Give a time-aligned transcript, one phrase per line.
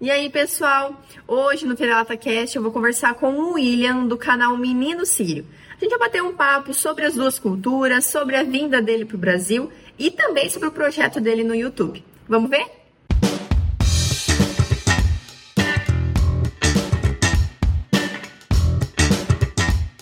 [0.00, 0.94] E aí, pessoal?
[1.26, 5.44] Hoje no Vira-Lata Cast eu vou conversar com o William do canal Menino Sírio.
[5.76, 9.16] A gente vai bater um papo sobre as duas culturas, sobre a vinda dele para
[9.16, 12.04] o Brasil e também sobre o projeto dele no YouTube.
[12.28, 12.64] Vamos ver?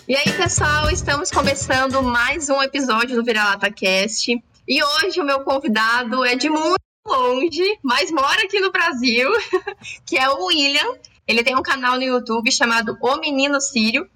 [0.07, 4.31] E aí, pessoal, estamos começando mais um episódio do Vira-Lata Cast.
[4.69, 9.31] E hoje o meu convidado é de muito longe, mas mora aqui no Brasil,
[10.05, 10.99] que é o William.
[11.27, 14.09] Ele tem um canal no YouTube chamado O Menino Sírio.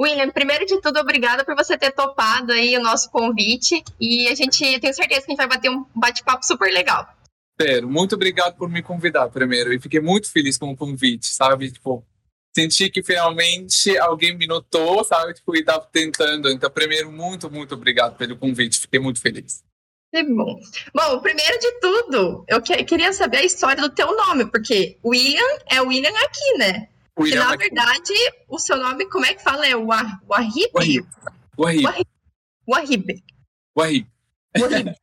[0.00, 3.82] William, primeiro de tudo, obrigada por você ter topado aí o nosso convite.
[4.00, 7.06] E a gente tem certeza que a gente vai bater um bate-papo super legal.
[7.60, 9.72] Sério, muito obrigado por me convidar primeiro.
[9.72, 11.70] E fiquei muito feliz com o convite, sabe?
[11.70, 12.04] Tipo,
[12.54, 15.34] senti que finalmente alguém me notou, sabe?
[15.34, 16.50] Tipo, e estava tentando.
[16.50, 18.80] Então, primeiro, muito, muito obrigado pelo convite.
[18.80, 19.62] Fiquei muito feliz.
[20.12, 20.60] Que bom.
[20.94, 25.58] Bom, primeiro de tudo, eu que, queria saber a história do teu nome, porque William
[25.66, 26.88] é William aqui, né?
[27.18, 27.64] William que na aqui.
[27.64, 28.12] verdade,
[28.46, 29.66] o seu nome, como é que fala?
[29.66, 30.20] É Wahib?
[30.28, 31.06] Wahib.
[31.58, 31.86] Wahib.
[31.86, 33.24] Wahib.
[33.74, 34.06] Wahib.
[34.54, 34.94] Wahib.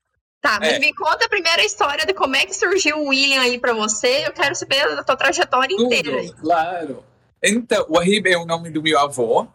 [0.41, 0.79] Tá, mas é.
[0.79, 4.27] me conta a primeira história de como é que surgiu o William aí para você.
[4.27, 6.33] Eu quero saber a tua trajetória Tudo, inteira.
[6.39, 7.03] Claro.
[7.41, 9.47] Então, Wahib é o nome do meu avô.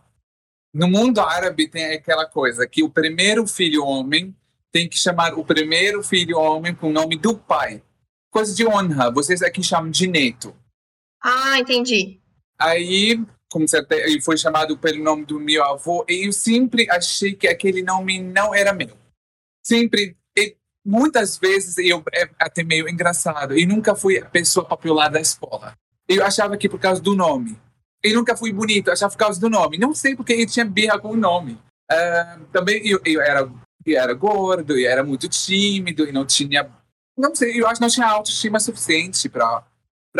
[0.73, 4.34] No mundo árabe tem aquela coisa que o primeiro filho homem
[4.75, 7.80] tem que chamar o primeiro filho homem com o nome do pai.
[8.28, 9.08] Coisa de honra.
[9.08, 10.53] Vocês aqui chamam de neto.
[11.22, 12.20] Ah, entendi.
[12.58, 17.47] Aí, como ele foi chamado pelo nome do meu avô, e eu sempre achei que
[17.47, 18.98] aquele nome não era meu.
[19.64, 20.16] Sempre,
[20.84, 23.56] muitas vezes eu é até meio engraçado.
[23.56, 25.72] E nunca fui a pessoa popular da escola.
[26.09, 27.56] Eu achava que por causa do nome.
[28.03, 29.78] E nunca fui bonito, achava por causa do nome.
[29.78, 31.53] Não sei porque eu tinha birra com o nome.
[31.88, 33.48] Uh, também eu, eu era
[33.87, 36.71] eu era gordo e era muito tímido e não tinha
[37.17, 39.65] não sei eu acho que não tinha autoestima suficiente para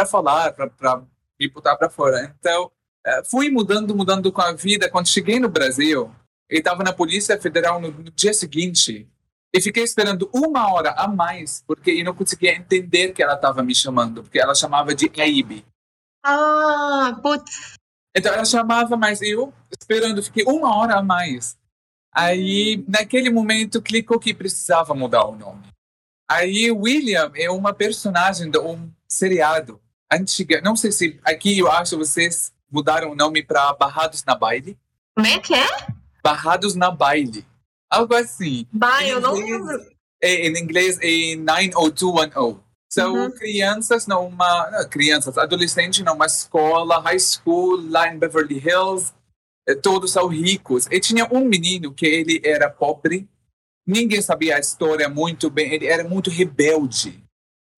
[0.07, 1.03] falar para
[1.39, 2.35] me botar para fora.
[2.39, 2.71] Então
[3.05, 4.91] eh, fui mudando mudando com a vida.
[4.91, 6.15] Quando cheguei no Brasil
[6.49, 9.09] eu estava na polícia federal no, no, dia seguinte
[9.53, 13.63] e fiquei esperando uma hora a mais porque eu não conseguia entender que ela estava
[13.63, 15.65] me chamando porque ela chamava de Aib.
[16.25, 17.75] Ah putz.
[18.17, 21.57] Então ela chamava mas eu esperando fiquei uma hora a mais
[22.15, 25.65] Aí, naquele momento, clicou que precisava mudar o nome.
[26.31, 29.81] Aí, William é uma personagem de um seriado
[30.11, 30.61] antiga.
[30.61, 34.79] Não sei se aqui eu acho vocês mudaram o nome para Barrados na Baile.
[35.15, 35.67] Como é que é?
[36.23, 37.45] Barrados na Baile.
[37.91, 38.67] Algo assim.
[38.73, 39.81] Bah, eu não lembro.
[40.23, 42.65] É, em inglês é 90210.
[42.89, 43.31] São uhum.
[43.33, 44.87] crianças numa.
[44.89, 49.13] Crianças, adolescentes numa escola, high school, lá em Beverly Hills
[49.83, 50.87] todos são ricos.
[50.91, 53.29] E tinha um menino que ele era pobre,
[53.87, 57.23] ninguém sabia a história muito bem, ele era muito rebelde.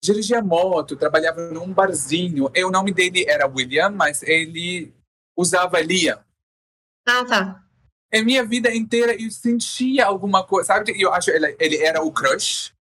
[0.03, 2.51] Dirigia moto, trabalhava num barzinho.
[2.53, 4.93] E o nome dele era William, mas ele
[5.35, 6.19] usava Liam.
[7.07, 7.63] Ah, tá.
[8.11, 10.93] Em minha vida inteira eu sentia alguma coisa, sabe?
[11.01, 12.73] Eu acho que ele, ele era o crush.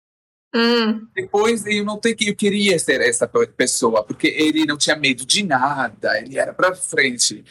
[0.55, 1.07] Hum.
[1.15, 5.43] Depois eu notei que eu queria ser essa pessoa, porque ele não tinha medo de
[5.43, 7.45] nada, ele era pra frente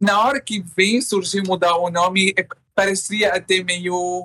[0.00, 4.24] na hora que vem surgiu mudar o nome, é, parecia até meio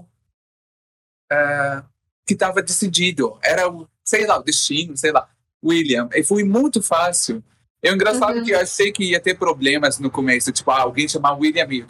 [1.32, 1.84] uh,
[2.26, 3.40] que estava decidido.
[3.44, 3.64] Era,
[4.04, 5.28] sei lá, o destino, sei lá,
[5.64, 6.10] William.
[6.14, 7.44] E foi muito fácil.
[7.82, 8.44] É engraçado uhum.
[8.44, 11.86] que eu achei que ia ter problemas no começo, tipo, ah, alguém chamar William e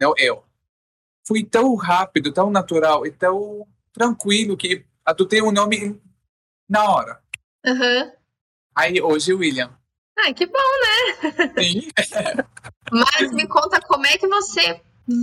[0.00, 0.42] não eu.
[1.26, 6.00] Foi tão rápido, tão natural e tão tranquilo que adotei o um nome
[6.68, 7.22] na hora.
[7.64, 8.12] Uhum.
[8.74, 9.70] Aí hoje William.
[10.18, 10.87] Ah, que bom, né?
[11.58, 11.88] Sim.
[12.90, 14.80] Mas me conta como é que você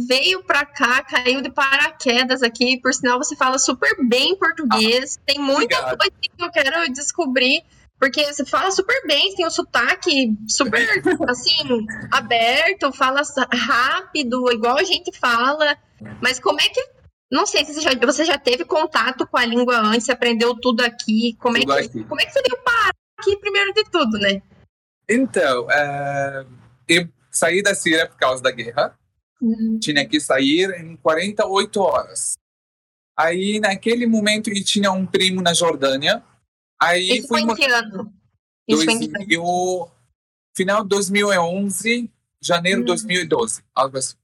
[0.07, 5.17] veio para cá, caiu de paraquedas aqui, por sinal você fala super bem português.
[5.17, 5.97] Ah, tem muita obrigado.
[5.97, 7.63] coisa que eu quero descobrir,
[7.99, 10.81] porque você fala super bem, tem um sotaque super
[11.29, 13.21] assim, aberto, fala
[13.53, 15.77] rápido, igual a gente fala.
[16.19, 16.95] Mas como é que
[17.31, 20.81] não sei se você já, você já teve contato com a língua antes, aprendeu tudo
[20.81, 21.35] aqui.
[21.39, 22.03] Como, tudo é, que, aqui.
[22.05, 24.41] como é que você veio parar aqui primeiro de tudo, né?
[25.07, 26.47] Então, uh,
[26.88, 28.97] eu saí da Síria por causa da guerra.
[29.41, 29.80] Uhum.
[29.80, 32.33] Tinha que sair em 48 horas.
[33.18, 36.24] Aí, naquele momento, eu tinha um primo na Jordânia.
[36.81, 38.13] Aí Isso foi em que ano?
[38.68, 39.91] Isso 2000,
[40.56, 43.68] final de 2011, janeiro de 2012, uhum.
[43.75, 44.15] algo assim.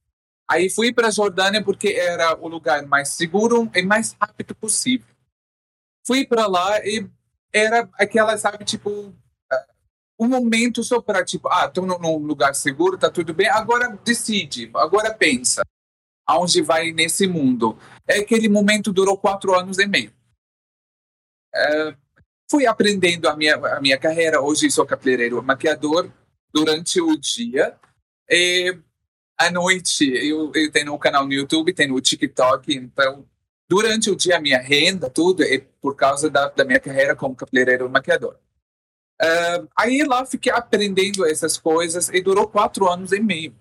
[0.49, 5.07] Aí fui para a Jordânia porque era o lugar mais seguro e mais rápido possível.
[6.05, 7.07] Fui para lá e
[7.53, 9.13] era aquela, sabe, tipo,
[10.21, 14.69] um momento só para, tipo, ah, estou num lugar seguro, tá tudo bem, agora decide,
[14.75, 15.63] agora pensa
[16.27, 17.75] aonde vai nesse mundo.
[18.07, 20.13] É aquele momento durou quatro anos e meio.
[21.53, 21.95] É,
[22.49, 24.39] fui aprendendo a minha, a minha carreira.
[24.39, 26.11] Hoje sou cabeleireiro maquiador
[26.53, 27.75] durante o dia.
[28.29, 28.77] E
[29.35, 33.27] à noite eu, eu tenho um canal no YouTube, tenho o TikTok, então
[33.67, 37.35] durante o dia a minha renda, tudo é por causa da, da minha carreira como
[37.35, 38.37] cabeleireiro maquiador.
[39.21, 43.55] Uh, aí lá fiquei aprendendo essas coisas e durou quatro anos e meio.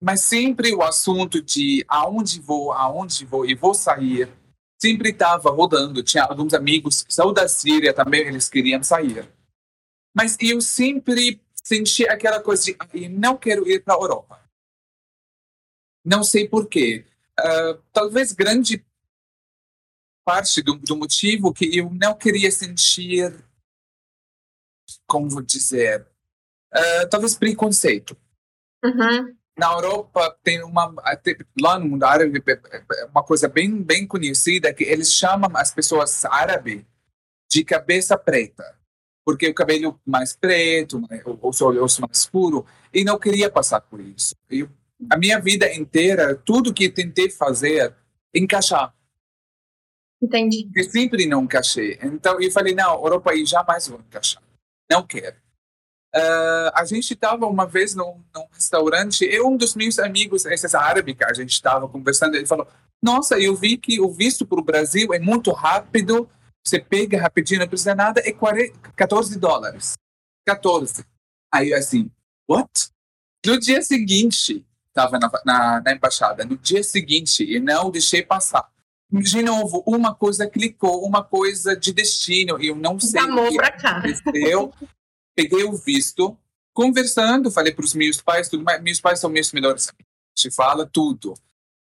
[0.00, 4.28] Mas sempre o assunto de aonde vou, aonde vou e vou sair,
[4.80, 6.02] sempre estava rodando.
[6.02, 9.28] Tinha alguns amigos que são da Síria também, eles queriam sair.
[10.14, 14.40] Mas eu sempre senti aquela coisa de, ah, não quero ir para a Europa.
[16.04, 17.04] Não sei porquê.
[17.40, 18.84] Uh, talvez grande
[20.24, 23.34] parte do, do, motivo que eu não queria sentir,
[25.14, 26.04] como vou dizer,
[26.74, 28.16] uh, talvez preconceito.
[28.84, 29.32] Uhum.
[29.56, 30.92] Na Europa tem uma
[31.60, 32.42] lá no mundo árabe
[33.08, 36.82] uma coisa bem bem conhecida que eles chamam as pessoas árabes
[37.48, 38.64] de cabeça preta
[39.24, 44.34] porque o cabelo mais preto o olhos mais escuro e não queria passar por isso.
[44.50, 44.68] Eu,
[45.08, 47.94] a minha vida inteira tudo que tentei fazer
[48.34, 48.92] encaixar.
[50.20, 50.68] Entendi.
[50.74, 52.00] E sempre não encaixei.
[52.02, 54.43] Então eu falei não Europa eu jamais vou encaixar
[54.94, 55.36] não quero
[56.14, 60.72] Uh, a gente estava uma vez num, num, restaurante e um dos meus amigos, esses
[60.72, 62.68] árabes que a gente estava conversando, ele falou:
[63.02, 66.30] Nossa, eu vi que o visto para o Brasil é muito rápido,
[66.64, 69.94] você pega rapidinho, não precisa nada, é 40, 14 dólares.
[70.46, 71.04] 14.
[71.52, 72.08] Aí assim,
[72.48, 72.70] what?
[73.44, 78.70] No dia seguinte, estava na, na, na, embaixada, no dia seguinte, e não deixei passar.
[79.10, 83.60] De novo, uma coisa clicou, uma coisa de destino, eu não sei Amor o que
[83.60, 84.72] aconteceu
[85.34, 86.36] peguei o visto,
[86.72, 90.50] conversando, falei para os meus pais, tudo, mas meus pais são meus melhores amigos, se
[90.50, 91.34] fala tudo,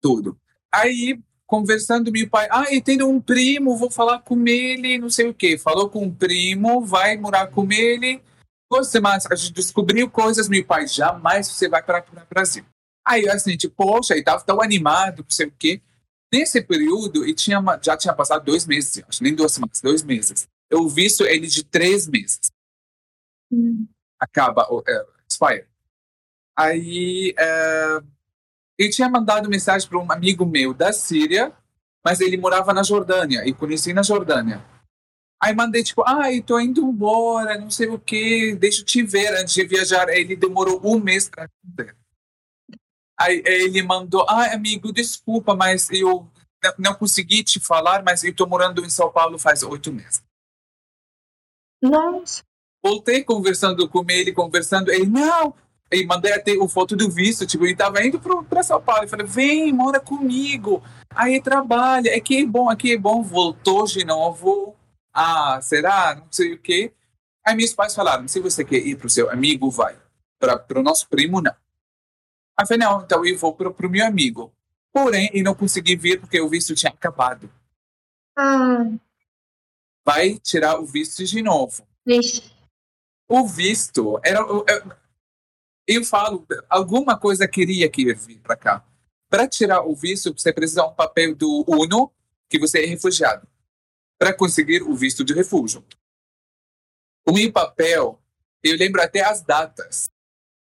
[0.00, 0.38] tudo.
[0.72, 5.28] Aí, conversando, meu pai, ah, eu tenho um primo, vou falar com ele, não sei
[5.28, 5.58] o quê.
[5.58, 8.22] Falou com um primo, vai morar com ele.
[8.70, 12.64] Duas semanas, a gente descobriu coisas, meu pai, jamais você vai para o Brasil.
[13.04, 15.80] Aí, assim, tipo, poxa, e estava tão animado, não sei o quê.
[16.32, 20.46] Nesse período, e tinha, já tinha passado dois meses, acho, nem duas semanas, dois meses.
[20.68, 22.52] Eu visto ele de três meses.
[23.50, 23.86] Hum.
[24.18, 25.66] Acaba, é, expire.
[26.56, 27.34] Aí
[28.78, 31.52] eu tinha mandado mensagem para um amigo meu da Síria,
[32.04, 34.64] mas ele morava na Jordânia e conheci na Jordânia.
[35.42, 39.02] Aí mandei tipo, ai, ah, tô indo embora, não sei o que, deixa eu te
[39.02, 40.08] ver antes de viajar.
[40.08, 41.96] Aí ele demorou um mês para responder.
[43.20, 46.26] Aí ele mandou, ah, amigo, desculpa, mas eu
[46.78, 50.22] não consegui te falar, mas eu tô morando em São Paulo faz oito meses.
[51.82, 52.42] Nossa.
[52.82, 55.54] Voltei conversando com ele, conversando, ele, não,
[55.92, 59.08] e mandei até o foto do visto, tipo, ele tava indo para São Paulo, eu
[59.08, 64.74] falei, vem, mora comigo, aí trabalha, aqui é bom, aqui é bom, voltou de novo,
[65.12, 66.90] ah, será, não sei o quê,
[67.46, 69.94] aí meus pais falaram, se você quer ir para o seu amigo, vai,
[70.38, 71.54] para o nosso primo, não.
[72.60, 74.52] Aí eu falei, não, então eu vou para o meu amigo,
[74.92, 77.50] porém, eu não consegui vir porque o visto tinha acabado.
[78.36, 78.84] Ah.
[80.04, 81.86] Vai tirar o visto de novo.
[82.04, 82.60] Vixe
[83.30, 84.64] o visto era eu,
[85.86, 88.84] eu falo alguma coisa queria que vir para cá
[89.28, 92.12] para tirar o visto você precisa um papel do UNO
[92.48, 93.46] que você é refugiado
[94.18, 95.84] para conseguir o visto de refúgio
[97.24, 98.20] o meu papel
[98.64, 100.10] eu lembro até as datas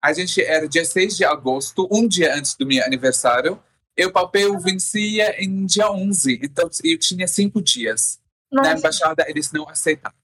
[0.01, 3.61] a gente era dia 6 de agosto um dia antes do meu aniversário
[3.97, 8.19] e o papel vencia em dia 11 então eu tinha cinco dias
[8.51, 8.69] Nossa.
[8.69, 10.15] na embaixada eles não aceitaram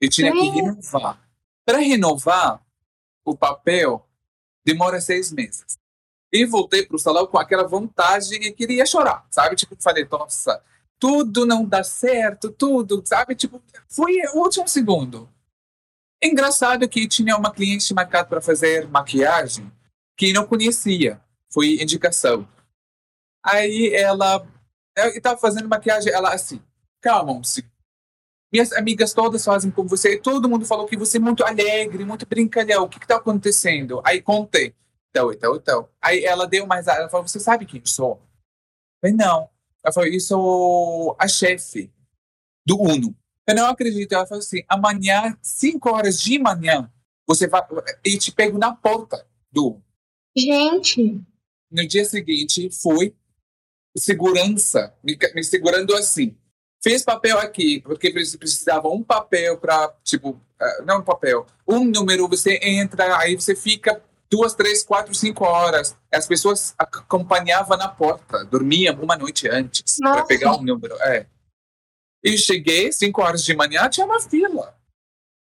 [0.00, 1.28] eu tinha que renovar
[1.68, 2.62] para renovar
[3.26, 4.08] o papel,
[4.64, 5.76] demora seis meses.
[6.32, 9.54] E voltei para o salão com aquela vontade e queria chorar, sabe?
[9.54, 10.62] Tipo, falei, nossa,
[10.98, 13.34] tudo não dá certo, tudo, sabe?
[13.34, 15.28] Tipo, foi o último segundo.
[16.22, 19.70] Engraçado que tinha uma cliente marcada para fazer maquiagem
[20.16, 21.20] que não conhecia,
[21.52, 22.48] foi indicação.
[23.44, 24.46] Aí ela,
[25.14, 26.60] estava fazendo maquiagem, ela assim,
[27.00, 27.78] calma segundo
[28.52, 30.14] minhas amigas todas fazem como você.
[30.14, 32.84] E todo mundo falou que você é muito alegre, muito brincalhão.
[32.84, 34.00] O que está acontecendo?
[34.04, 34.74] Aí contei.
[35.10, 35.88] Então, então, então.
[36.00, 36.86] Aí ela deu mais.
[36.86, 38.12] Ela falou: Você sabe quem eu sou?
[38.12, 39.50] Eu falei: Não.
[39.84, 41.90] Ela falou: Eu sou a chefe
[42.66, 43.14] do UNO.
[43.48, 44.12] Eu não acredito.
[44.12, 46.90] Ela falou assim: Amanhã, 5 horas de manhã,
[47.26, 47.62] você vai.
[48.04, 49.80] E te pego na porta do.
[50.36, 51.20] Gente.
[51.70, 53.14] No dia seguinte, foi
[53.96, 56.36] segurança, me, me segurando assim
[56.80, 62.28] Fiz papel aqui, porque precisava um papel para, tipo, eh, não um papel, um número,
[62.28, 64.00] você entra, aí você fica
[64.30, 65.96] duas, três, quatro, cinco horas.
[66.12, 70.94] As pessoas acompanhavam na porta, dormiam uma noite antes para pegar um número.
[71.02, 71.26] É.
[72.22, 74.76] E cheguei, cinco horas de manhã, tinha uma fila.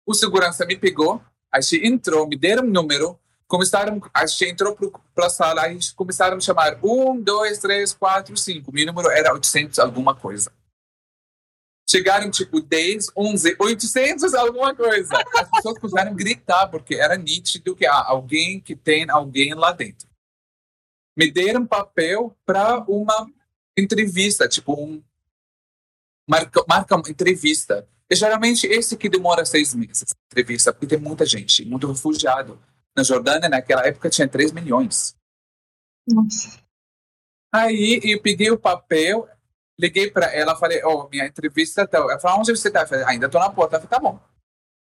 [0.05, 4.75] o segurança me pegou, a gente entrou, me deram um número, começaram, a gente entrou
[5.15, 8.71] para a sala, a gente começaram a chamar um, dois, três, quatro, cinco.
[8.71, 10.51] Meu número era 800 alguma coisa.
[11.89, 15.15] Chegaram tipo 10, 11, 800 alguma coisa.
[15.35, 19.71] As pessoas começaram a gritar porque era nítido que há alguém que tem alguém lá
[19.71, 20.07] dentro.
[21.17, 23.31] Me deram papel para uma
[23.77, 25.01] entrevista, tipo um
[26.27, 27.87] marca, marca uma entrevista.
[28.09, 32.59] E geralmente esse que demora seis meses, entrevista, porque tem muita gente, muito refugiado
[32.97, 35.15] na Jordânia, naquela época, tinha 3 milhões.
[36.07, 36.59] Nossa.
[37.53, 39.29] Aí eu peguei o papel,
[39.79, 41.99] liguei para ela, falei, oh, minha entrevista tá.
[41.99, 42.81] Ela falou, onde você tá?
[42.81, 43.77] Eu falei, ainda tô na porta.
[43.77, 44.19] Falei, tá bom.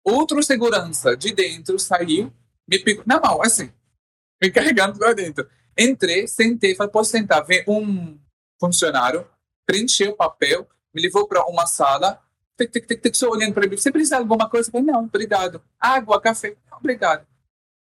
[0.02, 2.32] Outro segurança de dentro saiu,
[2.66, 3.70] me pegou na mão, assim,
[4.42, 5.46] me carregando para dentro.
[5.78, 7.44] Entrei, sentei, falei, posso sentar?
[7.44, 8.18] Vem um
[8.58, 9.28] funcionário,
[9.66, 12.22] preencheu o papel, me levou para uma sala,
[12.56, 13.76] tic, tic, tic, tic, só olhando para mim.
[13.76, 14.68] Você precisa de alguma coisa?
[14.68, 15.62] Eu falei, não, obrigado.
[15.78, 16.56] Água, café?
[16.70, 17.26] Não, obrigado.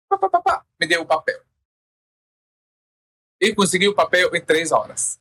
[0.09, 1.41] Pá, pá, pá, me deu o papel.
[3.41, 5.21] E consegui o papel em três horas.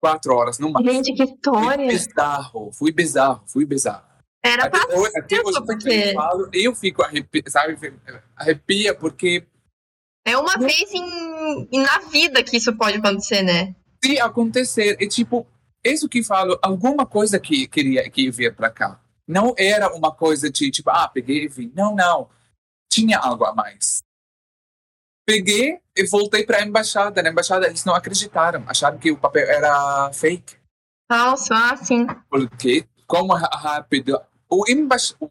[0.00, 0.92] Quatro horas, no máximo.
[0.92, 1.86] Gente, que história.
[1.88, 4.12] Fui bizarro, fui bizarro, fui bizarro.
[4.44, 7.78] Era Até pra hoje, até hoje porque eu, falo, eu fico arrepia, sabe,
[8.34, 9.46] arrepia porque
[10.26, 13.74] é uma vez em- na vida que isso pode acontecer, né?
[14.04, 15.46] se acontecer, é tipo,
[15.84, 19.00] isso que falo, alguma coisa que queria que vir para cá.
[19.26, 21.72] Não era uma coisa de tipo, ah, peguei e vim.
[21.74, 22.28] Não, não.
[22.90, 24.02] Tinha algo a mais.
[25.26, 27.22] Peguei e voltei para a embaixada.
[27.22, 30.56] Na embaixada eles não acreditaram, acharam que o papel era fake.
[31.10, 32.06] Falso, ah, sim.
[32.28, 35.16] Porque, como rápido, o, embaix...
[35.20, 35.30] o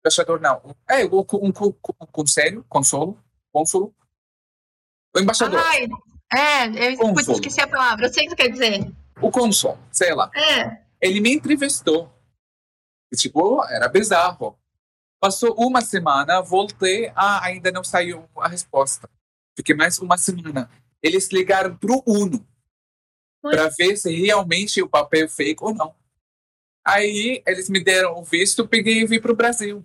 [0.00, 3.18] embaixador não, é um, o conselho, consolo,
[3.52, 3.94] cônsulo,
[5.14, 5.88] o embaixador, Ai,
[6.32, 8.06] é, eu esqueci a palavra.
[8.06, 8.90] Eu sei o que quer dizer.
[9.22, 10.30] O cônsul, sei lá.
[10.34, 10.82] É.
[11.00, 12.12] ele me entrevistou.
[13.12, 14.58] E, tipo, era bizarro.
[15.20, 19.08] Passou uma semana, voltei, ah, ainda não saiu a resposta.
[19.56, 20.68] Fiquei mais uma semana.
[21.02, 22.44] Eles ligaram pro UNO
[23.40, 25.94] para ver se realmente o papel fake ou não.
[26.84, 29.84] Aí eles me deram o visto, peguei e vim pro Brasil.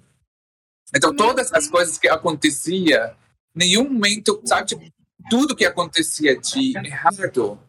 [0.96, 1.70] Então Meu todas as Deus.
[1.70, 3.15] coisas que acontecia,
[3.53, 4.91] nenhum momento, sabe, tipo,
[5.29, 7.60] tudo que acontecia de errado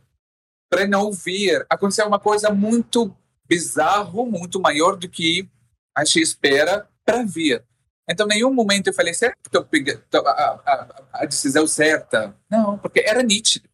[0.71, 3.15] para não vir, aconteceu uma coisa muito
[3.49, 5.49] bizarro, muito maior do que
[5.97, 7.65] a gente espera para vir.
[8.09, 12.35] Então, em nenhum momento eu falei, será que estou a, a, a decisão certa?
[12.51, 13.69] Não, porque era nítido.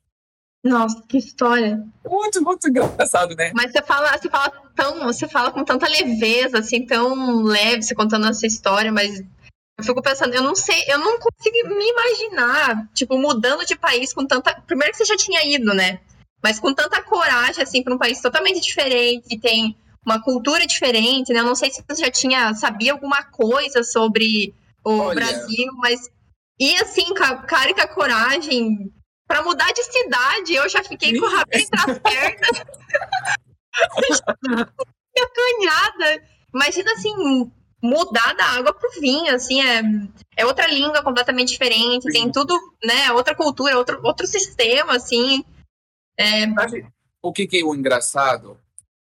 [0.65, 1.85] Nossa, que história.
[2.05, 3.53] Muito, muito engraçado, né?
[3.55, 7.95] Mas você fala, você fala tão, você fala com tanta leveza, assim, tão leve, você
[7.95, 9.21] contando essa história, mas
[9.79, 14.15] eu fico pensando, eu não sei, eu não consigo me imaginar, tipo, mudando de país
[14.15, 14.59] com tanta.
[14.63, 16.01] Primeiro que você já tinha ido, né?
[16.45, 19.75] Mas com tanta coragem, assim, para um país totalmente diferente, que tem
[20.05, 21.41] uma cultura diferente, né?
[21.41, 25.15] Eu não sei se você já tinha, sabia alguma coisa sobre o Olha.
[25.15, 26.11] Brasil, mas.
[26.61, 28.93] E assim, cara e com a coragem,
[29.27, 32.65] para mudar de cidade, eu já fiquei com o rabinho entre as pernas.
[35.17, 36.23] acanhada.
[36.55, 37.51] Imagina assim,
[37.83, 39.83] mudar da água pro vinho, assim, é,
[40.37, 42.33] é outra língua completamente diferente, tem Sim.
[42.33, 43.11] tudo, né?
[43.13, 45.43] Outra cultura, outro, outro sistema, assim.
[46.19, 46.45] É,
[47.23, 48.61] o que, que é o engraçado?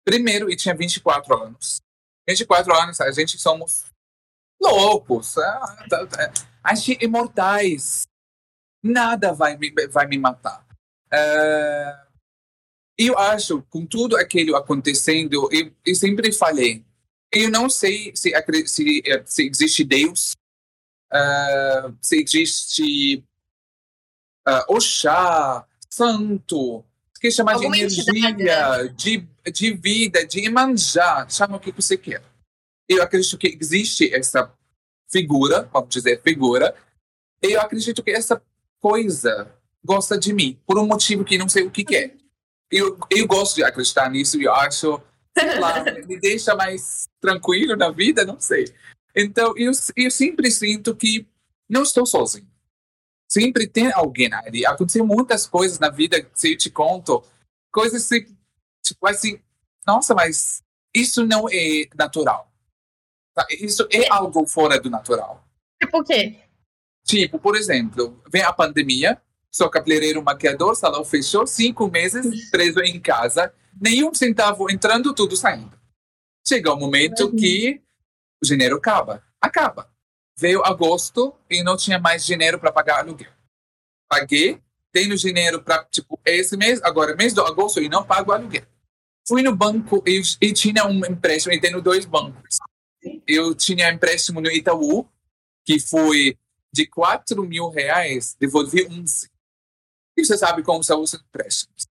[0.05, 1.81] Primeiro, eu tinha 24 anos.
[2.29, 3.85] 24 anos, a gente somos
[4.61, 5.39] loucos.
[5.39, 6.33] ah, tá, tá.
[6.63, 8.03] A gente é imortais.
[8.83, 10.67] Nada vai me, vai me matar.
[11.13, 12.07] Ah,
[12.99, 16.85] eu acho, com tudo aquilo acontecendo, eu, eu sempre falei,
[17.33, 18.31] eu não sei se,
[18.67, 20.37] se, eh, se existe Deus,
[21.11, 23.25] ah, se existe
[24.47, 26.85] ah, Oxá, santo,
[27.21, 28.95] que chama de energia, entidade, né?
[28.97, 32.23] de, de vida, de Imanjá, chama o que você quer.
[32.89, 34.51] Eu acredito que existe essa
[35.13, 36.75] figura, vamos dizer figura,
[37.43, 38.43] eu acredito que essa
[38.81, 39.53] coisa
[39.85, 42.15] gosta de mim, por um motivo que não sei o que, que é.
[42.71, 45.01] Eu, eu gosto de acreditar nisso eu acho,
[45.37, 48.73] sei lá, me deixa mais tranquilo na vida, não sei.
[49.15, 51.27] Então, eu, eu sempre sinto que
[51.69, 52.50] não estou sozinho.
[53.31, 54.67] Sempre tem alguém ali.
[54.67, 57.23] Aconteceu muitas coisas na vida, se eu te conto,
[57.73, 58.09] coisas
[58.83, 59.41] tipo assim,
[59.87, 60.63] nossa, mas
[60.95, 62.53] isso não é natural.
[63.35, 63.47] Tá?
[63.51, 65.47] Isso é algo fora do natural.
[65.81, 66.41] tipo o quê?
[67.05, 69.21] Tipo, por exemplo, vem a pandemia,
[69.51, 75.79] sou cabeleireiro maquiador, salão fechou, cinco meses preso em casa, nenhum centavo entrando, tudo saindo.
[76.47, 77.37] Chega o momento Uhum.
[77.37, 77.81] que
[78.43, 79.23] o dinheiro acaba.
[79.41, 79.90] Acaba.
[80.41, 83.31] Veio agosto e não tinha mais dinheiro para pagar aluguel.
[84.09, 84.59] Paguei,
[84.91, 88.65] tenho dinheiro para, tipo, esse mês, agora mês de agosto, e não pago aluguel.
[89.29, 92.57] Fui no banco e, e tinha um empréstimo, e tenho dois bancos.
[93.29, 95.07] eu tinha empréstimo no Itaú,
[95.63, 96.39] que foi
[96.73, 99.29] de 4 mil reais, devolvi 11.
[100.17, 101.87] E você sabe como são os empréstimos.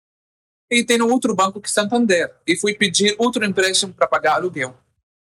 [0.71, 2.35] E tem no outro banco que é Santander.
[2.47, 4.77] E fui pedir outro empréstimo para pagar aluguel.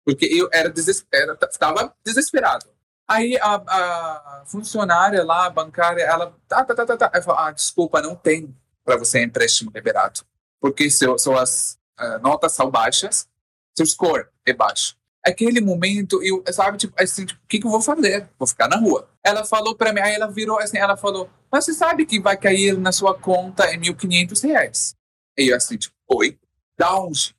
[0.04, 2.66] Porque eu era desesperado, estava desesperado.
[3.08, 7.22] Aí a, a, funcionária lá, a bancária, ela, tá, tá, tá, tá, tá.
[7.22, 10.22] Falo, ah, desculpa, não tem para você empréstimo liberado.
[10.60, 13.28] Porque seu, suas uh, notas são baixas,
[13.76, 14.96] seu score é baixo.
[15.24, 18.28] Aquele momento, eu, sabe, tipo, assim, tipo, o que, que eu vou fazer?
[18.40, 19.08] Vou ficar na rua.
[19.24, 22.36] Ela falou para mim, aí ela virou assim, ela falou, mas você sabe que vai
[22.36, 24.96] cair na sua conta em 1.500 reais.
[25.38, 26.40] E eu assim, tipo, oi,
[26.78, 27.36] da onde?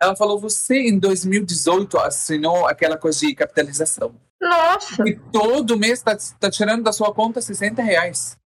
[0.00, 4.14] Ela falou, você em 2018 assinou aquela coisa de capitalização.
[4.40, 5.08] Nossa!
[5.08, 8.36] E todo mês está tá tirando da sua conta 60 reais.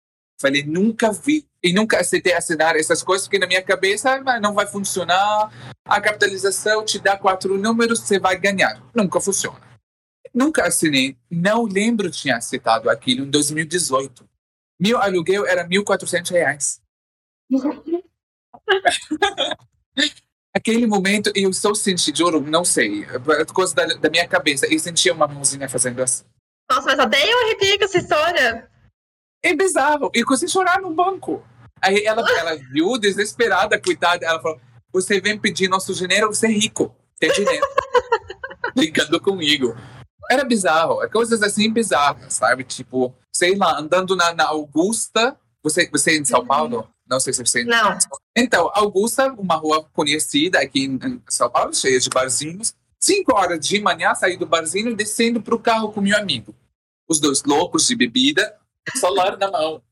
[0.40, 1.46] Falei, nunca vi.
[1.62, 5.52] E nunca aceitei assinar essas coisas, porque na minha cabeça não vai funcionar.
[5.84, 8.82] A capitalização te dá quatro números, você vai ganhar.
[8.94, 9.60] Nunca funciona.
[10.32, 11.18] Nunca assinei.
[11.30, 14.26] Não lembro tinha aceitado aquilo em 2018.
[14.80, 16.80] Meu aluguel era 1.400 reais.
[20.54, 23.06] Aquele momento eu só senti, juro, não sei,
[23.54, 26.24] coisa da, da minha cabeça, eu sentia uma mãozinha fazendo assim.
[26.70, 28.70] Nossa, mas até eu arrepio com essa história.
[29.42, 30.10] É bizarro.
[30.14, 31.42] E a chorar no banco.
[31.80, 34.60] Aí ela, ela viu, desesperada, coitada, ela falou:
[34.92, 37.66] Você vem pedir nosso dinheiro, você é rico, tem dinheiro.
[38.74, 39.76] Brincando comigo.
[40.30, 42.62] Era bizarro, é coisas assim bizarras, sabe?
[42.62, 45.36] Tipo, sei lá, andando na, na Augusta.
[45.62, 46.46] Você, você é em São uhum.
[46.46, 46.88] Paulo?
[47.10, 47.64] Não sei se você.
[47.64, 47.98] Não.
[48.36, 52.72] Então, Augusta, uma rua conhecida aqui em São Paulo, cheia de barzinhos.
[53.00, 56.54] Cinco horas de manhã, saí do barzinho e descendo para o carro com meu amigo.
[57.08, 58.56] Os dois loucos de bebida,
[58.94, 59.82] celular na mão.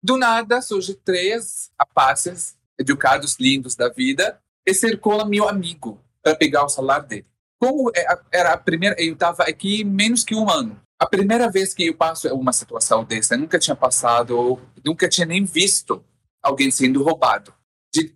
[0.00, 6.64] Do nada, surge três rapazes educados, lindos da vida, e cercou meu amigo para pegar
[6.64, 7.26] o celular dele.
[7.58, 10.80] Como é, era a primeira, eu estava aqui menos que um ano.
[11.00, 15.26] A primeira vez que eu passo uma situação dessa, eu nunca tinha passado, nunca tinha
[15.26, 16.04] nem visto
[16.42, 17.52] alguém sendo roubado.
[17.92, 18.12] De,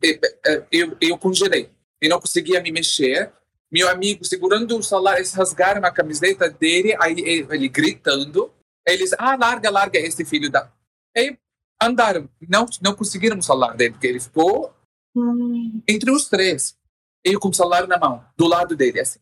[0.70, 1.70] eu, eu congelei.
[2.00, 3.32] Eu não conseguia me mexer.
[3.70, 8.52] Meu amigo segurando o celular, eles rasgaram a camiseta dele, aí ele, gritando.
[8.86, 10.70] Eles, ah, larga, larga esse filho da.
[11.16, 11.38] Aí
[11.80, 14.74] andaram, não, não conseguiram o celular dele, porque ele ficou
[15.16, 15.80] hum.
[15.88, 16.76] entre os três.
[17.24, 19.20] Eu com o celular na mão, do lado dele, assim.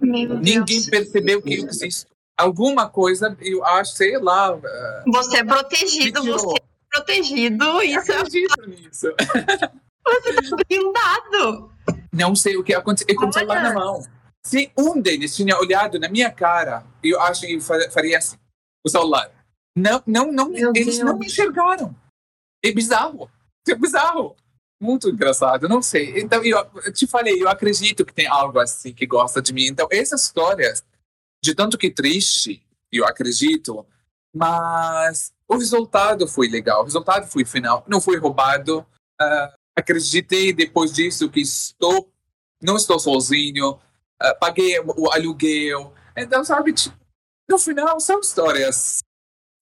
[0.00, 2.10] Ninguém percebeu que eu existo.
[2.38, 4.58] Alguma coisa, eu acho, sei lá.
[5.06, 7.82] Você é protegido, você protegido.
[7.82, 9.06] Isso eu acredito nisso.
[10.06, 11.72] Você tá blindado.
[12.12, 14.02] Não sei o que aconteceu com o celular na mão.
[14.44, 18.36] Se um deles tinha olhado na minha cara, eu acho que faria assim.
[18.84, 19.30] O celular.
[19.76, 21.06] Não, não, não, Meu eles Deus.
[21.06, 21.94] não me enxergaram.
[22.64, 23.30] É bizarro.
[23.68, 24.34] É bizarro.
[24.82, 26.18] Muito engraçado, não sei.
[26.18, 29.66] Então, eu, eu te falei, eu acredito que tem algo assim que gosta de mim.
[29.66, 30.82] Então, essas histórias,
[31.44, 33.86] de tanto que triste, eu acredito,
[34.34, 38.86] mas o resultado foi legal, o resultado foi final, não foi roubado.
[39.20, 42.08] Uh, acreditei depois disso que estou,
[42.62, 45.92] não estou sozinho, uh, paguei o aluguel.
[46.16, 46.96] Então, sabe, tipo,
[47.48, 48.98] no final são histórias.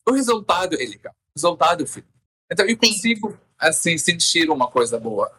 [0.06, 2.04] O resultado é legal, o resultado foi.
[2.52, 5.32] Então, eu consigo, assim, sentir uma coisa boa.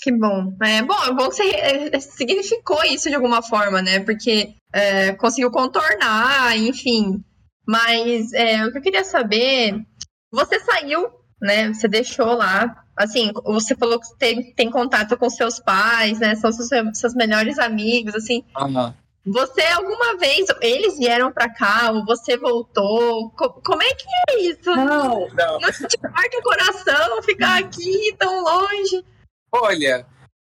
[0.00, 0.56] Que bom.
[0.62, 4.00] É bom, é bom que você significou isso de alguma forma, né?
[4.00, 7.22] Porque é, conseguiu contornar, enfim.
[7.66, 9.86] Mas é, o que eu queria saber
[10.30, 11.72] você saiu, né?
[11.72, 12.84] Você deixou lá.
[12.96, 16.34] Assim, você falou que tem, tem contato com seus pais, né?
[16.36, 18.44] São seus, seus melhores amigos, assim.
[18.56, 18.92] Uhum.
[19.26, 23.30] Você alguma vez, eles vieram para cá, ou você voltou?
[23.30, 24.70] como é que é isso?
[24.70, 25.60] Não, não.
[25.60, 29.04] Não te parte o coração ficar aqui tão longe.
[29.52, 30.06] Olha,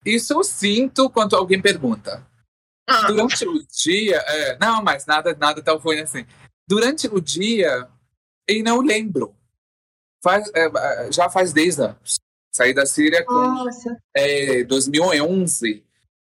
[0.04, 2.26] isso eu sinto quando alguém pergunta.
[2.88, 3.06] Ah.
[3.06, 6.24] Durante o dia, é, não, mas nada, nada tão ruim assim.
[6.68, 7.88] Durante o dia,
[8.48, 9.34] eu não lembro
[10.26, 12.20] faz, é, é já faz 10 anos.
[12.52, 13.68] Saí da Síria com
[14.16, 15.84] é, 2011.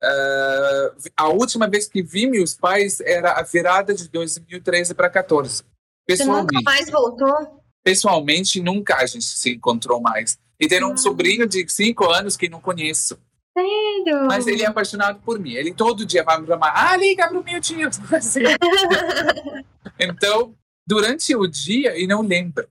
[0.03, 5.63] Uh, a última vez que vi meus pais era a virada de 2013 para 14.
[6.09, 7.61] Você nunca mais voltou?
[7.83, 10.37] Pessoalmente, nunca a gente se encontrou mais.
[10.59, 10.97] E tem um ah.
[10.97, 13.17] sobrinho de 5 anos que não conheço.
[13.57, 14.27] Sério?
[14.27, 15.53] Mas ele é apaixonado por mim.
[15.53, 16.73] Ele todo dia vai me chamar.
[16.75, 17.89] Ah, liga pro meu tio.
[19.99, 20.53] então,
[20.85, 22.67] durante o dia, eu não lembro.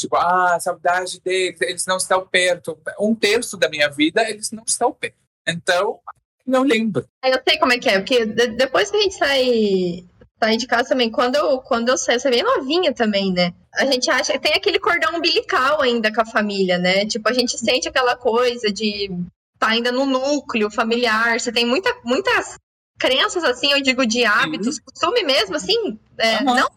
[0.00, 2.78] Tipo, ah, saudade deles, eles não estão perto.
[2.98, 5.16] Um terço da minha vida, eles não estão perto.
[5.46, 6.00] Então,
[6.46, 7.06] não lembro.
[7.24, 10.04] Eu sei como é que é, porque depois que a gente sai,
[10.38, 13.52] sai de casa também, quando eu, quando eu saio, você é bem novinha também, né?
[13.74, 17.06] A gente acha tem aquele cordão umbilical ainda com a família, né?
[17.06, 19.10] Tipo, a gente sente aquela coisa de
[19.58, 22.56] tá ainda no núcleo familiar, você tem muita, muitas
[22.98, 24.84] crenças, assim, eu digo de hábitos, uhum.
[24.84, 26.54] costume mesmo, assim, é, uhum.
[26.54, 26.70] não,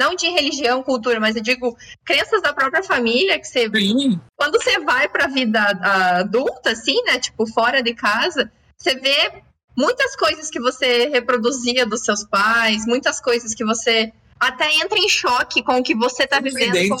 [0.00, 3.68] não de religião, cultura, mas eu digo crenças da própria família, que você.
[3.68, 4.18] Sim.
[4.34, 5.60] Quando você vai pra vida
[6.18, 7.18] adulta, assim, né?
[7.18, 9.42] Tipo, fora de casa, você vê
[9.76, 15.08] muitas coisas que você reproduzia dos seus pais, muitas coisas que você até entra em
[15.08, 16.96] choque com o que você tá vivendo, com,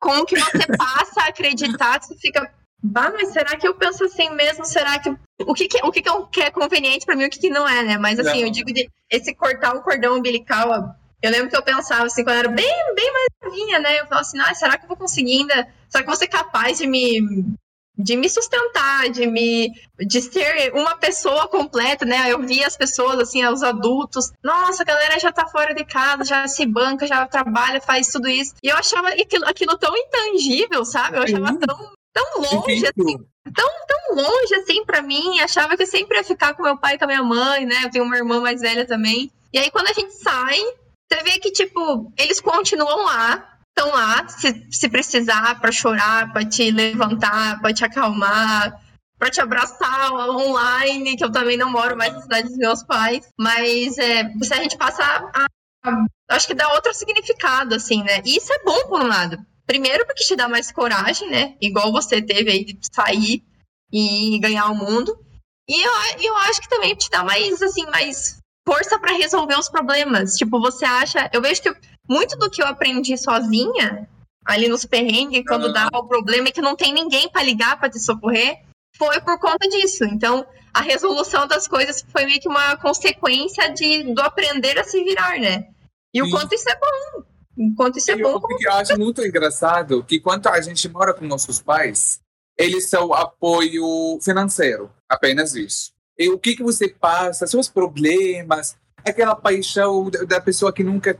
[0.00, 2.52] com, o que você passa a acreditar, você fica,
[2.82, 4.64] bah, mas será que eu penso assim mesmo?
[4.64, 5.14] Será que
[5.46, 6.02] o que, que o que,
[6.32, 7.98] que é conveniente para mim, o que, que não é, né?
[7.98, 8.48] Mas assim, não.
[8.48, 12.34] eu digo de esse cortar o cordão umbilical, eu lembro que eu pensava assim, quando
[12.34, 14.00] eu era bem, bem mais novinha, né?
[14.00, 15.54] Eu falava assim, ah, será que eu vou conseguir ainda?
[15.88, 17.20] Será que eu vou ser capaz de me
[17.96, 22.32] de me sustentar, de me de ser uma pessoa completa, né?
[22.32, 26.24] Eu via as pessoas assim, os adultos, nossa, a galera já tá fora de casa,
[26.24, 28.54] já se banca, já trabalha, faz tudo isso.
[28.62, 31.18] E eu achava aquilo, aquilo tão intangível, sabe?
[31.18, 33.16] Eu achava tão tão longe assim,
[33.54, 36.94] tão tão longe assim para mim, achava que eu sempre ia ficar com meu pai
[36.94, 37.82] e com a minha mãe, né?
[37.84, 39.30] Eu tenho uma irmã mais velha também.
[39.52, 40.58] E aí quando a gente sai,
[41.12, 46.44] você vê que tipo, eles continuam lá, estão lá se, se precisar para chorar, para
[46.44, 48.80] te levantar, para te acalmar,
[49.18, 53.28] para te abraçar online, que eu também não moro mais na cidade dos meus pais,
[53.38, 55.46] mas é, se a gente passa a,
[55.84, 58.22] a, acho que dá outro significado assim, né?
[58.24, 59.38] E isso é bom por um lado.
[59.66, 61.56] Primeiro porque te dá mais coragem, né?
[61.60, 63.44] Igual você teve aí de sair
[63.92, 65.16] e ganhar o mundo.
[65.68, 69.68] E eu, eu acho que também te dá mais assim, mais força para resolver os
[69.68, 70.36] problemas.
[70.36, 71.74] Tipo, você acha, eu vejo que
[72.08, 74.08] muito do que eu aprendi sozinha,
[74.44, 75.72] ali nos perrengues, quando uhum.
[75.72, 78.60] dava o problema e que não tem ninguém para ligar para te socorrer,
[78.96, 80.04] foi por conta disso.
[80.04, 85.02] Então, a resolução das coisas foi meio que uma consequência de, do aprender a se
[85.02, 85.68] virar, né?
[86.14, 87.24] E o quanto isso é bom.
[87.56, 88.40] O quanto isso é bom.
[88.50, 92.20] Eu, eu acho muito engraçado que quando a gente mora com nossos pais,
[92.58, 95.92] eles são apoio financeiro, apenas isso.
[96.30, 101.18] O que, que você passa, seus problemas, aquela paixão da pessoa que nunca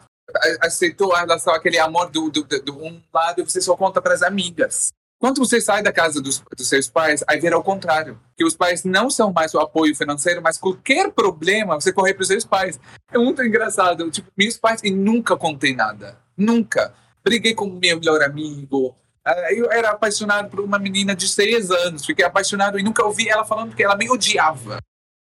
[0.60, 4.14] aceitou a relação, aquele amor do, do, do um lado e você só conta para
[4.14, 4.92] as amigas.
[5.18, 8.18] Quando você sai da casa dos, dos, seus pais, aí vira ao contrário.
[8.36, 12.22] Que os pais não são mais o apoio financeiro, mas qualquer problema, você corre para
[12.22, 12.80] os seus pais.
[13.12, 14.10] É muito engraçado.
[14.10, 16.18] Tipo, meus pais, e nunca contei nada.
[16.36, 16.92] Nunca.
[17.22, 18.96] Briguei com meu melhor amigo.
[19.24, 22.04] Ah, eu era apaixonado por uma menina de seis anos.
[22.04, 24.78] Fiquei apaixonado e nunca ouvi ela falando que ela me odiava.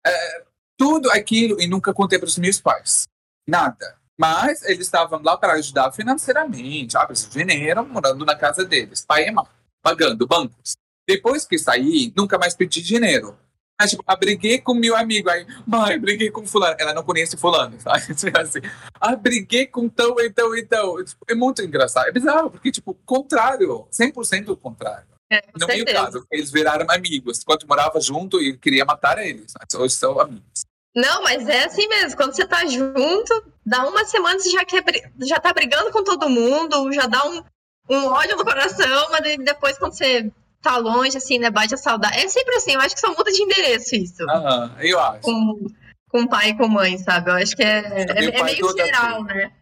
[0.06, 0.44] É,
[0.76, 3.04] tudo aquilo e nunca contei para os meus pais.
[3.46, 3.96] Nada.
[4.18, 9.28] Mas eles estavam lá para ajudar financeiramente, ah, de dinheiro, morando na casa deles, pai
[9.28, 9.44] e mãe,
[9.82, 10.76] pagando bancos.
[11.06, 13.36] Depois que saí, nunca mais pedi dinheiro.
[13.78, 16.76] Mas, tipo, ah, briguei com meu amigo, aí, mãe, briguei com fulano.
[16.78, 18.02] Ela não conhece fulano, sabe?
[18.14, 18.60] Tipo assim,
[19.00, 20.96] ah, briguei com tão, então, então.
[21.28, 22.06] É muito engraçado.
[22.06, 25.13] É bizarro, porque, tipo, contrário, 100% o contrário.
[25.30, 25.84] É, no certeza.
[25.84, 27.42] meu caso, eles viraram amigos.
[27.42, 29.52] Quando morava junto, eu queria matar eles.
[29.58, 30.64] Mas hoje são amigos.
[30.94, 32.16] Não, mas é assim mesmo.
[32.16, 34.82] Quando você tá junto, dá uma semana você já, quer,
[35.22, 37.42] já tá brigando com todo mundo, já dá um,
[37.90, 40.30] um ódio no coração, mas depois quando você
[40.62, 42.18] tá longe, assim, né, bate a saudade.
[42.18, 44.22] É sempre assim, eu acho que só muda de endereço isso.
[44.30, 45.20] Aham, eu acho.
[45.20, 45.66] Com,
[46.08, 47.30] com pai e com mãe, sabe?
[47.30, 49.36] Eu acho que é, é, é meio geral, vez.
[49.36, 49.52] né?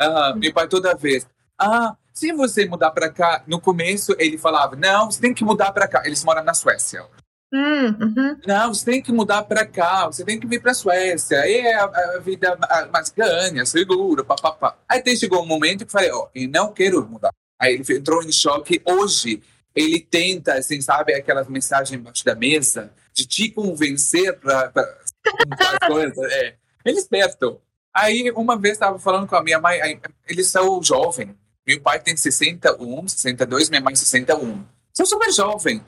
[0.00, 1.26] Aham, meu pai toda vez.
[1.58, 5.70] Ah, se você mudar pra cá, no começo ele falava, não, você tem que mudar
[5.70, 6.02] pra cá.
[6.06, 7.04] Eles moram na Suécia.
[7.52, 8.40] Hum, uhum.
[8.46, 11.58] Não, você tem que mudar para cá, você tem que vir para a Suécia, aí
[11.58, 12.58] é a, a vida
[12.90, 14.78] mais ganha, segura, papapá.
[14.88, 17.30] Aí até chegou um momento que eu falei, ó, oh, eu não quero mudar.
[17.60, 18.80] Aí ele entrou em choque.
[18.84, 19.42] Hoje,
[19.74, 26.32] ele tenta, assim, sabe, aquelas mensagens embaixo da mesa, de te convencer para as coisas.
[26.32, 26.56] É.
[26.82, 27.60] Ele é esperto.
[27.94, 31.34] Aí, uma vez, estava falando com a minha mãe, aí, eles são jovens.
[31.66, 34.64] Meu pai tem 61, 62, minha mãe 61.
[34.92, 35.82] São super jovens.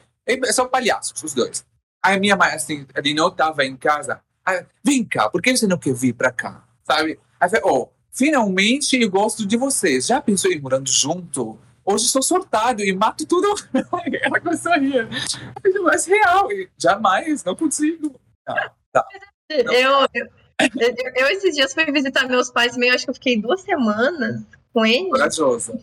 [0.53, 1.65] São palhaços, os dois.
[2.03, 4.21] Aí minha mãe, assim, ele não estava em casa.
[4.45, 6.65] Aí, Vem cá, por que você não quer vir para cá?
[6.83, 7.21] Sabe?
[7.41, 10.07] Aí eu oh, finalmente eu gosto de vocês.
[10.07, 11.59] Já pensou em morando junto?
[11.85, 13.49] Hoje sou sortado e mato tudo.
[14.23, 15.09] Ela começou a rir.
[15.83, 18.21] Mas real, jamais, não consigo.
[18.47, 19.07] Ah, tá.
[19.49, 23.41] Eu, eu, eu, eu, esses dias fui visitar meus pais, meio acho que eu fiquei
[23.41, 25.11] duas semanas com eles.
[25.11, 25.79] Corajosa.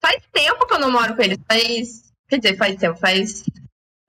[0.00, 1.38] Faz tempo que eu não moro com eles.
[1.46, 2.12] Faz.
[2.28, 3.44] Quer dizer, faz tempo, faz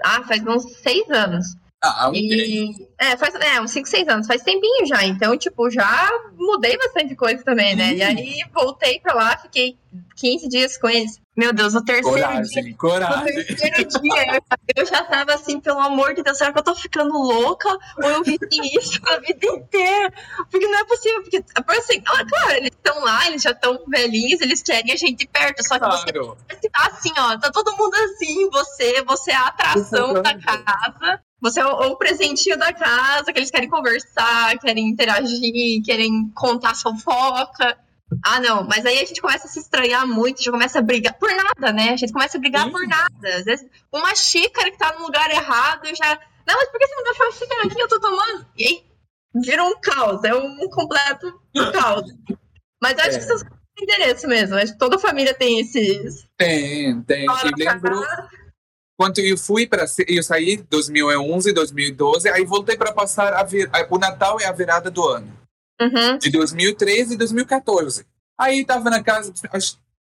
[0.03, 1.45] ah, faz uns seis anos.
[1.81, 5.05] Ah, e, é, faz é, uns 5, 6 anos, faz tempinho já.
[5.05, 7.93] Então, tipo, já mudei bastante coisa também, né?
[7.93, 9.77] E aí voltei pra lá, fiquei
[10.17, 11.21] 15 dias com eles.
[11.37, 12.75] Meu Deus, o terceiro coragem, dia.
[12.75, 13.39] Coragem.
[13.39, 14.41] O terceiro dia,
[14.75, 17.69] eu já tava assim, pelo amor de Deus, será que eu tô ficando louca?
[18.03, 20.13] Ou eu vivi isso a vida inteira?
[20.51, 24.41] Porque não é possível, porque, assim, ah, claro, eles estão lá, eles já estão velhinhos,
[24.41, 26.37] eles querem a gente perto, só que claro.
[26.49, 31.21] você tá assim, ó, tá todo mundo assim, você, você é a atração da casa.
[31.41, 36.75] Você é o, o presentinho da casa, que eles querem conversar, querem interagir, querem contar
[36.75, 37.77] fofoca.
[38.25, 41.13] Ah, não, mas aí a gente começa a se estranhar muito, já começa a brigar
[41.13, 41.89] por nada, né?
[41.91, 42.71] A gente começa a brigar Sim.
[42.71, 43.35] por nada.
[43.35, 46.19] Às vezes, uma xícara que tá no lugar errado já.
[46.47, 47.79] Não, mas por que você não deixou a xícara aqui?
[47.79, 48.45] Eu tô tomando.
[48.57, 48.83] E aí,
[49.35, 51.39] vira um caos, é um completo
[51.71, 52.11] caos.
[52.81, 53.19] Mas eu acho é.
[53.19, 54.55] que isso é endereço mesmo.
[54.55, 56.27] Acho que toda família tem esses.
[56.37, 57.25] Tem, tem.
[57.25, 58.01] E lembro.
[58.99, 59.85] Quando eu fui para.
[60.09, 64.51] Eu saí em 2011, 2012, aí voltei para passar a vir, o Natal e a
[64.51, 65.31] virada do ano
[65.79, 66.17] uhum.
[66.17, 68.05] de 2013 e 2014.
[68.37, 69.33] Aí estava na casa,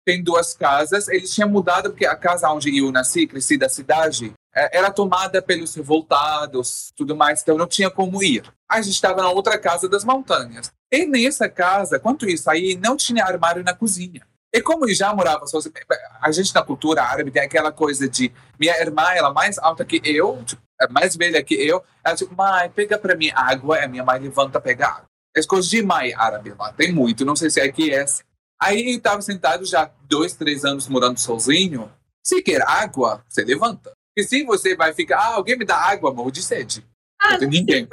[0.04, 4.34] tem duas casas, eles tinham mudado porque a casa onde eu nasci, cresci da cidade,
[4.52, 8.52] é, era tomada pelos revoltados, tudo mais, então não tinha como ir.
[8.68, 10.72] A gente estava na outra casa das montanhas.
[10.92, 14.26] E nessa casa, quanto isso aí, não tinha armário na cozinha.
[14.54, 15.74] E como já morava sozinho,
[16.22, 19.86] a gente na cultura árabe tem aquela coisa de minha irmã, ela é mais alta
[19.86, 23.80] que eu, tipo, é mais velha que eu, ela tipo, mãe, pega para mim água,
[23.80, 25.06] e a minha mãe levanta pega água.
[25.36, 28.24] É coisas de mãe árabe lá, tem muito, não sei se aqui é assim.
[28.62, 31.92] Aí eu estava sentado já dois, três anos morando sozinho.
[32.24, 33.92] Se quer água, você levanta.
[34.16, 36.86] E se você vai ficar, ah, alguém me dá água, morro de sede.
[37.20, 37.88] Ah, não tem ninguém.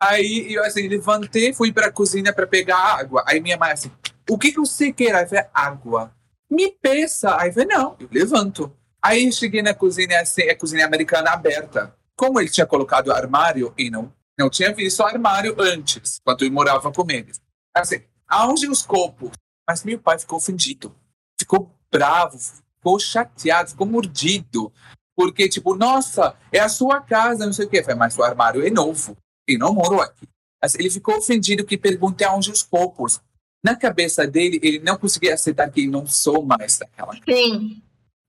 [0.00, 3.24] Aí eu assim, levantei, fui para a cozinha para pegar água.
[3.26, 3.90] Aí minha mãe assim,
[4.28, 5.14] o que, que você quer?
[5.14, 6.14] Aí falei, água.
[6.50, 7.36] Me peça.
[7.40, 8.74] Aí falei, não, eu levanto.
[9.02, 11.94] Aí cheguei na cozinha, assim, a cozinha americana aberta.
[12.16, 16.44] Como ele tinha colocado o armário e não não tinha visto o armário antes, quando
[16.44, 17.40] eu morava com eles.
[17.74, 19.30] Assim, aonde os copos?
[19.68, 20.94] Mas meu pai ficou ofendido.
[21.38, 24.72] Ficou bravo, ficou chateado, ficou mordido.
[25.14, 27.82] Porque, tipo, nossa, é a sua casa, não sei o quê.
[27.82, 29.16] Falei, mas o armário é novo.
[29.46, 30.26] E não moro aqui.
[30.60, 33.20] Assim, ele ficou ofendido que perguntei aonde os copos.
[33.64, 37.80] Na cabeça dele, ele não conseguia aceitar que não sou mais daquela Sim,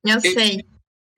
[0.05, 0.65] eu ele, sei.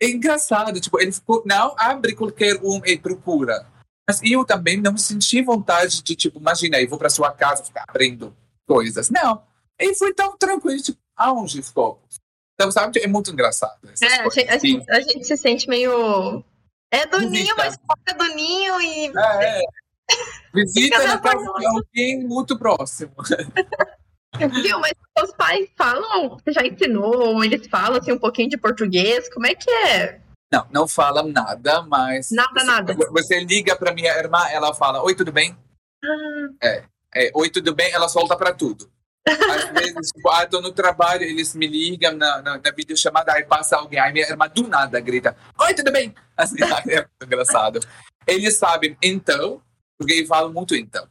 [0.01, 3.67] É engraçado, tipo, ele ficou, não abre qualquer um e procura.
[4.07, 7.85] Mas eu também não senti vontade de, tipo, imagina, eu vou para sua casa ficar
[7.87, 8.35] abrindo
[8.67, 9.09] coisas.
[9.09, 9.43] Não.
[9.79, 12.01] E foi tão tranquilo, tipo, aonde ficou?
[12.53, 13.79] Então, sabe, é muito engraçado.
[14.01, 16.43] É, a gente, a, gente, a gente, se sente meio.
[16.91, 17.31] É do Visita.
[17.31, 19.07] ninho, mas fora do ninho e.
[19.07, 19.61] É, é.
[20.53, 23.13] Visita na casa de alguém muito próximo.
[24.37, 24.93] Viu, mas
[25.23, 29.55] os pais falam, você já ensinou, eles falam assim um pouquinho de português, como é
[29.55, 30.19] que é?
[30.51, 32.29] Não, não fala nada, mas.
[32.31, 32.93] Nada, você, nada.
[32.93, 35.57] Você liga para minha irmã, ela fala: Oi, tudo bem?
[36.03, 36.47] Ah.
[36.63, 37.31] É, é.
[37.33, 37.91] Oi, tudo bem?
[37.91, 38.89] Ela solta para tudo.
[39.27, 43.43] Às vezes, tipo, ah, tô no trabalho, eles me ligam na, na, na videochamada, aí
[43.43, 46.13] passa alguém, aí minha irmã do nada grita: Oi, tudo bem?
[46.37, 46.57] Assim,
[46.89, 47.79] é muito engraçado.
[48.27, 49.61] Eles sabem então,
[49.97, 51.07] porque eu falo muito então.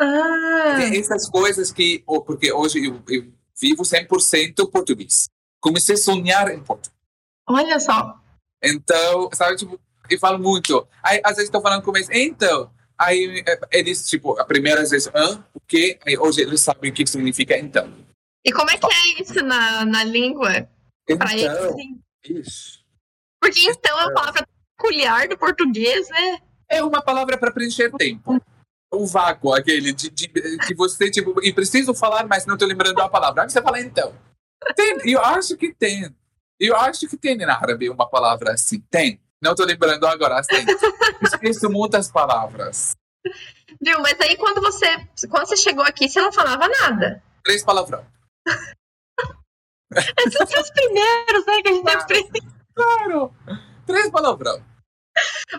[0.00, 0.78] Ah.
[0.94, 5.28] Essas coisas que, porque hoje eu, eu vivo 100% português.
[5.60, 6.96] Comecei a sonhar em português.
[7.48, 8.20] Olha só.
[8.62, 10.86] Então, sabe, tipo, eu falo muito.
[11.02, 12.70] Aí, às vezes, estou falando com eles, então.
[12.96, 15.44] Aí, é, eles, tipo, a primeira vez, hã?
[15.54, 15.98] O quê?
[16.06, 17.92] Aí, hoje, eles sabem o que significa então.
[18.44, 20.68] E como é que é isso na, na língua?
[21.08, 22.00] Então, eles, assim?
[22.24, 22.84] isso.
[23.40, 26.38] Porque então é uma palavra peculiar do português, né?
[26.68, 28.40] É uma palavra para preencher tempo.
[28.90, 33.00] O vácuo, aquele de, de, que você, tipo, e preciso falar, mas não estou lembrando
[33.00, 33.42] a palavra.
[33.42, 34.14] Aí você fala então.
[34.74, 36.14] Tem, eu acho que tem.
[36.58, 38.80] Eu acho que tem na árabe uma palavra assim.
[38.90, 39.20] Tem.
[39.40, 40.42] Não estou lembrando agora.
[40.42, 40.64] Tem.
[41.22, 42.96] Esqueço muitas palavras.
[43.80, 44.00] Viu?
[44.00, 44.86] Mas aí quando você,
[45.28, 47.22] quando você chegou aqui, você não falava nada.
[47.44, 48.04] Três palavrão.
[49.94, 51.62] Esses são os primeiros, né?
[51.62, 52.40] Que a gente claro, aprende.
[52.74, 53.34] Claro.
[53.86, 54.62] Três palavrão.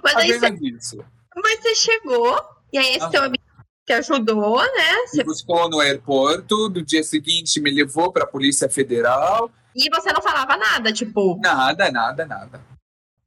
[0.04, 0.98] Mas aí você,
[1.36, 2.40] mas você chegou,
[2.72, 3.10] e aí esse ah.
[3.10, 3.44] teu amigo
[3.90, 4.96] te ajudou, né?
[5.08, 5.18] Você...
[5.18, 9.52] Me buscou no aeroporto, no dia seguinte me levou para a Polícia Federal.
[9.76, 11.40] E você não falava nada, tipo.
[11.42, 12.62] Nada, nada, nada.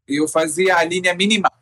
[0.06, 1.52] Eu fazia a linha minimal.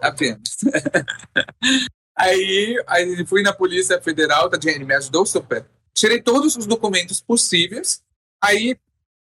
[0.00, 0.56] Apenas.
[2.16, 5.66] aí, aí fui na Polícia Federal, tá, ele me ajudou super.
[5.92, 8.02] Tirei todos os documentos possíveis.
[8.42, 8.76] Aí,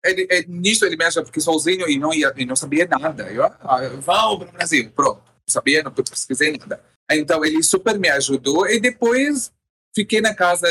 [0.03, 3.23] ele, ele, nisso ele me ajudou, porque sozinho e não, ia, e não sabia nada.
[3.31, 5.21] Eu, ah, vamos para o Brasil, pronto.
[5.25, 6.83] Não sabia, não pesquisei nada.
[7.11, 8.67] Então, ele super me ajudou.
[8.67, 9.51] E depois,
[9.95, 10.67] fiquei na casa,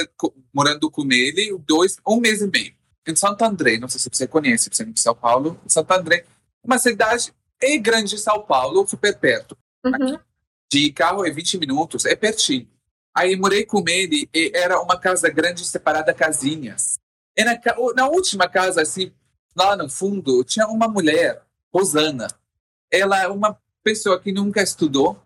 [0.53, 2.75] morando com ele, dois, um mês e meio
[3.07, 6.25] em Santo André, não sei se você conhece, você é de São Paulo, Santo André,
[6.63, 9.57] uma cidade é grande de São Paulo, super perto.
[9.85, 10.19] Uhum.
[10.73, 12.69] De carro é 20 minutos, é pertinho.
[13.15, 16.99] Aí morei com ele e era uma casa grande separada casinhas.
[17.37, 17.59] E na,
[17.95, 19.13] na última casa, assim,
[19.55, 21.43] lá no fundo, tinha uma mulher,
[21.73, 22.29] Rosana.
[22.91, 25.21] Ela é uma pessoa que nunca estudou,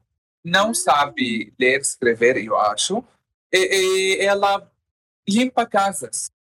[0.47, 0.75] não uhum.
[0.75, 3.05] sabe ler, escrever, eu acho.
[3.53, 4.71] E, e ela
[5.29, 6.31] limpa casas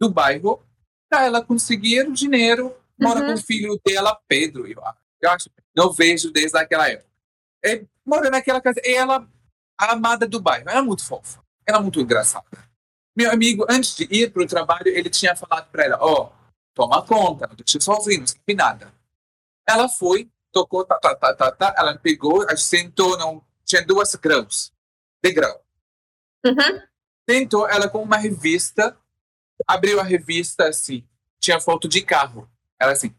[0.00, 0.62] do bairro
[1.08, 3.26] para ela conseguir dinheiro, mora uhum.
[3.26, 4.80] com o filho dela, Pedro, eu
[5.30, 5.50] acho.
[5.76, 7.10] Não vejo desde aquela época.
[7.64, 8.80] É mora naquela casa.
[8.84, 9.28] E ela,
[9.78, 11.42] a amada do bairro, ela é muito fofa.
[11.66, 12.46] Ela é muito engraçada.
[13.16, 16.32] Meu amigo, antes de ir para o trabalho, ele tinha falado para ela: Ó, oh,
[16.72, 18.94] toma conta, não deixe sozinho, não sabe nada.
[19.68, 24.72] Ela foi, tocou, tá, tá, tá, tá, tá, ela pegou, sentou, não, tinha duas grãos,
[25.22, 25.60] de grão.
[26.44, 26.82] Uhum.
[27.28, 28.96] Sentou ela com uma revista,
[29.66, 31.06] abriu a revista assim,
[31.38, 32.50] tinha foto de carro.
[32.78, 33.14] Ela assim,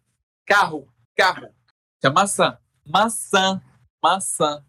[0.45, 1.53] carro, carro,
[1.99, 3.61] tinha maçã, maçã,
[4.01, 4.63] maçã.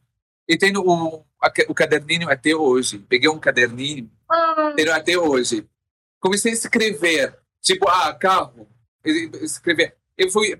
[0.49, 1.25] E tem o,
[1.69, 2.99] o caderninho até hoje.
[2.99, 4.73] Peguei um caderninho, ah.
[4.77, 5.67] tenho até hoje.
[6.21, 8.69] Comecei a escrever, tipo, ah, carro,
[9.05, 9.97] escrever.
[10.17, 10.57] Eu fui,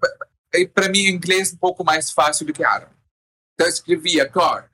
[0.75, 2.93] para mim, inglês um pouco mais fácil do que árabe.
[3.55, 4.71] Então, eu escrevia car.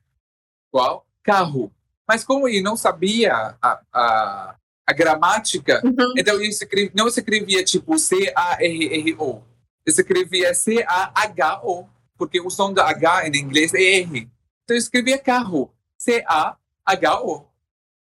[0.70, 1.06] Qual?
[1.22, 1.72] Carro.
[2.06, 6.14] Mas como eu não sabia a, a, a gramática, uhum.
[6.16, 9.42] então eu escrevi, não escrevia tipo C-A-R-R-O.
[9.84, 11.86] Eu escrevia C-A-H-O,
[12.16, 14.20] porque o som da H em inglês é R.
[14.64, 15.70] Então eu escrevia carro.
[15.98, 17.46] C-A-H-O.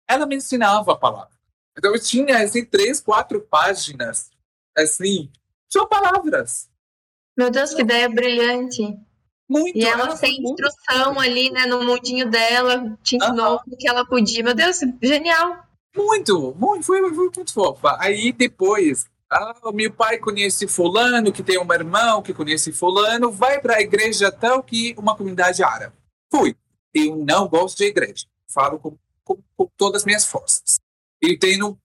[0.06, 1.36] Ela me ensinava a palavra.
[1.76, 4.30] Então eu tinha assim três, quatro páginas
[4.76, 5.30] assim,
[5.68, 6.68] só palavras.
[7.36, 8.96] Meu Deus, que ideia brilhante.
[9.48, 9.76] Muito.
[9.76, 11.20] E ela sem instrução muito.
[11.20, 14.42] ali, né, no mundinho dela, te ensinou o que ela podia.
[14.42, 15.64] Meu Deus, genial.
[15.94, 17.96] Muito, muito, foi, foi muito fofa.
[18.00, 23.60] Aí depois, ah, meu pai conhece fulano, que tem um irmão que conhece fulano, vai
[23.60, 25.94] para a igreja tal que uma comunidade árabe.
[26.30, 26.56] Fui.
[26.92, 28.26] Eu não gosto de igreja.
[28.48, 30.80] Falo com, com, com todas as minhas forças.
[31.22, 31.78] E tenho,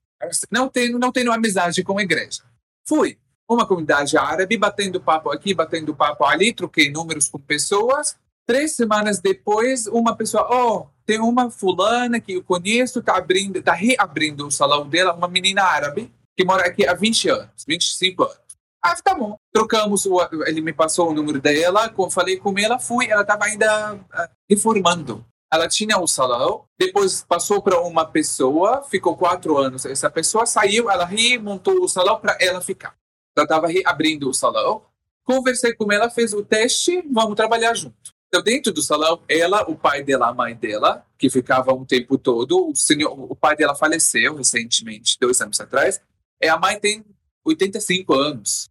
[0.50, 2.42] não tenho, não tenho amizade com a igreja.
[2.84, 8.16] Fui uma comunidade árabe, batendo papo aqui, batendo papo ali, troquei números com pessoas.
[8.46, 13.72] Três semanas depois, uma pessoa, oh, tem uma fulana que eu conheço, está abrindo, está
[13.72, 18.36] reabrindo o salão dela, uma menina árabe que mora aqui há 20 anos, 25 anos.
[18.82, 19.36] Ah, tá bom.
[19.52, 23.94] Trocamos, o, ele me passou o número dela, falei com ela, fui, ela estava ainda
[23.94, 25.24] uh, reformando.
[25.52, 29.84] Ela tinha o salão, depois passou para uma pessoa, ficou quatro anos.
[29.84, 32.96] Essa pessoa saiu, ela remontou o salão para ela ficar.
[33.36, 34.82] Ela estava abrindo o salão.
[35.24, 38.12] Conversei com ela, fez o teste, vamos trabalhar junto.
[38.28, 42.16] Então, dentro do salão, ela, o pai dela, a mãe dela, que ficava um tempo
[42.16, 46.00] todo, o, senhor, o pai dela faleceu recentemente, dois anos atrás,
[46.40, 47.04] e a mãe tem
[47.44, 48.70] 85 anos.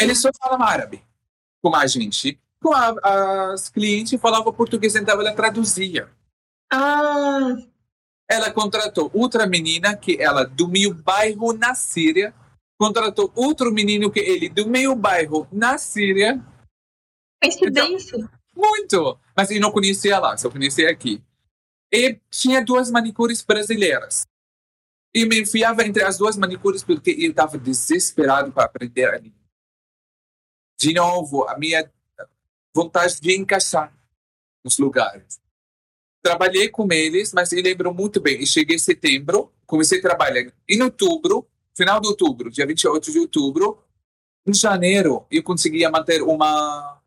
[0.00, 1.02] Ele só fala árabe
[1.60, 2.40] com a gente.
[2.60, 6.08] Com a, as clientes falavam português, então ela traduzia.
[6.72, 7.56] Ah.
[8.28, 12.32] Ela contratou outra menina que ela do meu bairro na Síria
[12.82, 16.44] contratou outro menino que ele do meu bairro na Síria.
[17.40, 18.16] Coincidência.
[18.16, 19.20] Então, muito!
[19.36, 21.22] Mas eu não conhecia lá, só conhecia aqui.
[21.92, 24.26] E tinha duas manicures brasileiras.
[25.14, 29.38] E me enfiava entre as duas manicures porque eu estava desesperado para aprender a língua.
[30.80, 31.88] De novo, a minha
[32.74, 33.96] vontade de encaixar
[34.64, 35.40] nos lugares.
[36.20, 38.40] Trabalhei com eles, mas eu lembro muito bem.
[38.40, 40.52] Eu cheguei em setembro, comecei a trabalhar.
[40.68, 43.82] Em outubro, final de outubro, dia 28 de outubro,
[44.46, 47.00] em janeiro, eu conseguia manter uma,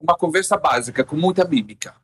[0.00, 1.94] uma conversa básica, com muita mímica.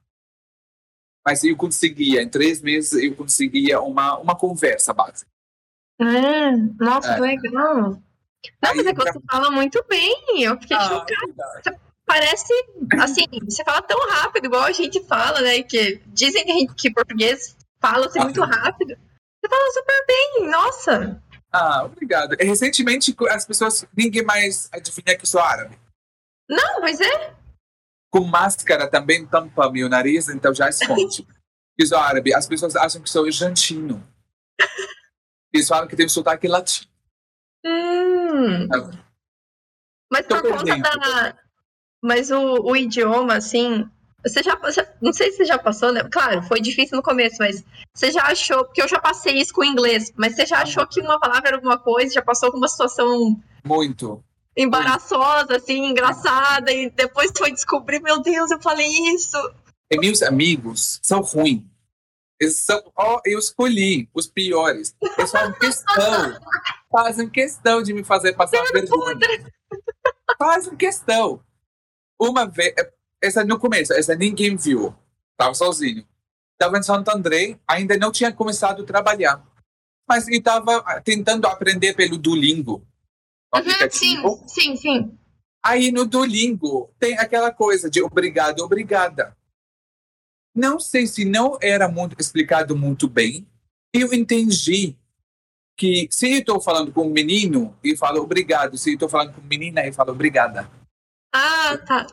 [1.25, 5.31] Mas eu conseguia, em três meses, eu conseguia uma, uma conversa básica.
[6.01, 7.15] Hum, nossa, é.
[7.15, 8.03] que legal.
[8.63, 11.81] Não, mas é que você fala muito bem, eu fiquei ah, chocada.
[12.05, 12.53] Parece,
[13.01, 15.63] assim, você fala tão rápido, igual a gente fala, né?
[15.63, 18.95] Que dizem que, gente, que português fala-se ah, muito rápido.
[19.41, 21.23] Você fala super bem, nossa.
[21.55, 22.35] Ah, obrigado.
[22.39, 25.79] Recentemente, as pessoas, ninguém mais adivinha que sou árabe.
[26.49, 27.33] Não, mas é.
[28.11, 31.25] Com máscara também tampa meu nariz, então já esconde.
[31.79, 32.35] que sou árabe.
[32.35, 34.05] As pessoas acham que sou argentino.
[35.53, 36.91] Eles falam que tem sotaque latino.
[37.65, 38.65] Hum.
[38.65, 38.91] Então,
[40.11, 41.39] mas por conta da.
[42.03, 43.91] Mas o, o idioma, assim,
[44.27, 44.59] você já,
[45.03, 46.03] não sei se você já passou, né?
[46.11, 47.63] Claro, foi difícil no começo, mas
[47.95, 50.87] você já achou, porque eu já passei isso com o inglês, mas você já achou
[50.87, 54.25] que uma palavra era alguma coisa, já passou com uma situação muito
[54.57, 59.37] embaraçosa, assim, engraçada, e depois foi descobrir, meu Deus, eu falei isso.
[59.91, 61.63] E meus amigos são ruins.
[62.41, 64.95] Eles são, oh, eu escolhi os piores.
[65.01, 66.41] Eles fazem questão,
[66.91, 69.19] fazem questão de me fazer passar vergonha.
[70.39, 71.41] Fazem questão.
[72.19, 72.75] Uma vez,
[73.25, 74.95] essa no começo, essa ninguém viu.
[75.33, 76.07] Estava sozinho.
[76.53, 79.45] Estava em Santo André, ainda não tinha começado a trabalhar.
[80.09, 82.87] Mas estava tentando aprender pelo Duolingo.
[83.55, 85.19] Uhum, sim, sim, sim.
[85.65, 89.37] Aí no Duolingo tem aquela coisa de obrigado, obrigada.
[90.55, 93.47] Não sei se não era muito explicado muito bem.
[93.93, 94.97] Eu entendi
[95.77, 98.77] que se eu estou falando com um menino, eu falo obrigado.
[98.77, 100.71] Se eu estou falando com menina, eu falo obrigada.
[101.33, 102.07] Ah, tá.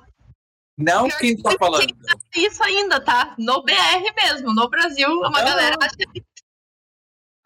[0.82, 1.94] Não Pior quem tá falando.
[2.36, 3.36] Isso ainda, tá?
[3.38, 5.44] No BR mesmo, no Brasil, uma ah.
[5.44, 5.96] galera acha.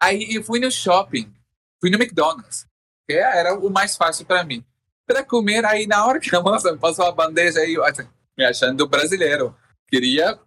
[0.00, 1.32] Aí eu fui no shopping,
[1.80, 2.66] fui no McDonald's,
[3.08, 4.64] que era o mais fácil para mim.
[5.06, 8.06] Para comer, aí na hora que a moça passou a bandeja, aí eu assim,
[8.36, 9.56] me achando brasileiro,
[9.88, 10.38] queria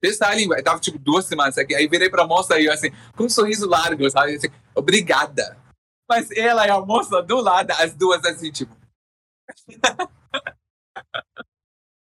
[0.00, 0.62] testar a língua.
[0.62, 4.08] tava tipo duas semanas aqui, aí virei pra moça aí, assim, com um sorriso largo,
[4.08, 4.36] sabe?
[4.36, 5.56] Assim, Obrigada.
[6.08, 8.76] Mas ela e a moça do lado, as duas assim, tipo.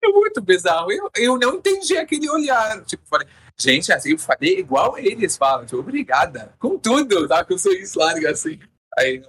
[0.03, 0.91] é muito bizarro.
[0.91, 2.83] Eu, eu não entendi aquele olhar.
[2.85, 3.27] Tipo, falei,
[3.57, 6.53] gente, assim, eu falei igual eles falam, tipo, obrigada.
[6.59, 7.43] Com tudo, tá?
[7.43, 8.59] Com o sorriso largo assim.
[8.97, 9.23] Aí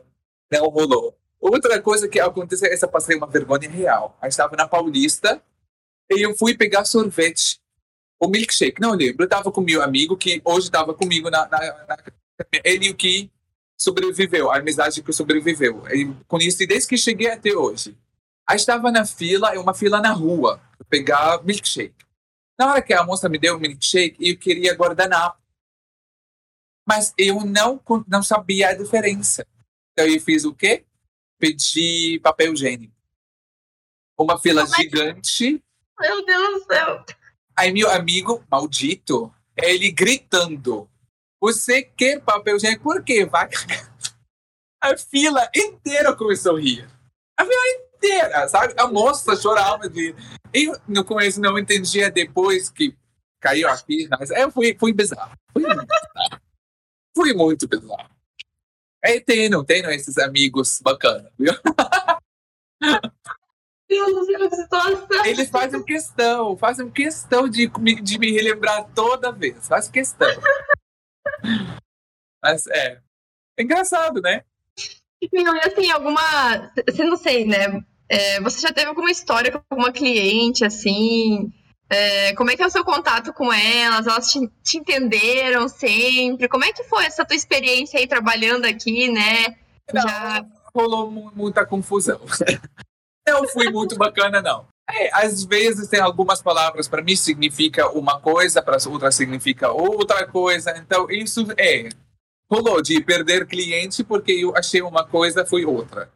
[0.50, 1.16] não rolou.
[1.40, 4.18] Outra coisa que aconteceu, essa passei uma vergonha real.
[4.22, 5.40] Eu estava na Paulista
[6.10, 7.60] e eu fui pegar sorvete.
[8.20, 9.22] O milkshake, não lembro.
[9.22, 11.98] Eu estava com meu amigo que hoje estava comigo na, na, na,
[12.64, 13.30] Ele que
[13.78, 15.86] sobreviveu, a amizade que sobreviveu.
[15.88, 17.96] Eu conheci desde que cheguei até hoje.
[18.48, 22.06] Aí estava na fila, uma fila na rua, pegar milkshake.
[22.58, 25.38] Na hora que a moça me deu o milkshake, eu queria guardanapo.
[26.88, 29.46] Mas eu não, não sabia a diferença.
[29.92, 30.86] Então eu fiz o quê?
[31.38, 32.94] Pedi papel higiênico.
[34.18, 35.62] Uma fila Como gigante.
[36.00, 37.04] É Meu Deus do céu.
[37.54, 40.88] Aí meu amigo, maldito, ele gritando.
[41.38, 42.82] Você quer papel higiênico?
[42.82, 43.26] Por quê?
[43.26, 43.50] Vai
[44.80, 46.88] A fila inteira começou a rir.
[47.36, 47.87] A fila inteira,
[48.48, 48.74] sabe?
[48.76, 50.14] A moça chorava de.
[50.52, 52.96] Eu no começo não entendia depois que
[53.40, 55.32] caiu aqui, mas eu fui, fui bizarro.
[55.52, 56.42] Fui muito bizarro.
[57.14, 58.10] Fui muito bizarro.
[59.02, 61.52] É, tenho, tenho esses amigos bacanas, viu?
[65.24, 67.68] Eles fazem questão, fazem questão de,
[68.02, 69.66] de me relembrar toda vez.
[69.66, 70.28] Faz questão.
[72.42, 73.00] Mas é.
[73.56, 74.44] É engraçado, né?
[75.32, 76.72] Não, e assim, alguma.
[76.86, 77.82] Você não sei, né?
[78.08, 81.52] É, você já teve alguma história com alguma cliente, assim?
[81.90, 84.06] É, como é que é o seu contato com elas?
[84.06, 86.48] Elas te, te, entenderam sempre?
[86.48, 89.56] Como é que foi essa tua experiência aí trabalhando aqui, né?
[89.92, 90.44] Não, já...
[90.74, 92.20] rolou muita confusão.
[93.26, 94.66] não fui muito bacana, não.
[94.90, 100.26] É, às vezes tem algumas palavras para mim significa uma coisa, para outras significa outra
[100.26, 100.76] coisa.
[100.78, 101.90] Então isso é
[102.50, 106.10] rolou de perder cliente porque eu achei uma coisa foi outra.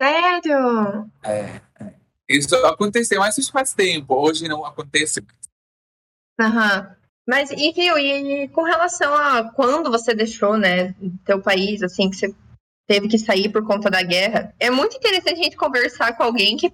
[0.00, 1.10] Sério?
[1.22, 1.94] É, é.
[2.28, 4.14] Isso aconteceu, mas isso faz tempo.
[4.14, 5.38] Hoje não acontece mais.
[6.38, 6.80] Aham.
[6.80, 6.96] Uhum.
[7.28, 12.16] Mas e viu, e com relação a quando você deixou, né, teu país, assim, que
[12.16, 12.32] você
[12.86, 16.56] teve que sair por conta da guerra, é muito interessante a gente conversar com alguém
[16.56, 16.72] que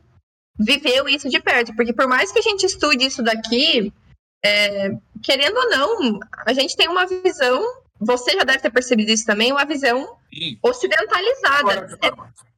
[0.58, 3.90] viveu isso de perto, porque por mais que a gente estude isso daqui,
[4.44, 4.90] é,
[5.22, 7.64] querendo ou não, a gente tem uma visão,
[8.04, 10.58] você já deve ter percebido isso também, uma visão Sim.
[10.62, 11.98] ocidentalizada.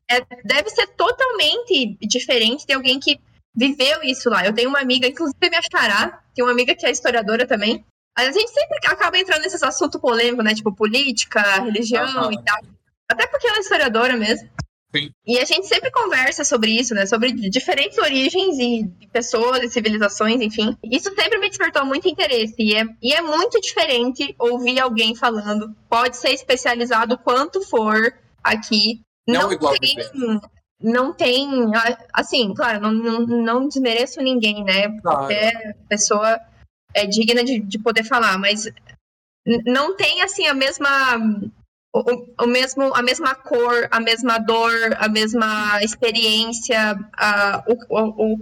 [0.09, 3.21] É, é, deve ser totalmente diferente de alguém que
[3.55, 4.45] viveu isso lá.
[4.45, 7.85] Eu tenho uma amiga, inclusive minha xará, tem uma amiga que é historiadora também.
[8.17, 10.55] A gente sempre acaba entrando nesses assuntos polêmicos, né?
[10.55, 12.33] Tipo política, religião uhum.
[12.33, 12.59] e tal.
[13.11, 14.49] Até porque ela é historiadora mesmo.
[14.95, 15.11] Sim.
[15.27, 17.05] E a gente sempre conversa sobre isso, né?
[17.05, 20.77] Sobre diferentes origens e pessoas e civilizações, enfim.
[20.85, 22.55] Isso sempre me despertou muito interesse.
[22.59, 25.75] E é, e é muito diferente ouvir alguém falando.
[25.89, 29.01] Pode ser especializado quanto for aqui.
[29.27, 29.97] Não, não igual tem,
[30.81, 31.49] não tem.
[32.13, 34.89] Assim, claro, não, não, não desmereço ninguém, né?
[35.01, 35.19] Claro.
[35.19, 36.39] Qualquer pessoa
[36.95, 38.69] é digna de, de poder falar, mas
[39.67, 41.19] não tem assim a mesma
[41.95, 48.39] o, o, mesmo, a mesma cor, a mesma dor, a mesma experiência, a, o, o,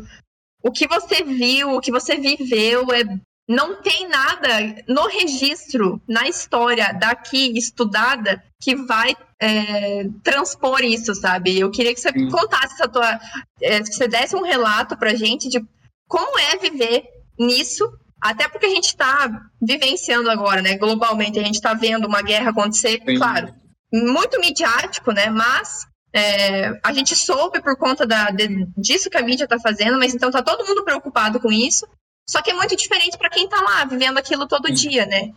[0.63, 3.05] o que você viu, o que você viveu, é,
[3.47, 4.49] não tem nada
[4.89, 11.59] no registro, na história daqui estudada, que vai é, transpor isso, sabe?
[11.59, 12.31] Eu queria que você Sim.
[12.31, 13.21] contasse essa tua.
[13.61, 15.63] É, que você desse um relato pra gente de
[16.09, 17.05] como é viver
[17.39, 17.93] nisso
[18.23, 19.29] até porque a gente está
[19.61, 20.77] vivenciando agora, né?
[20.77, 23.17] Globalmente, a gente está vendo uma guerra acontecer, Sim.
[23.17, 23.53] claro,
[23.93, 25.29] muito midiático, né?
[25.29, 29.99] Mas é, a gente soube por conta da, de, disso que a mídia está fazendo,
[29.99, 31.85] mas então tá todo mundo preocupado com isso.
[32.29, 34.75] Só que é muito diferente para quem está lá, vivendo aquilo todo Sim.
[34.75, 35.33] dia, né?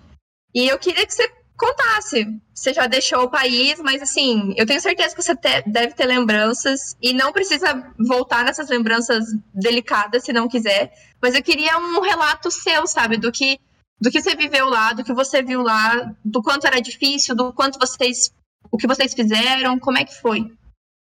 [0.54, 1.28] E eu queria que você
[1.58, 2.28] contasse.
[2.54, 6.06] Você já deixou o país, mas assim, eu tenho certeza que você te, deve ter
[6.06, 10.94] lembranças e não precisa voltar nessas lembranças delicadas se não quiser.
[11.22, 13.60] Mas eu queria um relato seu, sabe, do que
[14.00, 17.54] do que você viveu lá, do que você viu lá, do quanto era difícil, do
[17.54, 18.34] quanto vocês
[18.70, 20.52] o que vocês fizeram, como é que foi?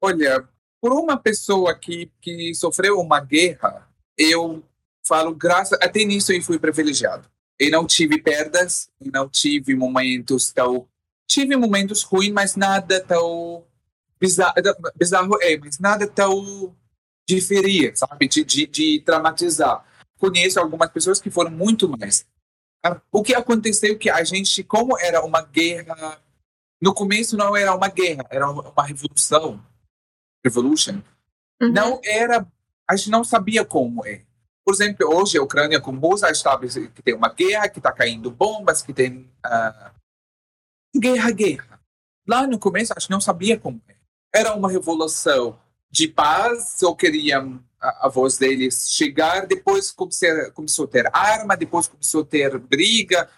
[0.03, 0.47] Olha,
[0.81, 3.89] por uma pessoa que, que sofreu uma guerra,
[4.19, 4.63] eu
[5.07, 10.53] falo graças até nisso eu fui privilegiado e não tive perdas, e não tive momentos
[10.53, 10.89] tão.
[11.27, 13.65] Tive momentos ruins, mas nada tão
[14.21, 14.55] bizarro,
[14.97, 16.77] bizarro é, mas nada tão
[17.27, 18.29] de ferir, sabe?
[18.29, 19.85] De, de, de traumatizar.
[20.19, 22.27] conheço algumas pessoas que foram muito mais.
[23.11, 26.21] O que aconteceu que a gente, como era uma guerra,
[26.81, 29.65] no começo não era uma guerra, era uma revolução,
[30.45, 31.01] revolution.
[31.61, 31.73] Uhum.
[31.73, 32.47] Não era,
[32.89, 34.23] a gente não sabia como é.
[34.65, 38.31] Por exemplo, hoje a Ucrânia com Rússia está que tem uma guerra, que está caindo
[38.31, 41.81] bombas, que tem uh, guerra, guerra.
[42.27, 43.97] Lá no começo a gente não sabia como é.
[44.35, 45.59] Era uma revolução
[45.91, 51.57] de paz, só queriam a, a voz deles chegar, depois comecei, começou a ter arma,
[51.57, 53.29] depois começou a ter briga,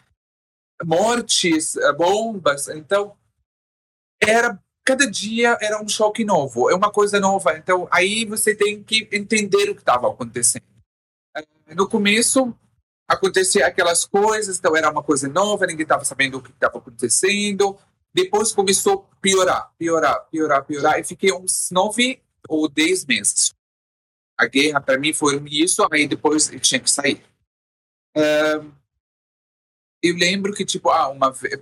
[0.84, 2.68] mortes, eh, bombas.
[2.68, 3.16] Então,
[4.22, 7.56] era cada dia era um choque novo, é uma coisa nova.
[7.56, 10.73] Então, aí você tem que entender o que estava acontecendo.
[11.36, 12.56] Eh, no começo,
[13.08, 17.78] acontecia aquelas coisas, então era uma coisa nova, ninguém estava sabendo o que estava acontecendo.
[18.12, 23.54] Depois começou a piorar, piorar, piorar, piorar, e fiquei uns nove ou dez meses
[24.36, 27.24] a guerra para mim foi isso, aí depois eu tinha que sair.
[28.16, 28.72] Uh,
[30.02, 31.60] eu lembro que, tipo, ah, uma vez,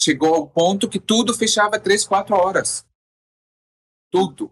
[0.00, 2.84] chegou ao ponto que tudo fechava três, quatro horas.
[4.10, 4.46] Tudo.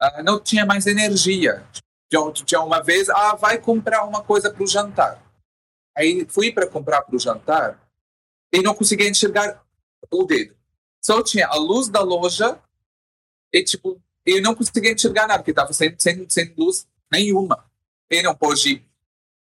[0.00, 1.66] Uh, não tinha mais energia.
[2.44, 5.22] Tinha uma vez, ah, vai comprar uma coisa para o jantar.
[5.96, 7.80] Aí fui para comprar para o jantar
[8.52, 9.64] e não conseguia enxergar
[10.10, 10.54] o dedo.
[11.00, 12.60] Só tinha a luz da loja
[13.52, 17.64] e, tipo, eu não conseguia enxergar nada, porque estava sem, sem, sem luz nenhuma.
[18.10, 18.86] E não pôde,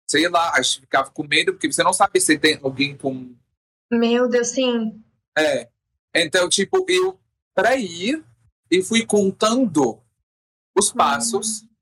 [0.08, 3.36] sei lá, acho que ficava com medo, porque você não sabe se tem alguém com.
[3.92, 5.04] Meu Deus, sim.
[5.38, 5.70] É.
[6.16, 7.20] Então, tipo, eu,
[7.54, 8.24] para ir,
[8.74, 10.02] e fui contando
[10.76, 11.62] os passos.
[11.62, 11.73] Hum.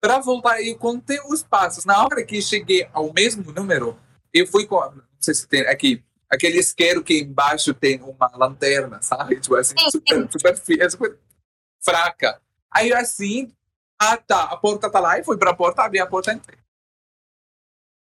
[0.00, 1.84] Para voltar, eu contei os passos.
[1.84, 3.98] Na hora que cheguei ao mesmo número,
[4.32, 4.80] eu fui com.
[4.80, 6.02] Não sei se tem aqui.
[6.28, 9.40] Aquele isqueiro que embaixo tem uma lanterna, sabe?
[9.40, 11.18] Tipo assim, super, super, super
[11.80, 12.40] fraca.
[12.70, 13.52] Aí assim,
[13.98, 16.58] ah tá, a porta tá lá, e fui pra porta, abri a porta e entrei.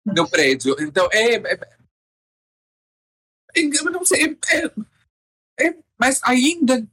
[0.05, 0.76] No prédio.
[0.78, 1.34] Então, é.
[1.34, 1.61] é,
[3.57, 4.38] é não sei.
[4.51, 6.86] É, é, mas ainda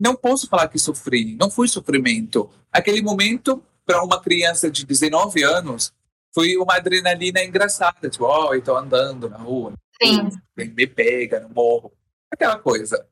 [0.00, 1.36] não posso falar que sofri.
[1.36, 2.50] Não foi sofrimento.
[2.72, 5.92] Aquele momento, para uma criança de 19 anos,
[6.32, 8.08] foi uma adrenalina engraçada.
[8.08, 9.74] Tipo, ó, oh, eu tô andando na rua.
[10.02, 10.28] Sim.
[10.56, 11.92] Me pega no morro.
[12.30, 13.06] Aquela coisa.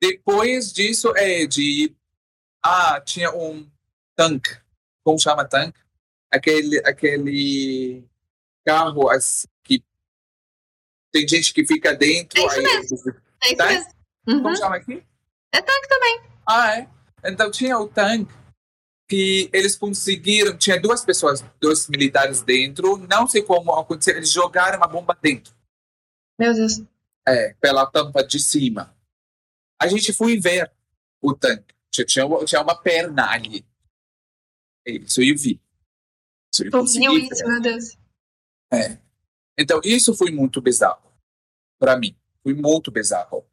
[0.00, 1.94] Depois disso, é de
[2.62, 3.70] ah, tinha um
[4.14, 4.56] tanque.
[5.04, 5.78] Como chama tanque?
[6.32, 8.04] Aquele, aquele
[8.64, 9.84] carro assim, que
[11.12, 12.40] tem gente que fica dentro.
[12.40, 12.98] É isso aí, mesmo.
[13.42, 13.90] É isso mesmo.
[14.28, 14.42] Uhum.
[14.42, 15.06] Como chama aqui?
[15.52, 16.22] É tanque também.
[16.46, 16.88] Ah, é?
[17.24, 18.32] Então tinha o tanque
[19.08, 24.78] que eles conseguiram, tinha duas pessoas, dois militares dentro, não sei como aconteceu, eles jogaram
[24.78, 25.54] uma bomba dentro.
[26.38, 26.82] Meu Deus.
[27.26, 28.94] É, pela tampa de cima.
[29.80, 30.72] A gente foi ver
[31.20, 31.74] o tanque.
[31.90, 33.64] Tinha, tinha uma perna ali.
[34.84, 35.60] Isso eu vi.
[36.52, 37.96] Isso eu consegui isso, meu Deus.
[38.72, 38.98] É.
[39.58, 41.10] Então, isso foi muito bizarro
[41.78, 42.16] para mim.
[42.42, 43.46] Foi muito bizarro.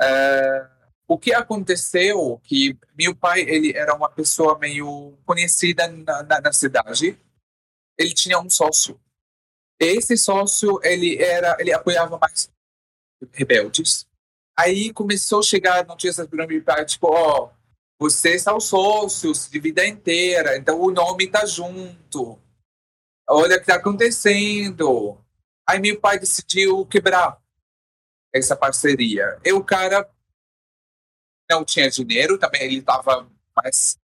[0.00, 0.70] É,
[1.06, 6.52] o que aconteceu que meu pai ele era uma pessoa meio conhecida na, na, na
[6.52, 7.18] cidade.
[7.98, 9.00] Ele tinha um sócio.
[9.78, 12.50] Esse sócio ele era ele apoiava mais
[13.32, 14.06] rebeldes.
[14.56, 17.50] Aí começou a chegar notícias para meu pai tipo, ó, oh,
[17.98, 22.38] vocês são sócios de vida inteira, então o nome tá junto.
[23.28, 25.18] Olha o que está acontecendo.
[25.66, 27.40] Aí meu pai decidiu quebrar
[28.32, 29.38] essa parceria.
[29.44, 30.08] E o cara
[31.48, 33.98] não tinha dinheiro, também ele estava mais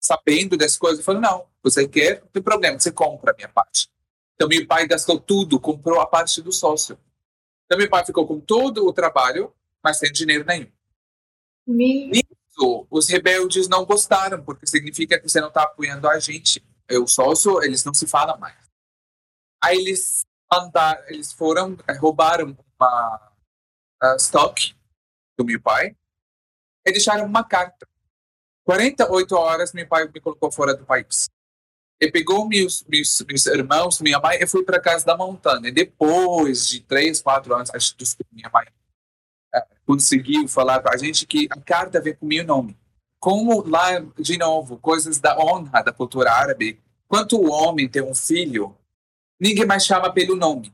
[0.00, 1.04] sabendo das coisas.
[1.04, 3.88] Falou, não, você quer, não tem problema, você compra a minha parte.
[4.34, 6.98] Então meu pai gastou tudo, comprou a parte do sócio.
[7.64, 10.70] Então meu pai ficou com todo o trabalho, mas sem dinheiro nenhum.
[11.66, 16.62] Me isso os rebeldes não gostaram, porque significa que você não está apoiando a gente.
[16.88, 18.56] Eu sócio, eles não se falam mais.
[19.62, 23.32] Aí eles mandaram, eles foram, eh, roubaram uma
[24.02, 24.74] uh, stock
[25.38, 25.96] do meu pai
[26.84, 27.86] e deixaram uma carta.
[28.64, 31.28] 48 horas meu pai me colocou fora do país.
[32.00, 35.68] E pegou meus, meus, meus irmãos, minha mãe, e foi para casa da montanha.
[35.68, 38.66] E depois de três, quatro anos, acho que minha mãe
[39.86, 42.76] conseguiu falar para a gente que a carta vem com meu nome.
[43.18, 48.14] Como lá, de novo, coisas da honra da cultura árabe, quando o homem tem um
[48.14, 48.74] filho,
[49.38, 50.72] ninguém mais chama pelo nome.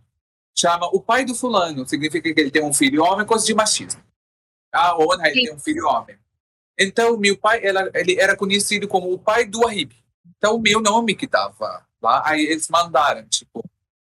[0.57, 4.03] Chama o pai do fulano, significa que ele tem um filho homem, coisa de machismo.
[4.73, 6.19] A honra, ele tem um filho homem.
[6.79, 9.93] Então, meu pai, ela, ele era conhecido como o pai do Ahib.
[10.37, 13.65] Então, o meu nome que estava lá, aí eles mandaram, tipo,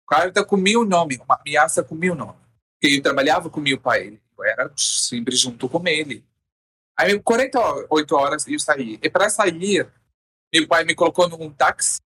[0.09, 2.39] carta com meu nome, uma ameaça com meu nome.
[2.75, 6.25] Porque eu trabalhava com meu pai, eu era sempre junto com ele.
[6.99, 8.99] Aí, 48 horas eu saí.
[9.03, 9.87] E para sair,
[10.53, 11.99] meu pai me colocou num táxi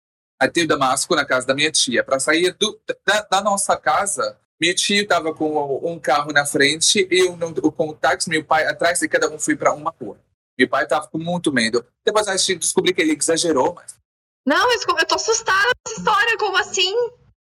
[0.41, 2.03] até Damasco, na casa da minha tia.
[2.03, 7.07] Para sair do, da, da, nossa casa, minha tia estava com um carro na frente,
[7.11, 7.37] eu
[7.73, 10.19] com o táxi, meu pai atrás, e cada um foi para uma rua.
[10.59, 11.87] Meu pai estava com muito medo.
[12.05, 13.97] Depois a gente descobriu que ele exagerou, mas.
[14.45, 16.95] Não, eu tô assustada com essa história, como assim?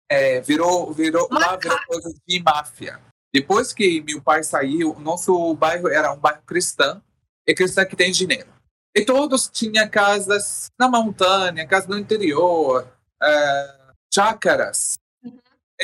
[0.08, 3.00] É, virou, virou, lá virou coisa de máfia.
[3.34, 7.02] Depois que meu pai saiu, nosso bairro era um bairro cristão,
[7.46, 8.52] e cristão que tem dinheiro.
[8.94, 12.86] E todos tinham casas na montanha, casas no interior,
[13.22, 14.94] uh, chácaras.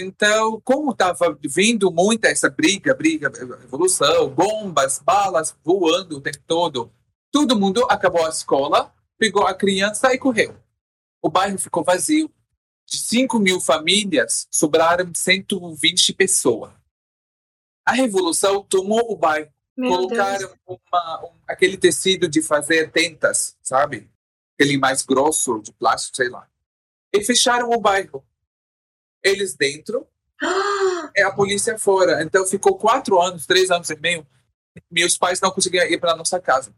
[0.00, 3.30] Então, como estava vindo muita essa briga, briga,
[3.60, 6.92] revolução, bombas, balas voando o tempo todo,
[7.30, 10.56] Todo mundo acabou a escola, pegou a criança e correu.
[11.20, 12.32] O bairro ficou vazio.
[12.86, 16.72] De 5 mil famílias, sobraram 120 pessoas.
[17.84, 19.52] A revolução tomou o bairro.
[19.76, 24.10] Meu colocaram uma, um, aquele tecido de fazer tentas, sabe?
[24.54, 26.48] Aquele mais grosso, de plástico, sei lá.
[27.14, 28.24] E fecharam o bairro.
[29.22, 30.06] Eles dentro
[31.16, 32.22] e a polícia fora.
[32.22, 34.26] Então ficou quatro anos, três anos e meio.
[34.90, 36.72] Meus pais não conseguiam ir para nossa casa.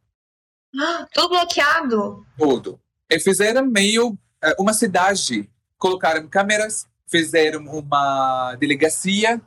[1.12, 2.26] Tudo bloqueado?
[2.38, 2.80] Tudo.
[3.10, 5.50] E fizeram meio eh, uma cidade.
[5.76, 9.40] Colocaram câmeras, fizeram uma delegacia.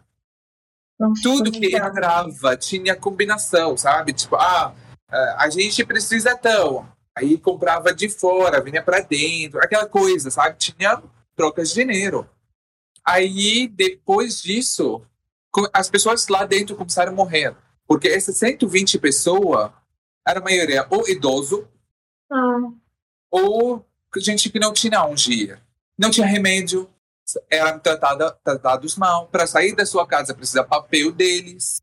[0.99, 4.13] Nossa, Tudo que entrava tinha combinação, sabe?
[4.13, 4.75] Tipo, ah,
[5.11, 6.87] eh, a gente precisa tão.
[7.15, 10.57] Aí comprava de fora, vinha para dentro, aquela coisa, sabe?
[10.57, 11.01] Tinha
[11.35, 12.27] trocas de dinheiro.
[13.05, 15.01] Aí, depois disso,
[15.73, 17.55] as pessoas lá dentro começaram a morrer.
[17.85, 19.71] Porque essas 120 pessoas
[20.25, 21.67] era a maioria ou idoso
[22.31, 22.71] ah.
[23.29, 23.85] ou
[24.17, 25.61] gente que não tinha um dia.
[25.97, 26.89] Não tinha remédio,
[27.49, 29.27] eram tratada, tratados mal.
[29.27, 31.81] Para sair da sua casa precisa papel deles.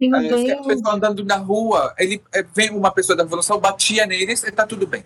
[0.00, 0.66] Meu é, Deus.
[0.66, 4.66] pessoa andando na rua, ele é, vem uma pessoa da revolução, batia neles e está
[4.66, 5.04] tudo bem.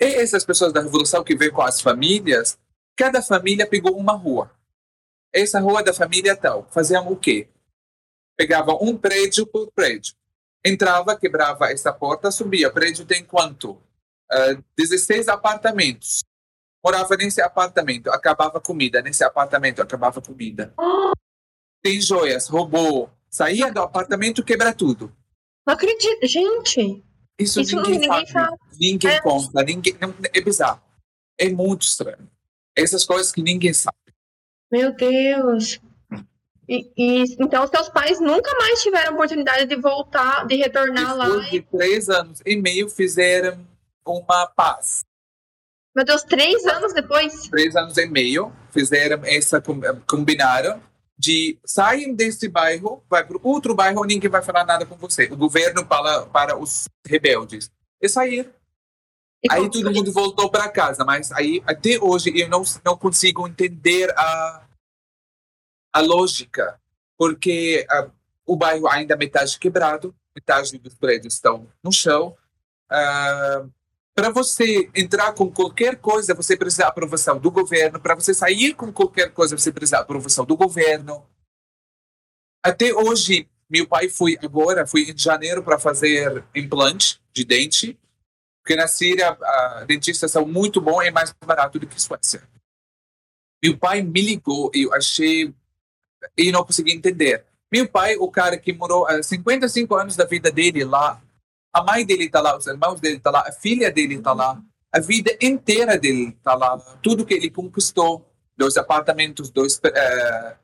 [0.00, 2.56] E essas pessoas da revolução que vêm com as famílias,
[2.96, 4.50] cada família pegou uma rua.
[5.32, 7.48] Essa rua da família tal, faziam o quê?
[8.36, 10.18] Pegavam um prédio por prédio
[10.64, 12.68] entrava, quebrava essa porta, subia.
[12.68, 13.72] O prédio tem quanto?
[14.30, 16.24] Uh, 16 apartamentos.
[16.84, 19.02] Morava nesse apartamento, acabava comida.
[19.02, 20.74] Nesse apartamento, acabava comida.
[21.82, 23.10] Tem joias, roubou.
[23.30, 25.14] Saía do apartamento, quebra tudo.
[25.66, 27.04] Não acredito, gente.
[27.38, 28.56] Isso, Isso ninguém, ninguém sabe.
[28.80, 29.20] Ninguém é.
[29.20, 30.82] conta, ninguém, não, é bizarro.
[31.36, 32.28] É muito estranho.
[32.74, 33.96] Essas coisas que ninguém sabe.
[34.70, 35.80] Meu Deus.
[36.68, 41.50] E, e, então, seus pais nunca mais tiveram oportunidade de voltar, de retornar Depois lá.
[41.50, 43.66] de três anos e meio fizeram
[44.06, 45.00] uma paz.
[45.96, 47.48] Meu Deus, três anos depois?
[47.48, 49.62] Três anos e meio fizeram essa
[50.06, 50.80] combinaram
[51.18, 55.24] de sair desse bairro, vai para outro bairro, ninguém vai falar nada com você.
[55.24, 58.48] O governo para para os rebeldes e sair.
[59.42, 63.46] E aí todo mundo voltou para casa, mas aí até hoje eu não não consigo
[63.46, 64.66] entender a
[65.92, 66.80] a lógica,
[67.16, 68.10] porque uh,
[68.46, 72.36] o bairro ainda é metade quebrado, metade dos prédios estão no chão.
[72.90, 73.70] Uh,
[74.14, 78.00] para você entrar com qualquer coisa, você precisa da aprovação do governo.
[78.00, 81.24] Para você sair com qualquer coisa, você precisa da aprovação do governo.
[82.62, 87.98] Até hoje, meu pai foi agora, foi em janeiro para fazer implante de dente,
[88.68, 92.42] porque na Síria a dentistas são muito bons e mais barato do que Suécia.
[93.64, 95.54] Meu pai me ligou e eu achei
[96.36, 97.46] e não consegui entender.
[97.72, 101.18] Meu pai, o cara que morou 55 anos da vida dele lá,
[101.72, 104.34] a mãe dele está lá, os irmãos dele estão tá lá, a filha dele está
[104.34, 104.60] lá,
[104.92, 110.56] a vida inteira dele está lá, tudo que ele conquistou, dois apartamentos, dois, é,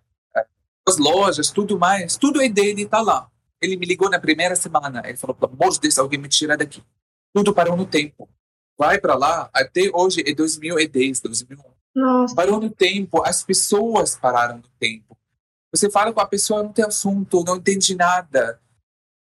[0.87, 3.31] as lojas, tudo mais, tudo é dele, está lá.
[3.63, 6.55] Ele me ligou na primeira semana, ele falou, pelo amor de Deus, alguém me tira
[6.55, 6.83] daqui.
[7.35, 8.29] Tudo parou no tempo.
[8.79, 11.75] Vai para lá, até hoje é 2010, 2011.
[11.95, 12.35] Nossa.
[12.35, 15.17] Parou no tempo, as pessoas pararam no tempo.
[15.73, 18.61] Você fala com a pessoa, não tem assunto, não entende nada.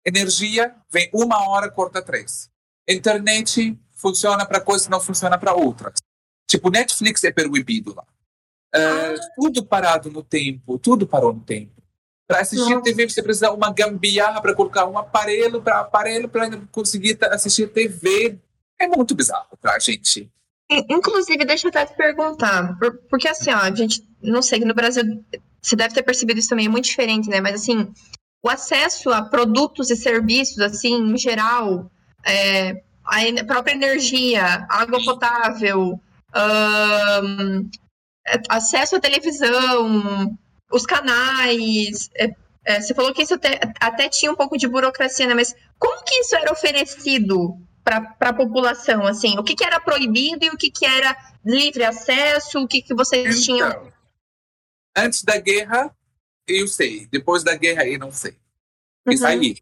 [0.06, 2.50] Energia vem uma hora, corta três.
[2.88, 5.94] Internet funciona para coisas, não funciona para outras.
[6.48, 8.04] Tipo, Netflix é proibido lá.
[8.74, 9.18] Uh.
[9.36, 11.77] Tudo parado no tempo, tudo parou no tempo.
[12.28, 12.82] Para assistir Nossa.
[12.82, 18.38] TV, você precisa uma gambiarra para colocar um aparelho para aparelho para conseguir assistir TV.
[18.78, 20.30] É muito bizarro para a gente.
[20.70, 25.24] Inclusive, deixa eu até te perguntar, porque assim, ó, a gente, não sei, no Brasil
[25.62, 27.40] você deve ter percebido isso também, é muito diferente, né?
[27.40, 27.90] Mas assim,
[28.42, 31.90] o acesso a produtos e serviços, assim, em geral,
[32.26, 35.98] é, a própria energia, água potável,
[36.36, 37.70] um,
[38.50, 40.38] acesso à televisão,
[40.70, 42.10] os canais.
[42.14, 45.34] É, é, você falou que isso até, até, tinha um pouco de burocracia, né?
[45.34, 49.06] Mas como que isso era oferecido para a população?
[49.06, 52.58] Assim, o que, que era proibido e o que, que era livre acesso?
[52.60, 53.92] O que, que vocês então, tinham?
[54.96, 55.94] Antes da guerra,
[56.46, 57.06] eu sei.
[57.06, 58.36] Depois da guerra, eu não sei.
[59.08, 59.30] Isso uhum.
[59.30, 59.56] aí.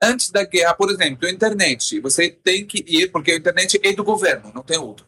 [0.00, 3.92] Antes da guerra, por exemplo, a internet, você tem que ir, porque a internet é
[3.92, 5.04] do governo, não tem outro.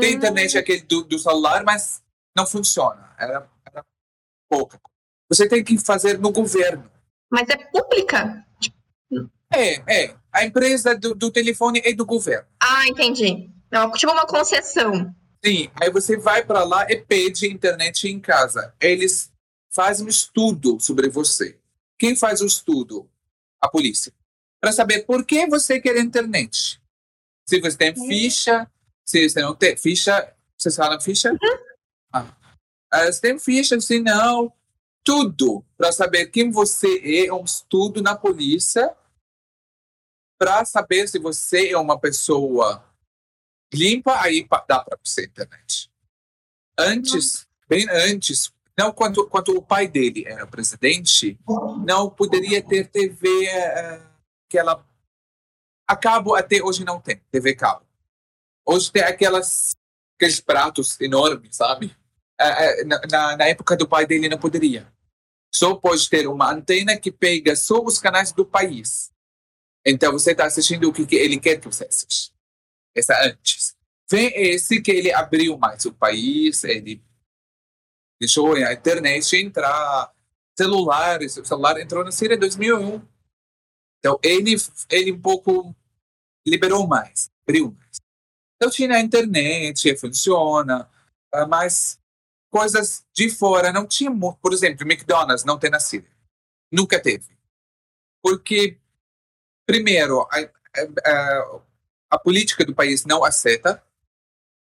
[0.00, 2.02] Tem internet aquele do, do celular, mas
[2.36, 3.14] não funciona.
[3.18, 3.48] Era
[4.52, 4.78] pouca.
[5.30, 6.90] Você tem que fazer no governo.
[7.30, 8.46] Mas é pública?
[9.50, 10.16] É, é.
[10.30, 12.46] A empresa do, do telefone é do governo.
[12.62, 13.50] Ah, entendi.
[13.70, 15.14] Não, tipo uma concessão.
[15.42, 18.74] Sim, aí você vai para lá e pede internet em casa.
[18.78, 19.32] Eles
[19.70, 21.58] fazem um estudo sobre você.
[21.98, 23.08] Quem faz o estudo?
[23.60, 24.12] A polícia.
[24.60, 26.80] Para saber por que você quer internet.
[27.46, 28.70] Se você tem ficha,
[29.04, 31.30] se você não tem ficha, você fala ficha?
[31.30, 31.71] Uhum.
[32.92, 33.10] Ah.
[33.10, 34.52] Se tem ficha, não,
[35.02, 38.94] tudo para saber quem você é, é um estudo na polícia
[40.38, 42.84] para saber se você é uma pessoa
[43.72, 45.90] limpa, aí dá para você internet.
[46.78, 51.38] Antes, bem antes, não quando, quando o pai dele era presidente,
[51.86, 54.02] não poderia ter TV uh, eh,
[54.48, 54.84] que ela
[55.86, 57.86] a cabo até hoje não tem TV cabo.
[58.64, 59.76] Hoje tem aquelas
[60.16, 61.96] aqueles pratos enormes, sabe?
[63.10, 64.90] Na, na época do pai dele não poderia.
[65.54, 69.12] Só pode ter uma antena que pega só os canais do país.
[69.84, 72.34] Então você está assistindo o que ele quer que você assista.
[72.94, 73.76] Essa antes.
[74.10, 77.02] Vem esse que ele abriu mais o país, ele
[78.20, 80.12] deixou a internet entrar,
[80.56, 83.02] celulares, o celular entrou na Síria em 2001.
[83.98, 84.54] Então ele,
[84.90, 85.74] ele um pouco
[86.46, 88.00] liberou mais, abriu mais.
[88.56, 90.88] Então tinha a internet, funciona,
[91.48, 91.98] mas
[92.52, 96.10] coisas de fora não tinha, por exemplo, McDonald's não tem na Síria.
[96.70, 97.36] Nunca teve.
[98.22, 98.78] Porque,
[99.66, 100.38] primeiro, a,
[101.04, 101.60] a,
[102.10, 103.82] a política do país não aceita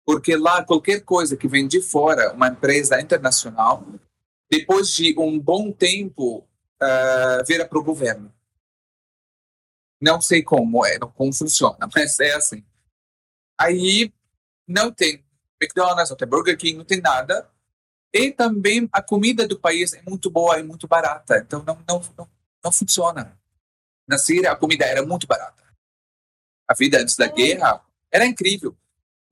[0.06, 3.84] porque lá qualquer coisa que vem de fora, uma empresa internacional,
[4.50, 6.48] depois de um bom tempo,
[6.82, 8.32] uh, vira para o governo.
[10.00, 12.64] Não sei como é, como funciona, mas é assim.
[13.60, 14.14] Aí
[14.68, 15.26] não tem
[15.60, 17.50] McDonald's, não tem Burger King, não tem nada.
[18.16, 22.02] E também a comida do país é muito boa e muito barata, então não, não,
[22.18, 22.30] não,
[22.64, 23.38] não funciona.
[24.08, 25.64] Na Síria a comida era muito barata.
[26.68, 28.76] A vida antes da guerra era incrível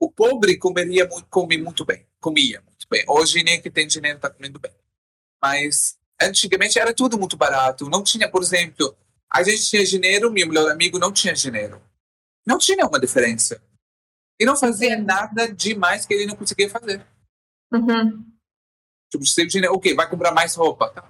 [0.04, 3.06] o pobre comeria muito, come muito bem, comia muito bem.
[3.08, 4.72] Hoje nem que tem dinheiro está comendo bem.
[5.42, 7.90] Mas antigamente era tudo muito barato.
[7.90, 8.96] Não tinha, por exemplo,
[9.32, 11.82] a gente tinha dinheiro, meu melhor amigo não tinha dinheiro.
[12.46, 13.62] Não tinha uma diferença.
[14.38, 17.06] E não fazia nada demais que ele não conseguia fazer.
[17.72, 18.26] Uhum.
[19.14, 20.90] Tipo, se dinheiro, ok, vai comprar mais roupa.
[20.90, 21.08] Tá?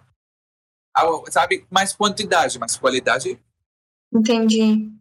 [1.31, 3.41] Sabe, mais quantidade, mais qualidade.
[4.13, 4.91] Entendi.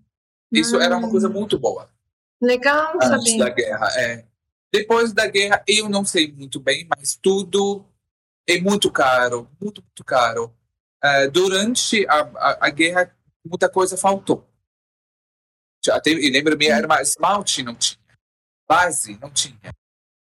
[0.52, 1.32] Isso era uma coisa hum.
[1.32, 1.90] muito boa.
[2.40, 3.38] Legal antes saber.
[3.38, 4.24] da guerra, é.
[4.72, 7.84] Depois da guerra, eu não sei muito bem, mas tudo
[8.48, 10.54] é muito caro, muito, muito caro.
[11.04, 14.48] Uh, durante a, a, a, guerra, muita coisa faltou.
[15.84, 17.98] Já teve, lembra minha irmã, esmalte não tinha,
[18.68, 19.74] base não tinha.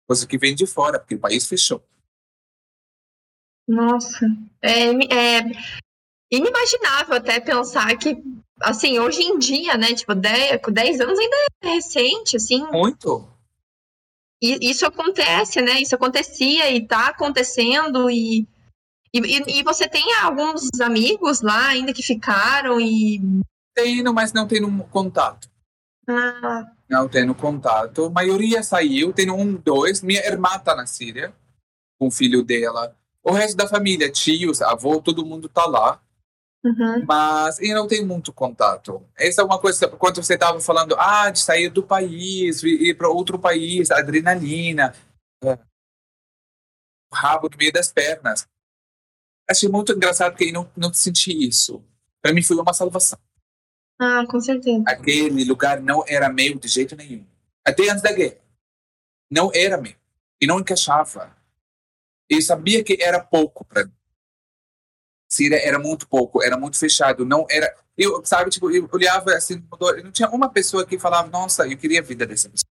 [0.06, 1.84] Coisa que vem de fora, porque o país fechou.
[3.66, 4.26] Nossa,
[4.62, 5.42] é, é
[6.30, 8.22] inimaginável até pensar que
[8.60, 9.94] assim, hoje em dia, né?
[9.94, 12.64] Tipo, 10, 10 anos ainda é recente, assim.
[12.70, 13.28] Muito.
[14.42, 15.80] E isso acontece, né?
[15.80, 18.46] Isso acontecia e tá acontecendo e,
[19.12, 23.20] e, e você tem alguns amigos lá ainda que ficaram e...
[23.74, 25.48] Tenho, mas não tenho contato.
[26.08, 26.70] Ah.
[26.88, 28.04] Não tenho contato.
[28.04, 30.02] A maioria saiu, tenho um, dois.
[30.02, 31.34] Minha irmã tá na Síria,
[31.98, 32.94] com o filho dela.
[33.24, 36.00] O resto da família, tios, avô, todo mundo tá lá.
[36.62, 37.04] Uhum.
[37.06, 39.02] Mas eu não tenho muito contato.
[39.16, 43.08] Essa é uma coisa, quando você estava falando, ah, de sair do país, ir para
[43.08, 44.94] outro país, adrenalina,
[45.42, 45.58] é,
[47.12, 48.46] rabo no meio das pernas.
[49.48, 51.82] Achei muito engraçado que eu não, não senti isso.
[52.22, 53.18] Para mim foi uma salvação.
[53.98, 54.84] Ah, com certeza.
[54.86, 57.24] Aquele lugar não era meu de jeito nenhum.
[57.64, 58.38] Até antes da guerra.
[59.30, 59.94] Não era meu.
[60.40, 61.34] E não encaixava.
[62.28, 63.92] E sabia que era pouco para mim.
[65.52, 67.76] Era muito pouco, era muito fechado, não era.
[67.96, 69.66] Eu, sabe, tipo, eu olhava assim,
[70.02, 72.70] não tinha uma pessoa que falava, nossa, eu queria a vida dessa pessoa.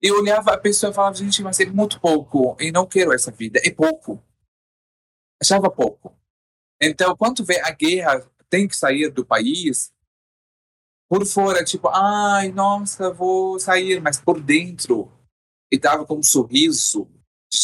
[0.00, 3.30] Eu olhava a pessoa e falava, gente, mas é muito pouco, e não quero essa
[3.30, 4.22] vida, é pouco.
[5.40, 6.16] Achava pouco.
[6.80, 9.92] Então, quando vê a guerra, tem que sair do país,
[11.08, 15.10] por fora, tipo, ai, nossa, vou sair, mas por dentro,
[15.72, 17.08] e tava com um sorriso,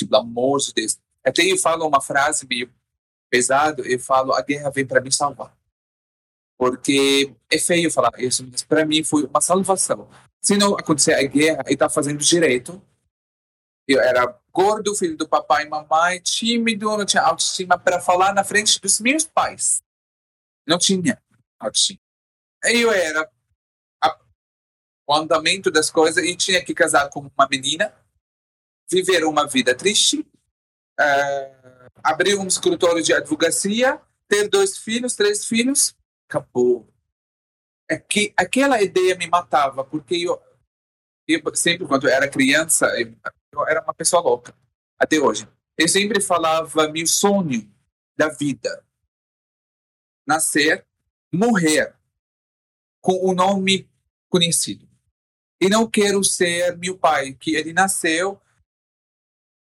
[0.07, 0.99] pelo amor de Deus.
[1.24, 2.72] Até eu falo uma frase meio
[3.30, 5.57] pesado, eu falo: a guerra vem para me salvar.
[6.57, 10.09] Porque é feio falar isso, mas para mim foi uma salvação.
[10.41, 12.80] Se não acontecer a guerra, ele tá fazendo direito.
[13.89, 18.45] Eu era gordo, filho do papai e mamãe, tímido, não tinha autoestima para falar na
[18.45, 19.82] frente dos meus pais.
[20.66, 21.20] Não tinha
[21.59, 21.99] autoestima.
[22.62, 23.28] Eu era
[24.03, 24.18] a,
[25.07, 27.93] o andamento das coisas e tinha que casar com uma menina,
[28.95, 30.20] viver uma vida triste,
[31.01, 35.97] uh, um escritório de advocacia, ter dois filhos, três filhos,
[36.28, 36.88] acabou.
[37.90, 40.40] É que aquela ideia me matava, porque eu,
[41.26, 44.55] eu sempre, quando eu era criança, eu era uma pessoa louca,
[44.99, 45.49] até hoje.
[45.76, 47.68] Eu sempre falava meu sonho
[48.16, 48.84] da vida.
[50.26, 50.86] Nascer,
[51.32, 51.95] morrer
[53.01, 53.90] com o nome
[54.28, 54.88] conhecido.
[55.61, 58.40] E não quero ser meu pai, que ele nasceu,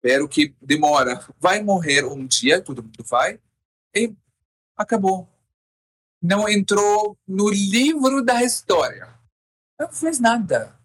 [0.02, 3.40] espero que demora, vai morrer um dia, todo mundo vai,
[3.94, 4.16] e
[4.76, 5.28] acabou.
[6.22, 9.14] Não entrou no livro da história.
[9.80, 10.78] Não fez nada.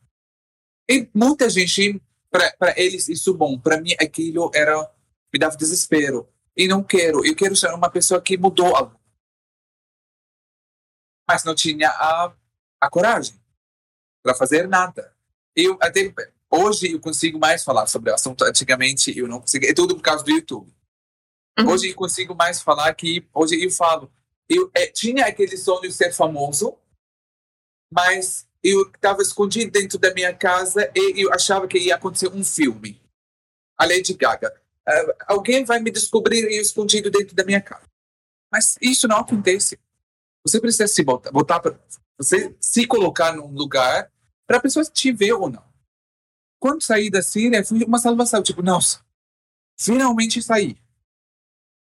[0.89, 2.01] E muita gente,
[2.31, 3.59] para eles, isso bom.
[3.59, 4.91] Para mim, aquilo era
[5.33, 6.29] me dava desespero.
[6.57, 7.25] E não quero.
[7.27, 9.01] Eu quero ser uma pessoa que mudou algo.
[11.29, 12.33] Mas não tinha a,
[12.81, 13.41] a coragem
[14.23, 15.13] para fazer nada.
[15.57, 16.13] Eu até
[16.55, 18.45] hoje eu consigo mais falar sobre o assunto.
[18.45, 19.71] Antigamente eu não conseguia.
[19.71, 20.73] É tudo por causa do YouTube.
[21.59, 21.69] Uhum.
[21.69, 24.11] Hoje eu consigo mais falar que hoje eu falo.
[24.49, 26.77] Eu é, tinha aquele sonho de ser famoso,
[27.93, 32.45] mas eu estava escondido dentro da minha casa e eu achava que ia acontecer um
[32.45, 33.01] filme.
[33.79, 34.53] A Lady Gaga.
[34.87, 37.89] Uh, alguém vai me descobrir eu escondido dentro da minha casa.
[38.53, 39.79] Mas isso não acontece.
[40.47, 41.75] Você precisa se botar, botar pra,
[42.19, 44.11] você se colocar num lugar
[44.47, 45.74] para a pessoa te ver ou não.
[46.65, 48.43] Quando saí da Síria, foi uma salvação.
[48.43, 49.05] Tipo, nossa,
[49.79, 50.79] finalmente saí.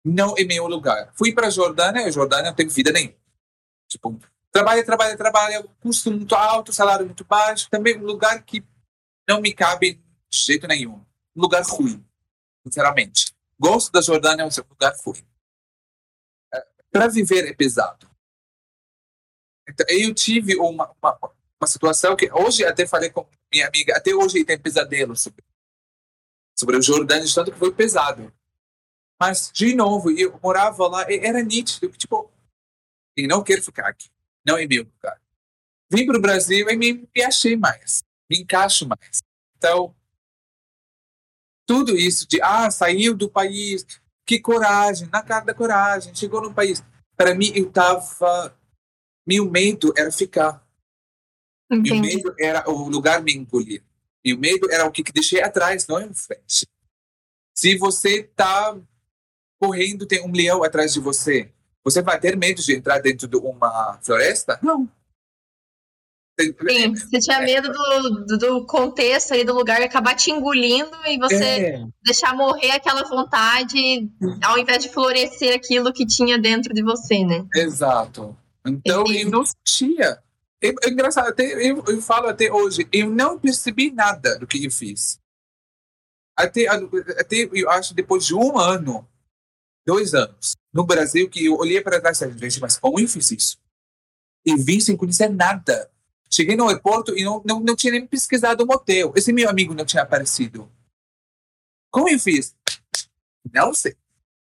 [0.03, 1.12] Não é meu lugar.
[1.14, 3.14] Fui para a Jordânia, a Jordânia não tem vida nenhuma.
[3.87, 4.18] Tipo,
[4.51, 7.68] Trabalha, trabalha, trabalha, custo muito alto, salário muito baixo.
[7.68, 8.64] Também um lugar que
[9.29, 10.01] não me cabe
[10.31, 11.05] de jeito nenhum.
[11.37, 12.03] Um lugar ruim,
[12.64, 13.35] sinceramente.
[13.59, 15.23] Gosto da Jordânia, mas é um lugar ruim.
[16.55, 18.11] É, Para viver é pesado.
[19.68, 21.18] Então, eu tive uma, uma,
[21.63, 25.45] uma, situação que hoje até falei com minha amiga, até hoje tem pesadelo sobre,
[26.59, 28.33] sobre o Jordânia, de tanto que foi pesado.
[29.21, 32.31] Mas, de novo, eu morava lá e era nítido tipo,
[33.17, 34.11] eu não quero ficar aqui
[34.45, 35.21] não é meu lugar.
[35.91, 39.23] Vim para o Brasil e me, me achei mais, me encaixo mais.
[39.57, 39.95] Então,
[41.67, 43.87] tudo isso de, ah, saiu do país,
[44.27, 46.83] que coragem, na cara da coragem, chegou no país.
[47.17, 48.57] Para mim, eu estava.
[49.27, 50.62] Meu medo era ficar.
[51.73, 51.91] Entendi.
[51.91, 53.83] Meu medo era o lugar me engolir.
[54.25, 56.66] Meu medo era o que, que deixei atrás, não em frente.
[57.55, 58.77] Se você está
[59.61, 61.51] correndo, tem um leão atrás de você.
[61.85, 64.59] Você vai ter medo de entrar dentro de uma floresta?
[64.62, 64.89] Não.
[66.41, 71.45] Sim, você tinha medo do, do contexto aí do lugar acabar te engolindo e você
[71.45, 71.85] é.
[72.03, 74.11] deixar morrer aquela vontade
[74.43, 77.45] ao invés de florescer aquilo que tinha dentro de você, né?
[77.55, 78.37] Exato.
[78.66, 79.23] Então Entendi.
[79.23, 80.18] eu não sentia.
[80.63, 84.65] É, é engraçado, até, eu, eu falo até hoje, eu não percebi nada do que
[84.65, 85.19] eu fiz.
[86.37, 89.07] Até, até eu acho depois de um ano
[89.85, 93.31] dois anos no Brasil que eu olhei para trás e gente, mas como eu fiz
[93.33, 93.59] isso?
[94.45, 95.91] E vim sem conhecer nada.
[96.31, 99.13] Cheguei no aeroporto e não, não, não tinha nem pesquisado o motel.
[99.15, 100.71] Esse meu amigo não tinha aparecido.
[101.91, 102.57] Como eu fiz?
[103.53, 103.95] Não sei.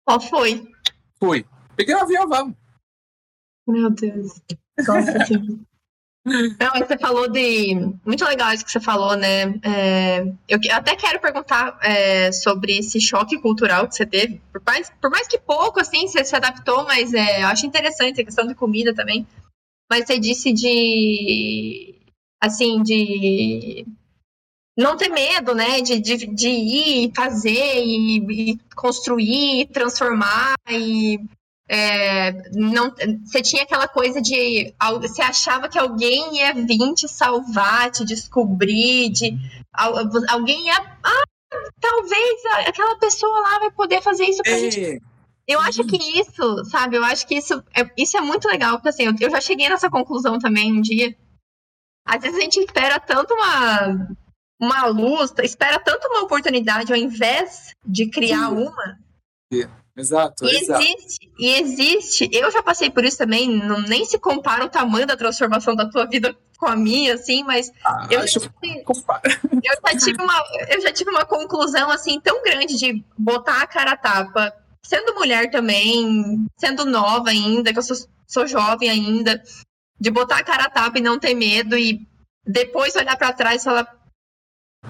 [0.04, 0.68] Qual foi?
[1.20, 1.46] Fui.
[1.76, 2.56] Peguei o um avião, vamos.
[3.66, 4.42] Meu Deus.
[4.78, 5.67] Nossa.
[6.28, 7.74] Não, você falou de.
[8.04, 9.54] Muito legal isso que você falou, né?
[9.62, 14.40] É, eu até quero perguntar é, sobre esse choque cultural que você teve.
[14.52, 18.20] Por mais, por mais que pouco, assim, você se adaptou, mas é, eu acho interessante
[18.20, 19.26] a questão de comida também.
[19.90, 21.94] Mas você disse de.
[22.42, 23.86] Assim, de.
[24.76, 25.80] Não ter medo, né?
[25.80, 31.18] De, de, de ir, fazer e, e construir, transformar e
[31.70, 32.94] é, não,
[33.24, 39.10] você tinha aquela coisa de você achava que alguém ia vir te salvar, te descobrir,
[39.10, 39.36] de
[40.28, 41.24] alguém ia ah,
[41.78, 44.58] talvez aquela pessoa lá vai poder fazer isso pra é.
[44.58, 45.02] gente.
[45.46, 46.96] Eu acho que isso, sabe?
[46.96, 49.68] Eu acho que isso é, isso é muito legal, porque assim, eu, eu já cheguei
[49.68, 51.16] nessa conclusão também um dia.
[52.06, 54.08] Às vezes a gente espera tanto uma,
[54.60, 58.56] uma luz, espera tanto uma oportunidade ao invés de criar Sim.
[58.56, 58.98] uma.
[59.98, 60.82] Exato, e exato.
[60.82, 65.06] existe, e existe, eu já passei por isso também, não, nem se compara o tamanho
[65.06, 69.78] da transformação da tua vida com a minha, assim, mas ah, eu, já tive, eu,
[69.84, 73.92] já tive uma, eu já tive uma conclusão, assim, tão grande de botar a cara
[73.92, 74.52] a tapa,
[74.84, 77.96] sendo mulher também, sendo nova ainda, que eu sou
[78.28, 79.42] sou jovem ainda,
[79.98, 82.06] de botar a cara a tapa e não ter medo e
[82.46, 83.88] depois olhar para trás e falar: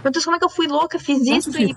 [0.02, 0.98] Meu Deus, como é que eu fui louca?
[0.98, 1.74] Fiz isso e.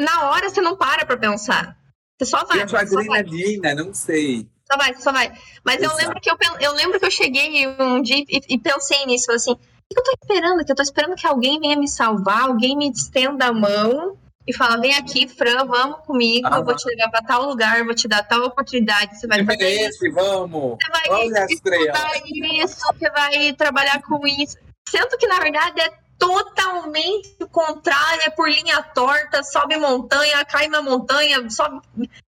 [0.00, 1.77] Na hora você não para pra pensar.
[2.18, 2.62] Você só vai.
[2.62, 4.46] Eu adrenalina, não sei.
[4.70, 5.32] Só vai, só vai.
[5.64, 9.06] Mas eu lembro, que eu, eu lembro que eu cheguei um dia e, e pensei
[9.06, 10.64] nisso, assim, o que eu tô esperando?
[10.64, 14.52] Que eu tô esperando que alguém venha me salvar, alguém me estenda a mão e
[14.52, 17.94] fala, vem aqui, Fran, vamos comigo, ah, eu vou te levar para tal lugar, vou
[17.94, 20.10] te dar tal oportunidade, você vai fazer isso.
[20.10, 20.78] vamos!
[20.82, 24.56] Você vai Olha estudar isso, você vai trabalhar com isso.
[24.88, 30.68] Sendo que, na verdade, é totalmente o contrário, é por linha torta, sobe montanha, cai
[30.68, 31.80] na montanha, sobe.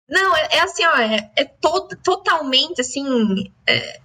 [0.07, 3.51] Não, é, é assim, ó, é, é to totalmente assim.
[3.67, 3.99] É,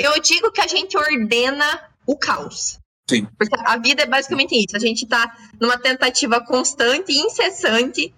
[0.00, 2.78] eu digo que a gente ordena o caos.
[3.08, 3.26] Sim.
[3.38, 4.76] Porque a vida é basicamente isso.
[4.76, 8.14] A gente está numa tentativa constante e incessante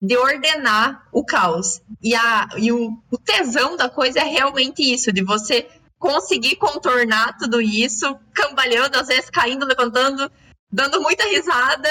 [0.00, 1.80] de ordenar o caos.
[2.02, 5.68] E, a, e o, o tesão da coisa é realmente isso, de você
[5.98, 10.30] conseguir contornar tudo isso, cambaleando, às vezes caindo, levantando,
[10.70, 11.88] dando muita risada,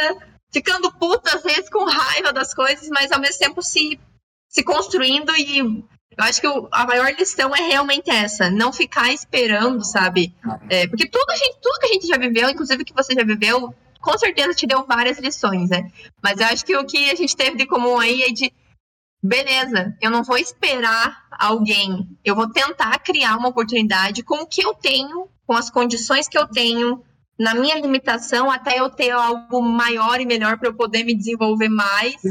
[0.52, 4.00] ficando puta, às vezes com raiva das coisas, mas ao mesmo tempo se,
[4.48, 5.84] se construindo e
[6.16, 10.34] eu acho que o, a maior lição é realmente essa, não ficar esperando, sabe?
[10.70, 13.24] É, porque tudo, a gente, tudo que a gente já viveu, inclusive que você já
[13.24, 15.90] viveu, com certeza te deu várias lições, né?
[16.22, 18.54] Mas eu acho que o que a gente teve de comum aí é de
[19.24, 24.62] beleza, eu não vou esperar alguém, eu vou tentar criar uma oportunidade com o que
[24.62, 27.02] eu tenho, com as condições que eu tenho,
[27.40, 31.70] na minha limitação, até eu ter algo maior e melhor para eu poder me desenvolver
[31.70, 32.22] mais.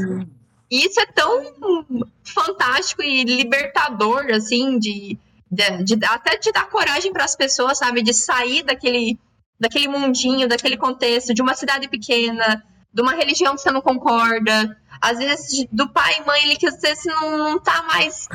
[0.71, 5.17] E isso é tão fantástico e libertador, assim, de,
[5.51, 9.19] de, de até de dar coragem para as pessoas, sabe, de sair daquele,
[9.59, 12.63] daquele mundinho, daquele contexto, de uma cidade pequena,
[12.93, 16.65] de uma religião que você não concorda, às vezes do pai e mãe ele que
[16.65, 18.27] às vezes não, não tá mais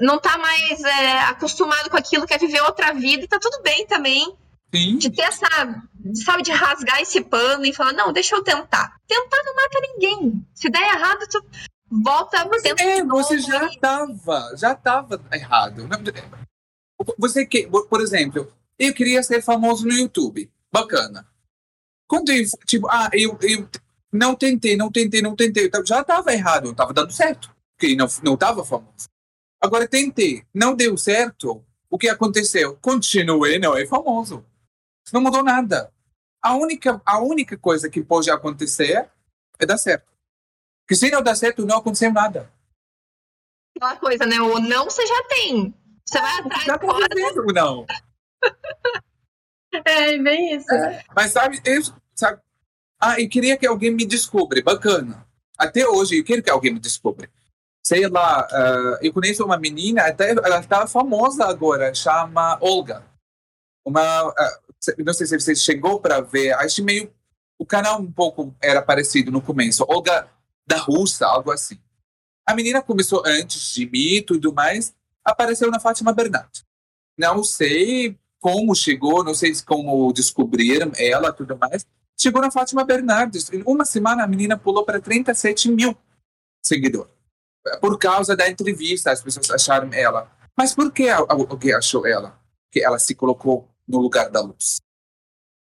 [0.00, 3.86] não tá mais é, acostumado com aquilo, quer viver outra vida e tá tudo bem
[3.86, 4.34] também.
[4.72, 4.96] Sim.
[4.96, 5.48] De ter essa,
[6.24, 8.96] sabe, de rasgar esse pano e falar, não, deixa eu tentar.
[9.06, 10.46] Tentar não mata ninguém.
[10.54, 11.44] Se der errado, tu
[11.90, 15.88] volta Mas é, você já tava, já tava errado.
[17.18, 20.50] Você que, por exemplo, eu queria ser famoso no YouTube.
[20.72, 21.26] Bacana.
[22.06, 23.68] Quando eu, tipo, ah, eu, eu
[24.12, 25.70] não tentei, não tentei, não tentei.
[25.84, 27.54] Já estava errado, não estava dando certo.
[27.76, 29.08] Porque não não estava famoso.
[29.60, 31.64] Agora tentei, não deu certo.
[31.88, 32.76] O que aconteceu?
[32.76, 34.44] Continuei, não é famoso.
[35.12, 35.92] Não mudou nada.
[36.42, 39.10] A única, a única coisa que pode acontecer
[39.58, 40.10] é dar certo.
[40.82, 42.50] Porque se não dá certo, não aconteceu nada.
[43.76, 44.40] Aquela coisa, né?
[44.40, 45.74] O não você já tem.
[46.04, 46.78] Você vai atrás tá
[47.54, 47.86] não.
[49.84, 50.72] é, bem isso.
[50.72, 51.04] É.
[51.14, 51.80] Mas sabe, eu,
[52.14, 52.40] sabe,
[53.00, 54.62] ah, eu queria que alguém me descubra.
[54.62, 55.26] Bacana.
[55.56, 57.30] Até hoje eu quero que alguém me descubra.
[57.82, 63.04] Sei lá, uh, eu conheço uma menina, até ela está famosa agora, chama Olga.
[63.84, 64.34] Uma, uh,
[64.98, 67.10] não sei se você chegou para ver, acho meio
[67.60, 69.84] o canal um pouco era parecido no começo.
[69.86, 70.26] Olga
[70.66, 71.78] da Rússia, algo assim.
[72.46, 76.64] A menina começou antes de mim e tudo mais, apareceu na Fátima Bernardes.
[77.18, 81.86] Não sei como chegou, não sei como descobriram ela tudo mais,
[82.20, 83.50] Chegou na Fátima Bernardes.
[83.50, 85.96] Em uma semana, a menina pulou para 37 mil
[86.62, 87.10] seguidores.
[87.80, 90.30] Por causa da entrevista, as pessoas acharam ela.
[90.54, 92.38] Mas por que alguém achou ela?
[92.70, 94.82] Que ela se colocou no lugar da luz.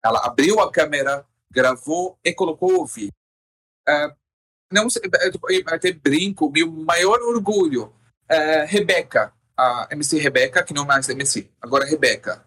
[0.05, 3.15] Ela abriu a câmera, gravou e colocou o vídeo.
[3.89, 4.13] Uh,
[4.73, 7.95] não sei, eu até brinco, meu maior orgulho.
[8.31, 12.45] Uh, Rebeca, a MC Rebeca, que não mais é MC, agora Rebeca.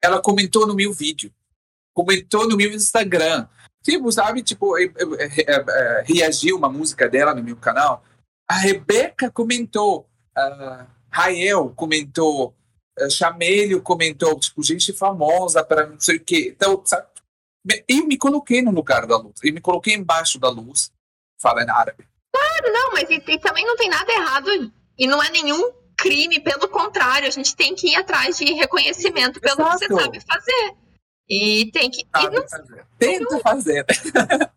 [0.00, 1.34] Ela comentou no meu vídeo
[1.96, 3.48] comentou no meu Instagram.
[3.82, 8.04] Tipo, sabe, tipo, eu, eu, eu, eu, reagiu uma música dela no meu canal.
[8.46, 12.54] A Rebeca comentou, uh, Rael comentou,
[13.00, 16.52] uh, Chamelho comentou, tipo, gente famosa para não sei o quê.
[16.54, 17.06] Então, sabe,
[17.88, 20.92] eu me coloquei no lugar da luz, eu me coloquei embaixo da luz,
[21.40, 22.06] fala em árabe.
[22.30, 26.40] Claro, não, mas e, e também não tem nada errado e não é nenhum crime,
[26.40, 29.78] pelo contrário, a gente tem que ir atrás de reconhecimento pelo Exato.
[29.78, 30.85] que você sabe fazer.
[31.28, 32.02] E tem que.
[32.02, 32.86] e não, fazer.
[32.98, 33.86] Tento fazer.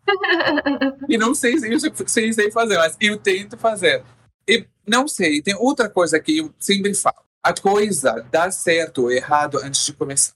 [1.08, 4.04] e não sei se eu sei, sei fazer, mas eu tento fazer.
[4.46, 7.24] E não sei, tem outra coisa que eu sempre falo.
[7.42, 10.34] A coisa dá certo ou errado antes de começar.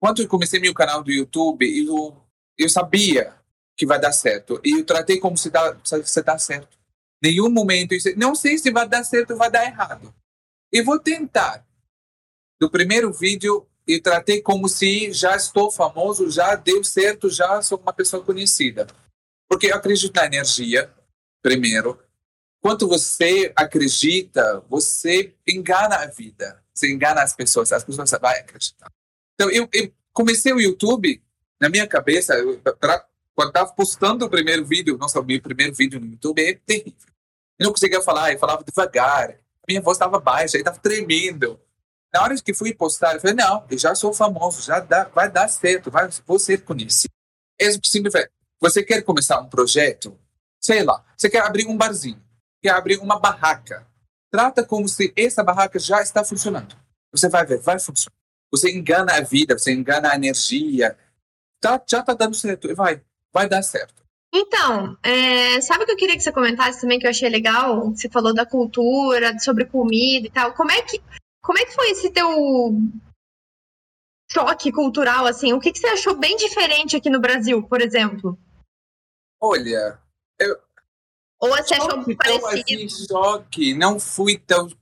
[0.00, 2.16] Quando eu comecei meu canal do YouTube, eu,
[2.56, 3.34] eu sabia
[3.76, 4.60] que vai dar certo.
[4.64, 6.78] E eu tratei como se dá, se dá certo.
[7.22, 10.14] Nenhum momento, eu não sei se vai dar certo ou vai dar errado.
[10.72, 11.66] Eu vou tentar.
[12.60, 17.78] Do primeiro vídeo, e tratei como se já estou famoso, já deu certo, já sou
[17.78, 18.86] uma pessoa conhecida.
[19.48, 20.90] Porque eu acredito na energia,
[21.42, 21.98] primeiro.
[22.60, 26.62] quanto você acredita, você engana a vida.
[26.72, 28.90] Você engana as pessoas, as pessoas vão acreditar.
[29.34, 31.22] Então, eu, eu comecei o YouTube,
[31.60, 35.74] na minha cabeça, eu, pra, quando estava postando o primeiro vídeo, nossa, o meu primeiro
[35.74, 37.12] vídeo no YouTube é terrível.
[37.58, 41.60] Eu não conseguia falar, eu falava devagar, minha voz estava baixa, estava tremendo.
[42.14, 45.28] Na hora que fui postar, eu falei, não, eu já sou famoso, já dá, vai
[45.28, 47.12] dar certo, vai, vou ser conhecido.
[47.60, 48.14] É simples,
[48.60, 50.16] você quer começar um projeto?
[50.60, 52.22] Sei lá, você quer abrir um barzinho,
[52.62, 53.84] quer abrir uma barraca.
[54.30, 56.76] Trata como se essa barraca já está funcionando.
[57.10, 58.14] Você vai ver, vai funcionar.
[58.48, 60.96] Você engana a vida, você engana a energia.
[61.60, 63.02] Tá, já está dando certo, vai,
[63.32, 64.04] vai dar certo.
[64.32, 67.90] Então, é, sabe o que eu queria que você comentasse também, que eu achei legal?
[67.90, 70.52] Você falou da cultura, sobre comida e tal.
[70.52, 71.00] Como é que,
[71.44, 72.26] como é que foi esse teu
[74.32, 75.52] choque cultural, assim?
[75.52, 78.38] O que, que você achou bem diferente aqui no Brasil, por exemplo?
[79.38, 79.98] Olha,
[80.40, 80.58] eu...
[81.38, 82.46] Ou você achou parecido?
[82.46, 84.72] Assim, choque, não fui tão...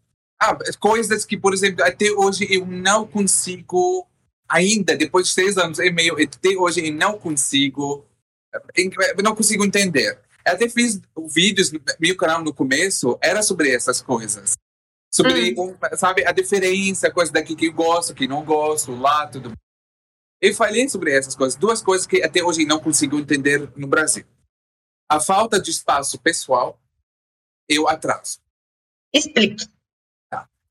[0.41, 4.07] Ah, coisas que, por exemplo, até hoje eu não consigo,
[4.49, 8.07] ainda, depois de seis anos e meio, até hoje eu não consigo
[8.75, 10.21] eu não consigo entender.
[10.45, 14.55] Eu até fiz vídeos no meu canal no começo, era sobre essas coisas.
[15.15, 15.77] Sobre, hum.
[15.95, 19.53] sabe, a diferença, coisa daqui que eu gosto, que não gosto, lá, tudo.
[20.41, 21.59] Eu falei sobre essas coisas.
[21.59, 24.25] Duas coisas que até hoje não consigo entender no Brasil.
[25.09, 26.81] A falta de espaço pessoal
[27.69, 28.41] e o atraso.
[29.13, 29.67] Explique.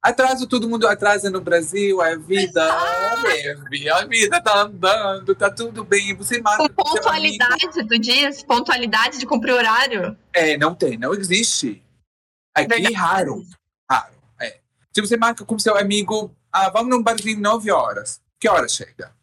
[0.01, 2.65] Atraso, todo mundo atrasa no Brasil, a vida
[3.21, 6.15] leve, a vida tá andando, tá tudo bem.
[6.15, 6.67] Você marca.
[6.69, 8.41] Com pontualidade, tu diz?
[8.41, 10.17] Pontualidade de cumprir horário?
[10.33, 11.83] É, não tem, não existe.
[12.55, 13.35] Aqui raro.
[13.35, 13.60] Raro.
[14.93, 18.21] Se você marca com seu amigo, ah, vamos num barzinho nove horas.
[18.39, 19.15] Que hora chega?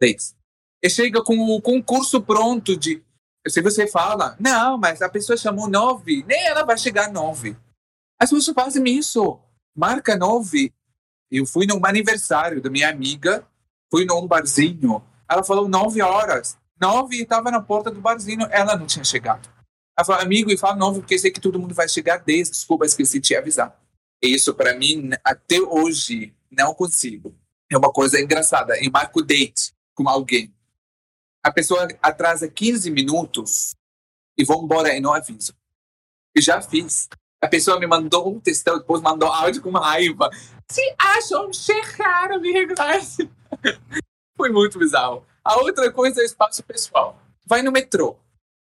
[0.00, 0.36] Dez.
[0.82, 3.02] E chega com o concurso pronto de.
[3.46, 7.56] Se você fala, não, mas a pessoa chamou nove, nem ela vai chegar nove.
[8.18, 9.38] As pessoas fazem isso
[9.74, 10.72] marca nove.
[11.30, 13.46] Eu fui num aniversário da minha amiga,
[13.90, 15.02] fui num barzinho.
[15.28, 16.56] Ela falou nove horas.
[16.80, 19.48] Nove e estava na porta do barzinho, ela não tinha chegado.
[19.96, 22.50] Ela falou, amigo, e fala nove porque sei que todo mundo vai chegar dez.
[22.50, 23.78] Desculpa, esqueci de te avisar.
[24.26, 27.34] Isso, para mim, até hoje, não consigo.
[27.70, 28.74] É uma coisa engraçada.
[28.82, 30.54] Eu marco date com alguém.
[31.42, 33.74] A pessoa atrasa 15 minutos
[34.38, 35.54] e vou embora e não aviso.
[36.34, 37.08] E já fiz.
[37.40, 40.30] A pessoa me mandou um textão, depois mandou áudio com raiva.
[40.70, 42.98] Se acham chegaram me regular.
[44.36, 45.26] Foi muito bizarro.
[45.44, 47.20] A outra coisa é espaço pessoal.
[47.46, 48.16] Vai no metrô.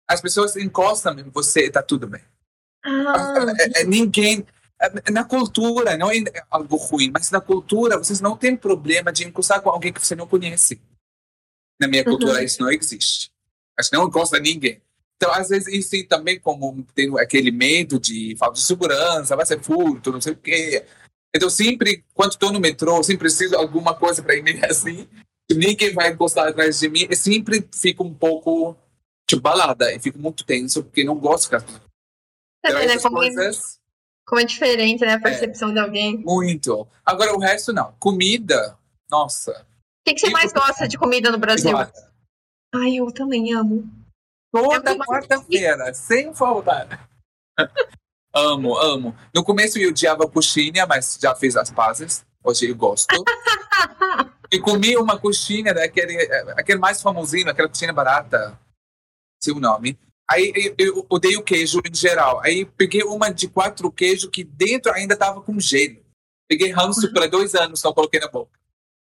[0.07, 2.21] As pessoas encostam em você e tá tudo bem.
[2.85, 3.33] Ah.
[3.57, 4.45] É, é, ninguém.
[4.81, 9.27] É, na cultura, não é algo ruim, mas na cultura vocês não têm problema de
[9.27, 10.81] encostar com alguém que você não conhece.
[11.79, 12.43] Na minha cultura, uhum.
[12.43, 13.31] isso não existe.
[13.77, 14.81] Acho que não encosta ninguém.
[15.15, 19.61] Então, às vezes, isso também como tem aquele medo de falta de segurança, vai ser
[19.61, 20.85] furto, não sei o quê.
[21.35, 25.07] Então, sempre, quando estou no metrô, sempre preciso de alguma coisa para ir assim,
[25.51, 28.77] ninguém vai encostar atrás de mim, eu sempre fico um pouco
[29.29, 31.81] tipo, balada, e fico muito tenso, porque não gosto que as pessoas...
[32.65, 32.99] Então, né?
[32.99, 33.78] como, coisas...
[34.29, 36.17] como é diferente, né, a percepção é, de alguém.
[36.19, 36.87] Muito.
[37.03, 37.95] Agora, o resto, não.
[37.99, 38.77] Comida,
[39.09, 39.51] nossa.
[39.51, 39.65] O
[40.05, 41.75] que, que você mais gosta de comida no Brasil?
[41.75, 43.89] Ai, eu também amo.
[44.51, 47.09] Toda quarta-feira, sem faltar.
[48.31, 49.15] amo, amo.
[49.33, 52.23] No começo eu odiava coxinha, mas já fiz as pazes.
[52.43, 53.07] Hoje eu gosto.
[54.51, 56.15] e comi uma coxinha daquele
[56.55, 58.59] aquele mais famosinho, aquela coxinha barata.
[59.41, 59.97] Seu nome.
[60.29, 62.39] Aí eu, odeio queijo em geral.
[62.41, 66.05] Aí peguei uma de quatro queijos que dentro ainda tava com gelo.
[66.47, 67.13] Peguei ranço uhum.
[67.13, 68.59] para dois anos, só coloquei na boca.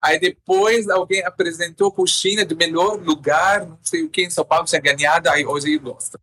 [0.02, 4.66] Aí depois alguém apresentou coxinha do melhor lugar, não sei o que, em São Paulo
[4.66, 6.20] tinha ganhado, aí hoje eu gosto.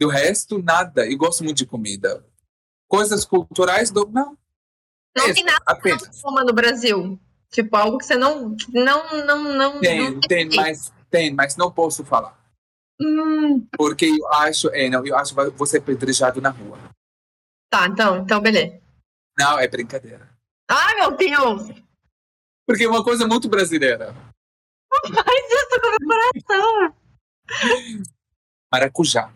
[0.00, 1.06] Do resto, nada.
[1.06, 2.24] Eu gosto muito de comida.
[2.88, 4.06] Coisas culturais, do...
[4.06, 4.36] não.
[5.16, 6.08] Não tem nada apenas.
[6.08, 7.20] que não no Brasil.
[7.50, 8.54] Tipo, algo que você não.
[8.68, 9.80] Não, não, não.
[9.80, 12.38] Tem, não tem, tem mas tem, mas não posso falar.
[13.00, 13.66] Hum.
[13.76, 16.78] Porque eu acho, é, não, eu acho que você é pedrejado na rua.
[17.70, 18.80] Tá, então, então beleza.
[19.38, 20.28] Não, é brincadeira.
[20.68, 21.62] Ai, meu Deus!
[22.66, 24.14] Porque é uma coisa muito brasileira.
[25.04, 26.94] Não faz isso com o meu coração.
[28.72, 29.32] Maracujá.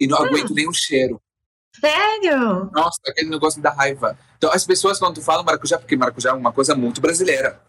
[0.00, 0.26] E não hum.
[0.26, 1.20] aguento nem o cheiro.
[1.78, 2.70] Sério?
[2.72, 4.18] Nossa, aquele negócio da raiva.
[4.36, 7.60] Então, as pessoas, quando falam maracujá, porque maracujá é uma coisa muito brasileira.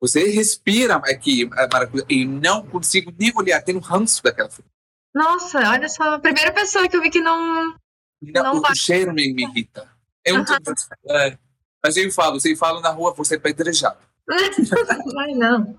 [0.00, 4.70] Você respira aqui maracujá e não consigo nem olhar, tem um ranço daquela fruta.
[5.14, 7.74] Nossa, olha só, a primeira pessoa que eu vi que não.
[8.22, 9.88] Não, não o cheiro me, me irrita.
[10.24, 10.52] É muito.
[10.52, 11.16] Uhum.
[11.16, 11.38] É.
[11.82, 13.98] Mas eu falo, se eu falo na rua, você é pedrejado.
[14.26, 15.76] Vai não.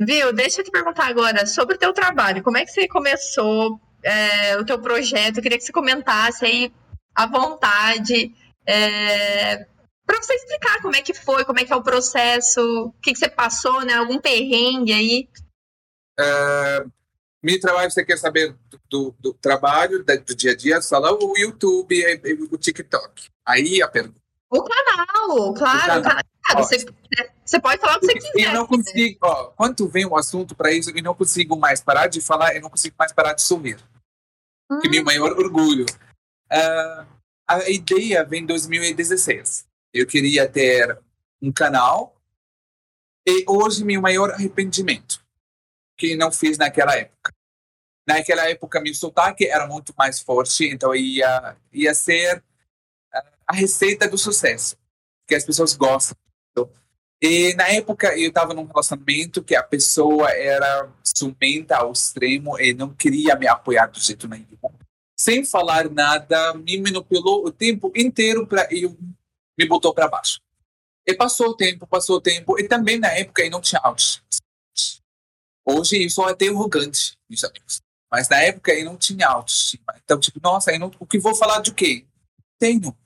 [0.00, 2.42] Viu, deixa eu te perguntar agora sobre o teu trabalho.
[2.42, 5.36] Como é que você começou é, o teu projeto?
[5.38, 6.72] Eu queria que você comentasse aí
[7.14, 8.34] à vontade.
[8.66, 9.66] É,
[10.04, 13.12] para você explicar como é que foi, como é que é o processo, o que,
[13.12, 13.94] que você passou, né?
[13.94, 15.28] Algum perrengue aí.
[16.18, 16.90] Uh,
[17.42, 18.56] meu trabalho, você quer saber
[18.90, 23.28] do, do, trabalho, do dia a dia, só o YouTube e o TikTok.
[23.46, 24.18] Aí a pergunta.
[24.50, 26.00] O canal, claro.
[26.00, 26.22] O canal.
[26.56, 26.84] Você,
[27.44, 28.48] você, pode falar o que você quiser.
[28.48, 32.06] Eu não consigo, ó, quando vem o assunto para isso, eu não consigo mais parar
[32.06, 33.78] de falar, eu não consigo mais parar de sorrir.
[34.70, 34.80] Hum.
[34.80, 35.84] Que meu maior orgulho.
[36.50, 37.06] Uh,
[37.46, 39.66] a ideia vem em 2016.
[39.92, 40.98] Eu queria ter
[41.40, 42.16] um canal
[43.26, 45.22] e hoje meu maior arrependimento
[45.98, 47.32] que não fiz naquela época.
[48.06, 52.42] Naquela época meu sotaque era muito mais forte, então ia ia ser
[53.46, 54.76] a receita do sucesso,
[55.26, 56.16] que as pessoas gostam.
[57.20, 62.72] E na época eu estava num relacionamento que a pessoa era ciumenta ao extremo e
[62.72, 64.46] não queria me apoiar do jeito nenhum.
[65.18, 68.96] Sem falar nada, me manipulou o tempo inteiro para eu
[69.58, 70.40] me botou para baixo.
[71.04, 74.22] E passou o tempo, passou o tempo, e também na época eu não tinha autoestima.
[75.70, 77.82] Hoje eu sou até arrogante, meus amigos.
[78.10, 79.94] Mas na época eu não tinha autoestima.
[80.02, 82.06] Então, tipo, nossa, não, o que vou falar de quê?
[82.58, 82.96] Tenho.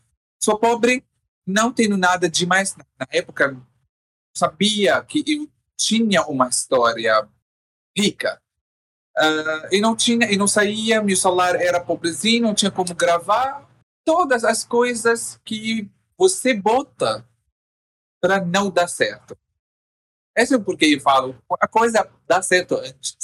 [0.41, 1.05] Sou pobre,
[1.45, 2.77] não tenho nada demais.
[2.77, 3.61] Na época,
[4.37, 7.29] sabia que eu tinha uma história
[7.99, 8.41] rica.
[9.19, 13.69] Uh, e não tinha, e não saía, meu salário era pobrezinho, não tinha como gravar.
[14.05, 17.29] Todas as coisas que você bota
[18.21, 19.37] para não dar certo.
[20.37, 23.17] Esse é o porquê eu falo, a coisa dá certo antes.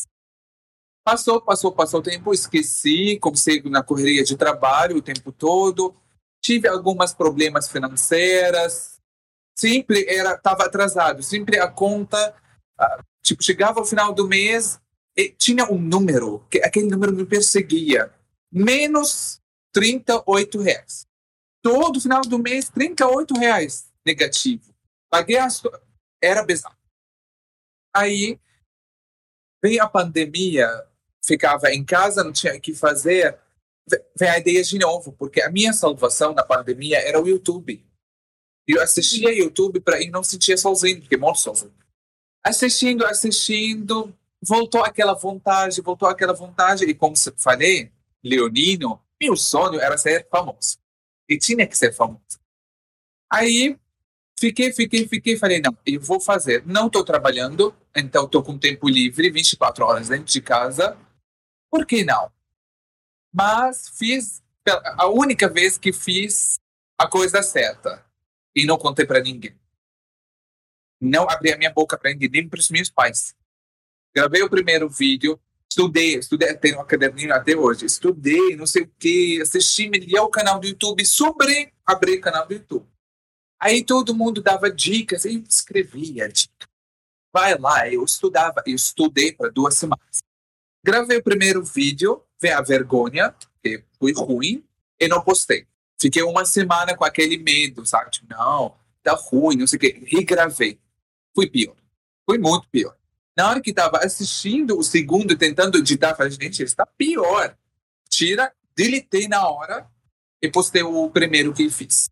[1.04, 5.96] Passou, passou, passou o tempo, esqueci, comecei na correria de trabalho o tempo todo,
[6.42, 8.98] tive alguns problemas financeiros,
[9.56, 12.34] sempre era estava atrasado, sempre a conta,
[13.22, 14.78] tipo, chegava ao final do mês
[15.16, 18.12] e tinha um número, que aquele número me perseguia,
[18.52, 19.40] menos
[19.72, 21.06] 38 reais.
[21.62, 24.74] Todo final do mês, 38 reais negativo.
[25.10, 25.62] Paguei as...
[26.22, 26.77] Era bizarro.
[27.94, 28.38] Aí
[29.62, 30.68] veio a pandemia,
[31.24, 33.38] ficava em casa, não tinha o que fazer.
[34.18, 37.84] Vem a ideia de novo, porque a minha salvação na pandemia era o YouTube.
[38.66, 41.74] Eu assistia YouTube para não sentia sozinho, porque moro sozinho.
[42.44, 46.84] Assistindo, assistindo, voltou aquela vontade, voltou aquela vontade.
[46.84, 47.90] E como falei,
[48.22, 50.78] Leonino, meu sonho era ser famoso.
[51.28, 52.38] E tinha que ser famoso.
[53.30, 53.78] Aí
[54.38, 56.64] Fiquei, fiquei, fiquei, falei, não, eu vou fazer.
[56.64, 60.96] Não estou trabalhando, então estou com tempo livre, 24 horas dentro de casa.
[61.68, 62.30] Por que não?
[63.34, 64.40] Mas fiz,
[64.96, 66.54] a única vez que fiz
[66.96, 68.06] a coisa certa
[68.54, 69.58] e não contei para ninguém.
[71.00, 73.34] Não abri a minha boca para ninguém, nem para os meus pais.
[74.14, 78.90] Gravei o primeiro vídeo, estudei, estudei, tenho um caderninho até hoje, estudei, não sei o
[79.00, 82.86] que, assisti milhão canal do YouTube sobre abrir canal do YouTube.
[83.60, 86.68] Aí todo mundo dava dicas, eu escrevia dica.
[87.32, 90.22] Vai lá, eu estudava, eu estudei para duas semanas.
[90.84, 94.64] Gravei o primeiro vídeo, veio a vergonha, que foi ruim,
[94.98, 95.66] e não postei.
[96.00, 98.10] Fiquei uma semana com aquele medo, sabe?
[98.12, 100.02] Tipo, não, tá ruim, não sei o quê.
[100.06, 100.78] Regravei.
[101.34, 101.76] Foi pior.
[102.24, 102.96] Foi muito pior.
[103.36, 107.56] Na hora que estava assistindo o segundo, tentando editar, falei, gente, está pior.
[108.08, 109.88] Tira, deletei na hora
[110.40, 112.08] e postei o primeiro que fiz.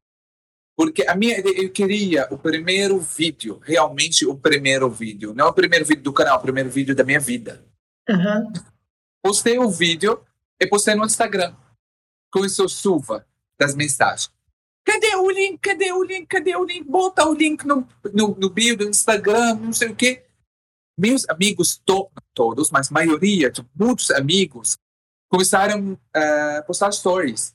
[0.77, 5.33] Porque a minha eu queria o primeiro vídeo, realmente o primeiro vídeo.
[5.33, 7.65] Não o primeiro vídeo do canal, o primeiro vídeo da minha vida.
[8.09, 8.53] Uhum.
[9.23, 10.23] Postei o vídeo
[10.61, 11.57] e postei no Instagram.
[12.31, 13.27] Começou chuva
[13.59, 14.31] das mensagens.
[14.85, 15.59] Cadê o link?
[15.59, 16.27] Cadê o link?
[16.27, 16.85] Cadê o link?
[16.85, 20.27] Bota o link no, no, no bio do Instagram, não sei o quê.
[20.97, 24.77] Meus amigos, to, todos, mas maioria, tipo, muitos amigos,
[25.29, 27.55] começaram a uh, postar stories,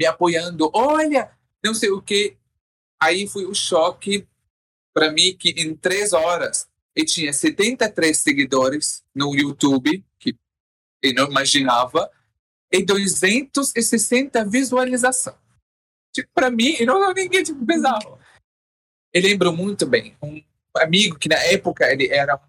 [0.00, 0.70] me apoiando.
[0.72, 1.30] Olha,
[1.64, 2.36] não sei o que.
[3.00, 4.26] Aí foi o choque
[4.94, 10.36] para mim que em três horas eu tinha 73 seguidores no YouTube, que
[11.02, 12.10] eu não imaginava,
[12.70, 15.36] e 260 visualizações.
[16.12, 18.18] Tipo, para mim, eu não ninguém tipo, bizarro.
[19.12, 20.42] Eu lembro muito bem, um
[20.76, 22.40] amigo que na época ele era um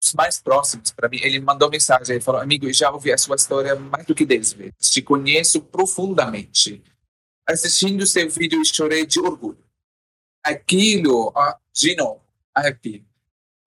[0.00, 3.18] dos mais próximos para mim, ele mandou mensagem, ele falou, amigo, eu já ouvi a
[3.18, 6.82] sua história mais do que 10 vezes, te conheço profundamente
[7.50, 9.58] assistindo seu vídeo e chorei de orgulho.
[10.42, 12.20] Aquilo, ó, de novo,
[12.54, 13.04] arrepio.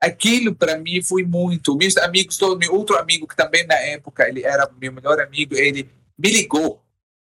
[0.01, 1.75] Aquilo para mim foi muito.
[1.77, 5.55] Meus amigos, todo meu outro amigo que também na época ele era meu melhor amigo,
[5.55, 6.81] ele me ligou.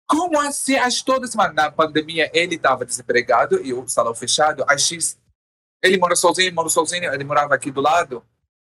[0.07, 0.75] Como assim?
[0.75, 4.65] As toda semana na pandemia ele estava desempregado e o salão fechado.
[4.67, 5.17] A X,
[5.81, 8.23] ele mora sozinho, mora sozinho, ele morava aqui do lado.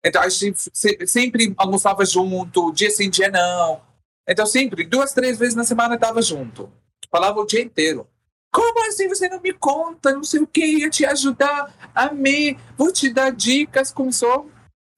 [0.04, 0.70] Então a gente
[1.06, 3.82] sempre almoçava junto, dia sim, dia não.
[4.28, 6.70] Então sempre, duas, três vezes na semana estava junto
[7.16, 8.06] Falava o dia inteiro.
[8.52, 10.12] Como assim você não me conta?
[10.12, 11.90] Não sei o que, ia te ajudar.
[11.94, 13.90] Amei, vou te dar dicas.
[13.90, 14.50] Começou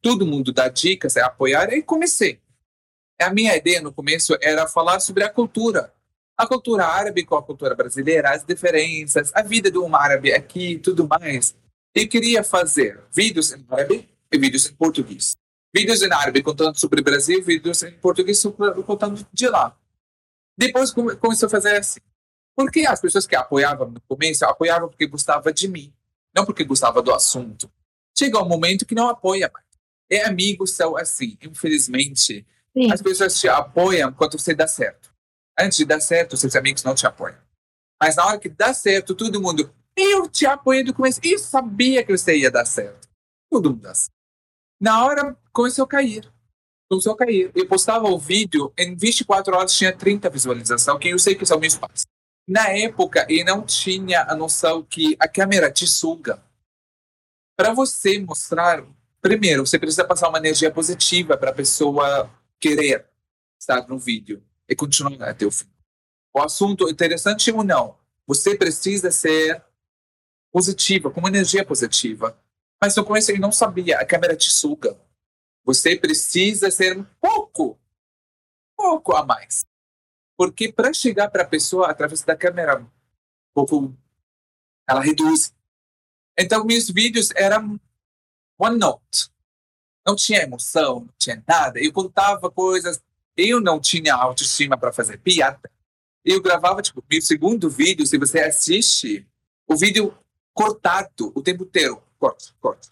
[0.02, 2.40] todo mundo dar dicas, é apoiar, e comecei.
[3.20, 5.94] A minha ideia no começo era falar sobre a cultura.
[6.36, 10.76] A cultura árabe com a cultura brasileira, as diferenças, a vida de um árabe aqui
[10.80, 11.54] tudo mais.
[11.94, 15.36] E queria fazer vídeos em árabe e vídeos em português.
[15.72, 18.42] Vídeos em árabe contando sobre o Brasil, vídeos em português
[18.84, 19.78] contando de lá.
[20.58, 22.00] Depois começou a fazer assim.
[22.58, 25.94] Porque as pessoas que apoiavam no começo apoiavam porque gostavam de mim,
[26.34, 27.70] não porque gostavam do assunto.
[28.18, 29.64] Chega um momento que não apoia mais.
[30.10, 32.44] É amigos são assim, infelizmente.
[32.76, 32.90] Sim.
[32.90, 35.14] As pessoas te apoiam quando você dá certo.
[35.56, 37.38] Antes de dar certo, seus amigos não te apoiam.
[38.02, 42.02] Mas na hora que dá certo, todo mundo, eu te apoiei do começo, eu sabia
[42.02, 43.08] que você ia dar certo.
[43.48, 44.10] Todo mundo dá certo.
[44.80, 46.28] Na hora, começou a cair.
[46.90, 47.52] Começou a cair.
[47.54, 51.60] Eu postava o vídeo, em 24 horas tinha 30 visualizações, que eu sei que são
[51.60, 52.04] meus pais.
[52.48, 56.42] Na época, eu não tinha a noção que a câmera te suga.
[57.54, 58.82] Para você mostrar,
[59.20, 63.06] primeiro, você precisa passar uma energia positiva para a pessoa querer
[63.60, 65.68] estar no vídeo e continuar até o fim.
[66.32, 69.62] O assunto interessante ou não, você precisa ser
[70.50, 72.40] positiva, com uma energia positiva.
[72.80, 74.98] Mas no começo ele não sabia, a câmera te suga.
[75.64, 77.78] Você precisa ser um pouco,
[78.74, 79.67] pouco a mais.
[80.38, 82.88] Porque para chegar para a pessoa através da câmera, um
[83.52, 83.92] pouco,
[84.88, 85.52] ela reduz.
[86.38, 87.78] Então, meus vídeos eram
[88.56, 89.32] one note.
[90.06, 91.80] Não tinha emoção, não tinha nada.
[91.80, 93.02] Eu contava coisas.
[93.36, 95.68] Eu não tinha autoestima para fazer piada.
[96.24, 99.26] Eu gravava, tipo, meu segundo vídeo, se você assiste,
[99.66, 100.16] o vídeo
[100.54, 102.00] cortado o tempo inteiro.
[102.16, 102.88] Corta, corta.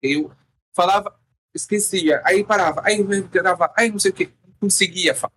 [0.00, 0.32] Eu
[0.72, 1.18] falava,
[1.52, 5.32] esquecia, aí parava, aí gravava, aí não sei o que, conseguia falar.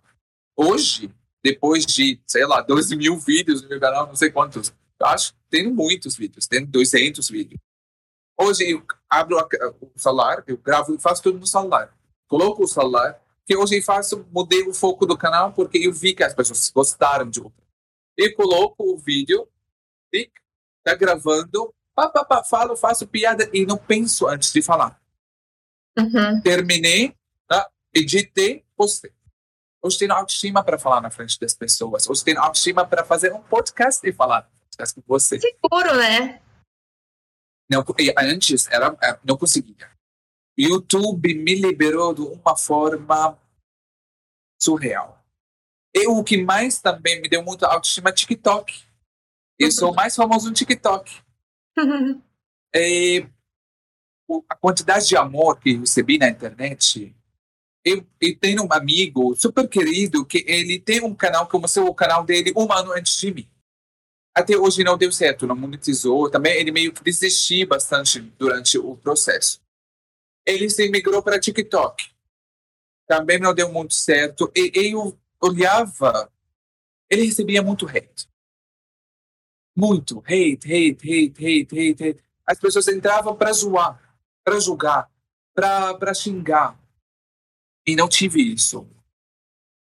[0.56, 1.12] Hoje,
[1.42, 5.32] depois de, sei lá, 12 mil vídeos no meu canal, não sei quantos, eu acho
[5.32, 7.60] que tenho muitos vídeos, tenho 200 vídeos.
[8.38, 9.36] Hoje eu abro
[9.80, 11.96] o celular, eu gravo e faço tudo no celular.
[12.28, 16.14] Coloco o celular, que hoje eu faço, mudei o foco do canal porque eu vi
[16.14, 17.62] que as pessoas gostaram de outro.
[18.16, 19.48] Eu coloco o vídeo,
[20.10, 20.40] fica,
[20.84, 25.00] tá gravando, pá, pá, pá, falo, faço piada e não penso antes de falar.
[25.98, 26.40] Uhum.
[26.42, 27.14] Terminei,
[27.46, 27.68] tá?
[27.92, 29.12] editei, postei.
[29.82, 32.08] Hoje tenho autoestima para falar na frente das pessoas.
[32.08, 35.40] Hoje tenho autoestima para fazer um podcast e falar podcast com você.
[35.40, 36.40] Seguro, né?
[37.68, 37.84] Não,
[38.18, 39.90] antes era, é, não conseguia.
[40.56, 43.36] YouTube me liberou de uma forma
[44.60, 45.24] surreal.
[45.94, 48.84] E o que mais também me deu muita autoestima é TikTok.
[49.58, 51.20] Eu sou mais famoso no TikTok.
[52.74, 53.26] e,
[54.48, 57.14] a quantidade de amor que recebi na internet.
[57.84, 62.24] Eu, eu tenho um amigo super querido que ele tem um canal, começou o canal
[62.24, 63.48] dele um ano antes de mim.
[64.34, 66.30] Até hoje não deu certo, não monetizou.
[66.30, 69.60] Também ele meio que desistiu bastante durante o processo.
[70.46, 72.10] Ele se migrou para TikTok.
[73.06, 74.50] Também não deu muito certo.
[74.56, 76.32] E eu olhava,
[77.10, 78.28] ele recebia muito hate.
[79.76, 82.24] Muito hate, hate, hate, hate, hate, hate.
[82.46, 84.00] As pessoas entravam para zoar,
[84.44, 85.10] para julgar,
[85.54, 86.78] para xingar.
[87.86, 88.88] E não tive isso.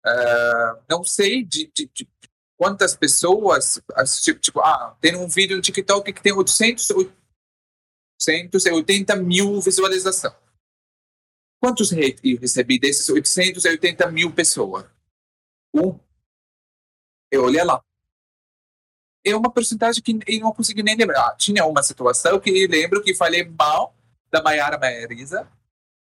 [0.05, 2.07] Uh, não sei de, de, de,
[2.57, 3.81] quantas pessoas,
[4.23, 10.33] tipo, tipo, ah, tem um vídeo no TikTok que tem 800, 880 mil visualizações.
[11.59, 14.85] Quantos hate eu recebi desses 880 mil pessoas?
[15.73, 15.99] Um.
[17.31, 17.83] Eu olhei lá.
[19.25, 21.27] É uma porcentagem que eu não consegui nem lembrar.
[21.27, 23.93] Ah, tinha uma situação que eu lembro que falei mal
[24.31, 25.51] da Mayara Maeriza.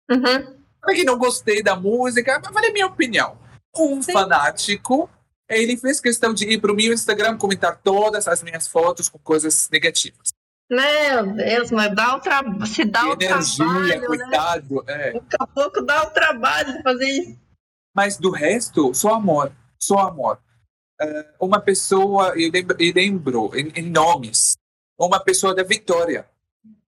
[0.09, 0.58] Uhum.
[0.81, 3.37] Porque não gostei da música, mas falei minha opinião.
[3.75, 4.13] Um Sim.
[4.13, 5.09] fanático
[5.49, 9.17] ele fez questão de ir para o meu Instagram comentar todas as minhas fotos com
[9.17, 10.29] coisas negativas.
[10.69, 12.65] Meu Deus, mas dá o trabalho.
[12.67, 13.87] Se dá o energia, trabalho.
[13.87, 13.99] Né?
[14.05, 14.83] cuidado.
[14.85, 15.09] Né?
[15.09, 15.13] É.
[15.13, 17.39] Daqui a pouco dá o trabalho de fazer isso.
[17.95, 19.51] Mas do resto, só amor.
[19.79, 20.39] Só amor.
[21.01, 24.57] Uh, uma pessoa, eu lembro, eu lembro em, em nomes,
[24.99, 26.27] uma pessoa da Vitória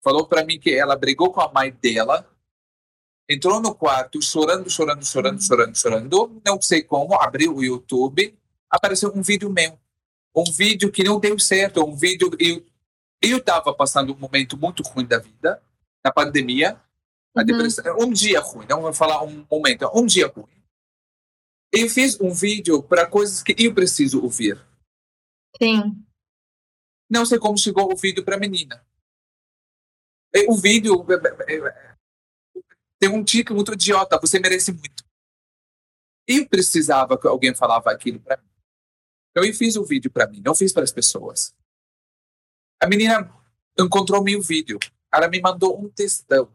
[0.04, 2.28] falou para mim que ela brigou com a mãe dela,
[3.30, 8.36] entrou no quarto chorando, chorando, chorando, chorando, chorando, não sei como, abriu o YouTube
[8.70, 9.78] apareceu um vídeo meu.
[10.36, 12.30] Um vídeo que não deu certo, um vídeo...
[12.40, 12.64] Eu,
[13.22, 15.62] eu estava passando um momento muito ruim da vida,
[16.06, 16.80] na pandemia,
[17.36, 17.46] a uhum.
[17.46, 20.64] depressão, um dia ruim, não vou falar um momento, um dia ruim.
[21.72, 24.60] Eu fiz um vídeo para coisas que eu preciso ouvir.
[25.62, 26.04] Sim.
[27.10, 28.86] Não sei como chegou o vídeo para a menina.
[30.48, 31.06] O vídeo
[33.00, 35.04] tem um título muito idiota, você merece muito.
[36.28, 38.50] Eu precisava que alguém falava aquilo para mim.
[39.32, 41.56] Então eu fiz o vídeo para mim, não fiz para as pessoas.
[42.82, 43.34] A menina
[43.80, 44.78] encontrou meu vídeo.
[45.12, 46.52] Ela me mandou um textão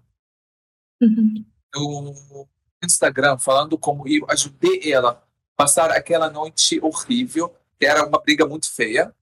[1.03, 1.45] uhum.
[1.75, 2.49] no
[2.85, 5.23] Instagram falando como eu ajudei ela a
[5.57, 9.15] passar aquela noite horrível, que era uma briga muito feia.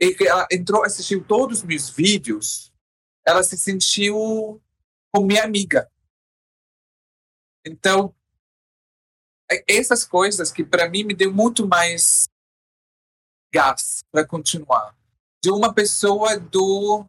[0.00, 2.72] E que ela entrou, assistiu todos os meus vídeos,
[3.26, 4.62] ela se sentiu
[5.12, 5.90] como minha amiga.
[7.68, 8.14] Então,
[9.50, 12.28] é, essas coisas que para mim me deu muito mais
[13.52, 14.96] gás para continuar.
[15.42, 17.06] De uma pessoa do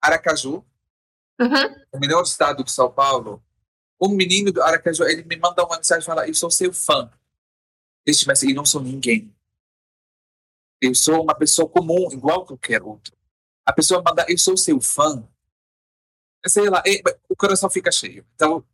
[0.00, 0.64] Aracaju,
[1.40, 1.84] uhum.
[1.92, 3.42] o melhor estado de São Paulo,
[4.00, 7.10] um menino do Aracaju, ele me manda uma mensagem e fala: Eu sou seu fã.
[8.06, 9.34] Este, mas eu não sou ninguém.
[10.80, 13.14] Eu sou uma pessoa comum, igual qualquer outro.
[13.66, 15.26] A pessoa manda: Eu sou seu fã.
[16.46, 16.82] Sei lá,
[17.28, 18.24] o coração fica cheio.
[18.34, 18.64] Então.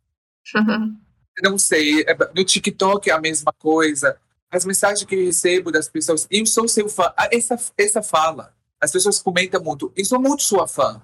[1.43, 2.01] Não sei.
[2.01, 4.19] É, no TikTok é a mesma coisa.
[4.49, 7.13] As mensagens que eu recebo das pessoas: Eu sou seu fã.
[7.17, 8.55] Ah, essa, essa fala.
[8.81, 11.01] As pessoas comentam muito: Eu sou muito sua fã.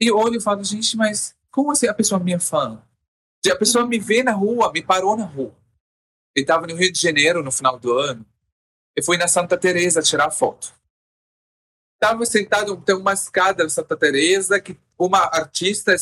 [0.00, 2.82] E eu olho e falo: Gente, mas como assim a pessoa é minha fã?
[3.50, 5.56] A pessoa me vê na rua, me parou na rua.
[6.34, 8.24] Eu estava no Rio de Janeiro no final do ano.
[8.94, 10.74] Eu fui na Santa Teresa tirar foto.
[11.94, 15.94] Estava sentado, tem uma escada na Santa Teresa que uma artista,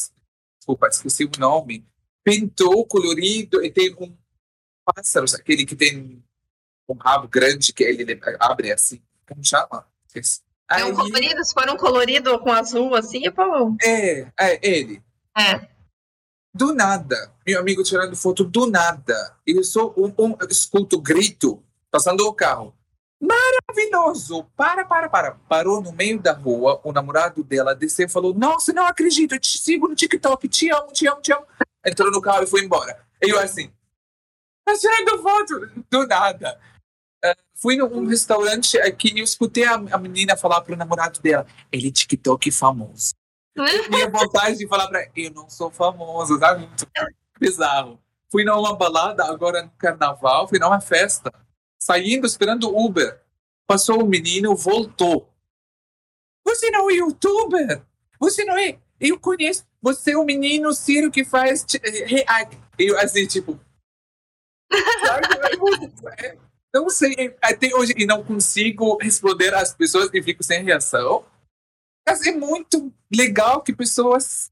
[0.59, 1.87] desculpa, esqueci o nome,
[2.27, 4.13] pintou colorido e tem um
[4.85, 6.21] pássaro, aquele que tem
[6.89, 9.01] um rabo grande que ele abre assim.
[9.29, 9.87] Como chama?
[10.69, 13.77] É um colorido, se for um colorido com azul assim, é bom.
[13.81, 15.01] É, é ele.
[15.39, 15.69] É.
[16.53, 19.37] Do nada, meu amigo tirando foto do nada.
[19.47, 21.63] Eu sou um, um escuto grito
[21.93, 22.75] passando o carro.
[23.21, 24.45] Maravilhoso!
[24.57, 25.33] Para, para, para.
[25.49, 29.41] Parou no meio da rua, o namorado dela desceu e falou: Nossa, não acredito, eu
[29.41, 31.47] te sigo no TikTok, te amo, te amo, te amo.
[31.85, 33.01] Entrou no carro e foi embora.
[33.21, 33.73] Eu assim,
[34.65, 36.61] tá tirando foto do nada.
[37.25, 41.47] Uh, fui num restaurante aqui e eu escutei a, a menina falar pro namorado dela:
[41.73, 43.15] Ele é TikTok famoso.
[43.89, 46.69] Minha vontade de falar pra eu não sou famoso, sabe?
[47.41, 47.99] Bizarro.
[48.31, 51.33] Fui numa balada agora no carnaval, fui numa festa,
[51.87, 53.21] saindo esperando o Uber.
[53.65, 55.33] Passou o menino, voltou.
[56.45, 57.81] Você não é youtuber?
[58.19, 58.79] Você não é.
[58.99, 59.65] Eu conheço.
[59.81, 61.65] Você é o menino Ciro que faz
[62.07, 62.59] react.
[62.77, 63.61] Eu assim, tipo.
[66.75, 71.25] não sei, até hoje e não consigo responder às pessoas e fico sem reação.
[72.07, 74.51] Mas é muito legal que pessoas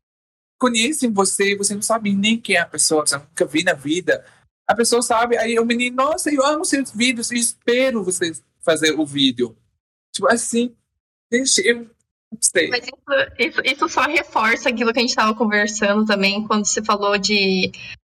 [0.57, 4.25] conhecem você você não sabe nem quem é a pessoa, você nunca viu na vida.
[4.67, 8.99] A pessoa sabe, aí o menino, nossa, eu amo seus vídeos, eu espero você fazer
[8.99, 9.57] o vídeo.
[10.13, 10.75] Tipo assim,
[11.31, 11.91] deixa eu
[12.35, 12.69] não sei.
[12.69, 16.83] Mas isso, isso, isso só reforça aquilo que a gente estava conversando também, quando você
[16.83, 17.71] falou de.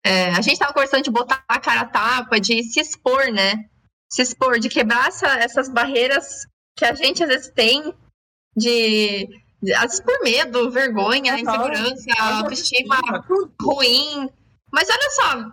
[0.04, 3.68] É, a gente estava conversando de botar a cara a tapa, de se expor, né?
[4.10, 6.46] Se expor, de quebrar essa, essas barreiras
[6.76, 7.92] que a gente às vezes tem
[8.56, 9.28] de,
[9.74, 12.96] às vezes por medo, vergonha, insegurança, autoestima
[13.60, 14.30] ruim.
[14.72, 15.52] Mas olha só,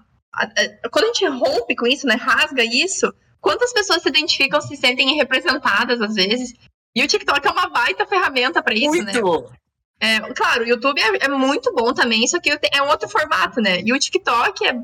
[0.92, 5.16] quando a gente rompe com isso, né, rasga isso, quantas pessoas se identificam, se sentem
[5.16, 6.54] representadas às vezes?
[6.96, 9.14] E o TikTok é uma baita ferramenta para isso, né?
[9.14, 9.50] muito.
[9.50, 9.58] né?
[10.00, 13.62] É, claro, o YouTube é, é, muito bom também, só que é um outro formato,
[13.62, 13.82] né?
[13.82, 14.76] E o TikTok é,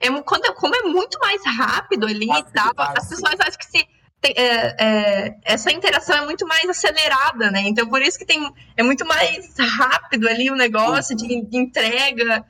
[0.00, 3.88] é quando, como é muito mais rápido ali e tal, as pessoas acham que se
[4.22, 7.62] é, é, essa interação é muito mais acelerada, né?
[7.66, 12.44] Então por isso que tem é muito mais rápido ali o negócio de, de entrega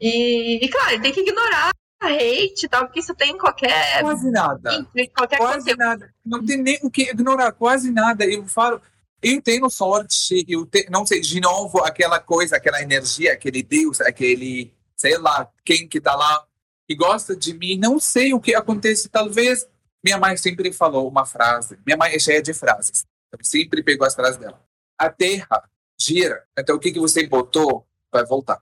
[0.00, 1.70] e, e, claro, tem que ignorar
[2.06, 6.78] hate e tal, porque isso tem qualquer quase nada, qualquer quase nada, não tem nem
[6.82, 8.24] o que ignorar, quase nada.
[8.24, 8.80] Eu falo,
[9.22, 14.00] eu tenho sorte, eu te, não sei de novo aquela coisa, aquela energia, aquele Deus,
[14.00, 16.44] aquele sei lá quem que tá lá
[16.88, 19.66] e gosta de mim, não sei o que acontece, talvez
[20.02, 21.78] minha mãe sempre falou uma frase.
[21.86, 23.04] Minha mãe é cheia de frases.
[23.30, 24.60] Eu sempre pegou as frases dela.
[24.98, 25.62] A terra
[25.98, 28.60] gira, então o que, que você botou vai voltar.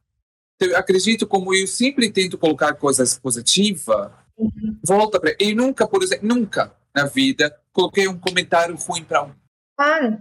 [0.60, 4.78] Eu acredito como eu sempre tento colocar coisas positivas, uhum.
[4.84, 5.36] volta para.
[5.38, 9.34] Eu nunca, por exemplo, nunca na vida coloquei um comentário ruim para um.
[9.76, 10.20] Para.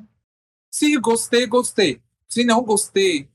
[0.72, 2.01] Se gostei, gostei.
[2.30, 3.30] Se não gostei,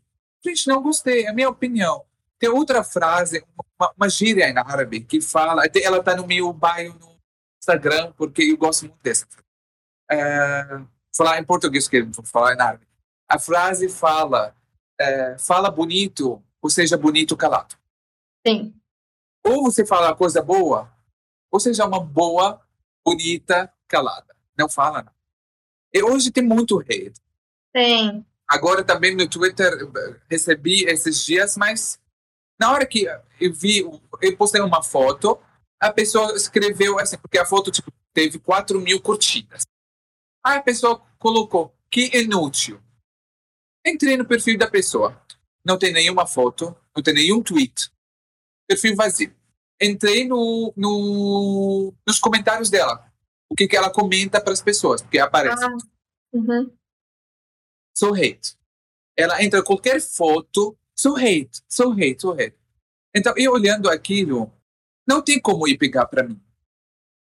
[0.45, 1.25] gente, não gostei.
[1.25, 2.05] É a minha opinião.
[2.39, 3.45] Tem outra frase,
[3.79, 7.17] uma, uma gíria em árabe que fala, ela está no meu bairro no
[7.61, 9.27] Instagram, porque eu gosto muito dessa.
[10.11, 10.81] É,
[11.17, 12.87] falar em português, que vou falar em árabe.
[13.29, 14.55] A frase fala:
[15.01, 17.77] é, fala bonito, ou seja, bonito calado.
[18.47, 18.75] Sim.
[19.45, 20.91] Ou você fala coisa boa,
[21.51, 22.61] ou seja, uma boa,
[23.05, 24.35] bonita, calada.
[24.57, 25.13] Não fala, não.
[25.93, 27.21] E hoje tem muito hate.
[27.77, 28.25] Sim.
[28.49, 29.73] Agora também no Twitter
[30.31, 32.01] recebi esses dias, mas
[32.59, 33.05] na hora que
[33.41, 33.81] eu vi,
[34.21, 35.39] eu postei uma foto
[35.83, 39.67] a pessoa escreveu assim, porque a foto, tipo, teve 4 mil curtidas.
[40.45, 42.81] Aí a pessoa colocou, que inútil.
[43.85, 45.21] Entrei no perfil da pessoa.
[45.65, 47.91] Não tem nenhuma foto, não tem nenhum tweet.
[48.67, 49.35] Perfil vazio.
[49.81, 53.05] Entrei no, no, nos comentários dela.
[53.51, 55.65] O que, que ela comenta para as pessoas, porque aparece.
[55.65, 55.77] Ah,
[56.33, 56.73] uhum.
[57.95, 58.57] Sou hate.
[59.17, 62.57] Ela entra qualquer foto, sou hate, sou hate, sou hate.
[63.15, 64.51] Então, eu olhando aquilo,
[65.07, 66.41] não tem como ir pegar para mim.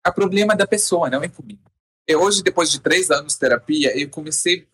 [0.06, 1.70] É problema da pessoa, não é comigo.
[2.08, 4.66] E hoje, depois de três anos de terapia, eu comecei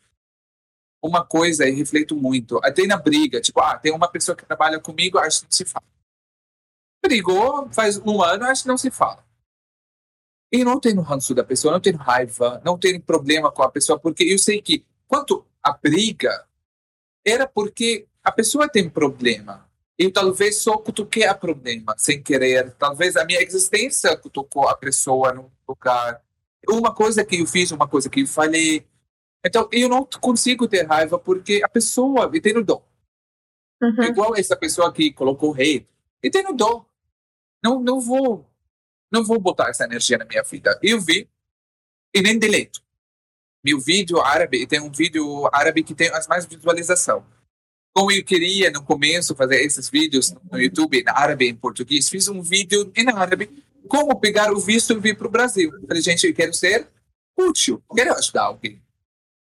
[1.02, 2.60] uma coisa e reflito muito.
[2.62, 5.64] Até na briga, tipo, ah, tem uma pessoa que trabalha comigo, acho que não se
[5.64, 5.84] fala.
[7.04, 9.24] Brigou, faz um ano, acho que não se fala.
[10.52, 13.98] E não tenho ranço da pessoa, não tenho raiva, não tenho problema com a pessoa,
[13.98, 16.46] porque eu sei que quanto a briga
[17.24, 19.68] era porque a pessoa tem problema.
[19.98, 22.72] E talvez só cutuquei a problema sem querer.
[22.72, 26.20] Talvez a minha existência cutucou a pessoa num lugar.
[26.68, 28.86] Uma coisa que eu fiz, uma coisa que eu falei.
[29.44, 32.84] Então, eu não consigo ter raiva porque a pessoa, e tenho dó.
[33.82, 34.02] Uhum.
[34.04, 35.88] Igual essa pessoa que colocou hate.
[36.22, 36.86] E tenho dó.
[37.62, 38.46] Não, não vou
[39.12, 40.78] não vou botar essa energia na minha vida.
[40.82, 41.28] Eu vi
[42.14, 42.82] e nem deleto.
[43.62, 47.24] Meu vídeo árabe, tem um vídeo árabe que tem as mais visualização.
[47.94, 52.08] Como eu queria no começo fazer esses vídeos no YouTube em árabe e em português,
[52.08, 55.70] fiz um vídeo em árabe como pegar o visto e vir para o Brasil.
[55.86, 56.88] Falei, gente, eu quero ser
[57.36, 58.81] útil, quero ajudar alguém.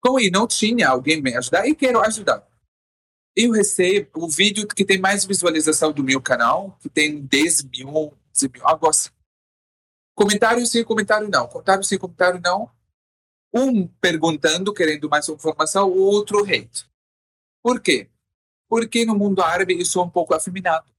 [0.01, 2.47] Como eu não tinha alguém me ajudar, eu quero ajudar.
[3.37, 7.89] Eu recebo o vídeo que tem mais visualização do meu canal, que tem 10 mil,
[7.89, 9.11] 11 mil, algo assim.
[10.15, 11.47] Comentário sim, comentário não.
[11.47, 12.71] Comentário sim, comentário não.
[13.53, 16.89] Um perguntando, querendo mais informação, o outro hate.
[17.63, 18.09] Por quê?
[18.69, 20.91] Porque no mundo árabe eu sou um pouco afeminado.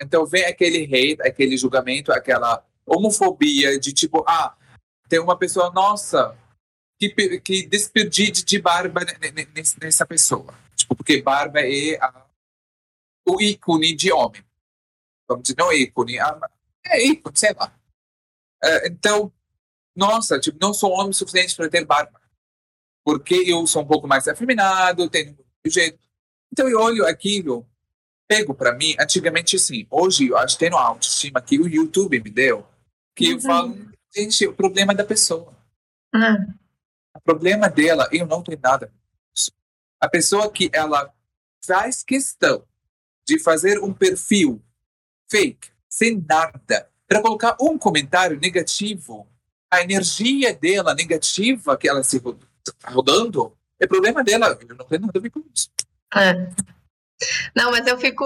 [0.00, 4.56] Então vem aquele hate, aquele julgamento, aquela homofobia de tipo, ah,
[5.08, 6.36] tem uma pessoa, nossa,
[6.98, 9.00] que, que de barba
[9.80, 10.54] nessa pessoa.
[10.76, 12.26] Tipo, porque barba é a,
[13.26, 14.44] o ícone de homem.
[15.28, 16.18] Vamos dizer, não ícone,
[16.86, 17.72] é ícone, sei lá.
[18.62, 19.32] É, então,
[19.94, 22.20] nossa, tipo, não sou homem suficiente para ter barba.
[23.04, 25.98] Porque eu sou um pouco mais afeminado, tenho um jeito.
[26.52, 27.66] Então eu olho aquilo,
[28.28, 32.20] pego para mim, antigamente sim, hoje eu acho que tenho a autoestima que o YouTube
[32.20, 32.66] me deu,
[33.14, 33.34] que uhum.
[33.34, 35.52] eu falo, gente, o problema é da pessoa.
[36.14, 36.54] Uhum.
[37.16, 38.92] O problema dela, eu não tenho nada.
[40.00, 41.12] A pessoa que ela
[41.64, 42.64] faz questão
[43.26, 44.62] de fazer um perfil
[45.30, 49.26] fake, sem nada, para colocar um comentário negativo,
[49.70, 54.58] a energia dela negativa que ela se está rodando é problema dela.
[54.60, 55.70] Eu não tenho nada a ver com isso.
[56.14, 56.50] É.
[57.54, 58.24] Não, mas eu fico,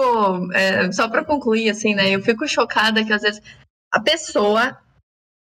[0.53, 2.09] é, só para concluir, assim, né?
[2.09, 3.41] Eu fico chocada que às vezes
[3.91, 4.77] a pessoa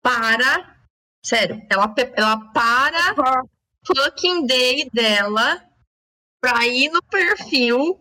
[0.02, 0.75] para,
[1.26, 3.42] sério, ela, ela para
[3.84, 5.60] fucking day dela
[6.40, 7.98] pra ir no perfil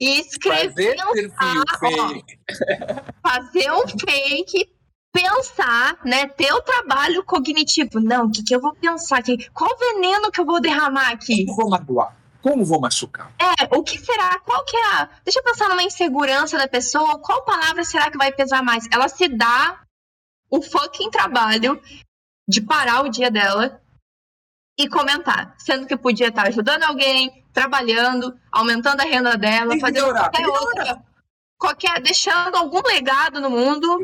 [0.00, 0.96] e escrever.
[0.96, 4.72] Fazer, um, ó, fazer um fake
[5.12, 6.28] pensar, né?
[6.28, 7.98] Ter o trabalho cognitivo.
[7.98, 9.48] Não, o que, que eu vou pensar aqui?
[9.50, 11.44] Qual veneno que eu vou derramar aqui?
[11.46, 12.16] Como vou magoar?
[12.40, 13.32] Como vou machucar?
[13.40, 14.38] É, o que será?
[14.40, 15.08] Qual que é a...
[15.24, 17.18] Deixa eu pensar numa insegurança da pessoa.
[17.18, 18.86] Qual palavra será que vai pesar mais?
[18.92, 19.80] Ela se dá
[20.48, 21.80] o fucking trabalho
[22.48, 23.80] de parar o dia dela
[24.78, 25.54] e comentar.
[25.58, 31.08] Sendo que podia estar ajudando alguém, trabalhando, aumentando a renda dela, fazendo qualquer outra
[31.58, 33.98] qualquer, deixando algum legado no mundo.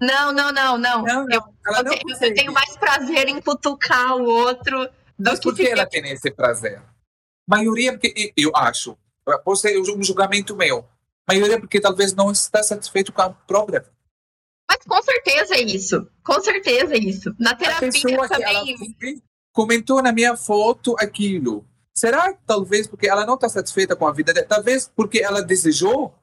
[0.00, 1.02] Não, não, não, não.
[1.02, 1.26] não, não.
[1.30, 4.86] Eu, eu, eu, tenho, mais prazer em cutucar o outro
[5.18, 5.44] do Mas que.
[5.44, 6.82] Por que ela tem esse prazer?
[7.46, 8.98] Maioria, porque eu acho,
[9.44, 10.84] pode ser um julgamento meu.
[11.26, 13.86] Maioria porque talvez não está satisfeito com a própria.
[14.68, 16.06] Mas com certeza é isso.
[16.22, 17.34] Com certeza é isso.
[17.38, 17.90] Na terapia
[18.28, 19.22] também.
[19.52, 21.66] comentou na minha foto aquilo.
[21.96, 24.46] Será talvez porque ela não está satisfeita com a vida dela?
[24.46, 26.14] Talvez porque ela desejou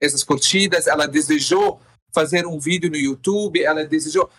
[0.00, 1.80] essas curtidas, ela desejou
[2.14, 4.30] fazer um vídeo no YouTube, ela desejou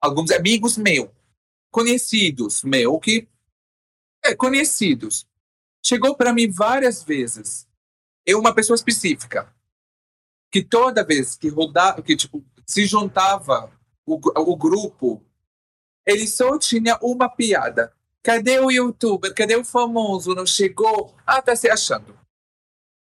[0.00, 1.08] alguns amigos meus,
[1.70, 3.28] conhecidos meus, que
[4.24, 5.26] é, conhecidos,
[5.84, 7.66] chegou para mim várias vezes.
[8.26, 9.54] É uma pessoa específica
[10.50, 13.70] que toda vez que rodava, que tipo se juntava
[14.04, 14.18] o,
[14.52, 15.22] o grupo,
[16.04, 17.92] ele só tinha uma piada.
[18.22, 19.32] Cadê o youtuber?
[19.34, 20.34] Cadê o famoso?
[20.34, 21.14] Não chegou?
[21.26, 22.18] Ah, tá se achando.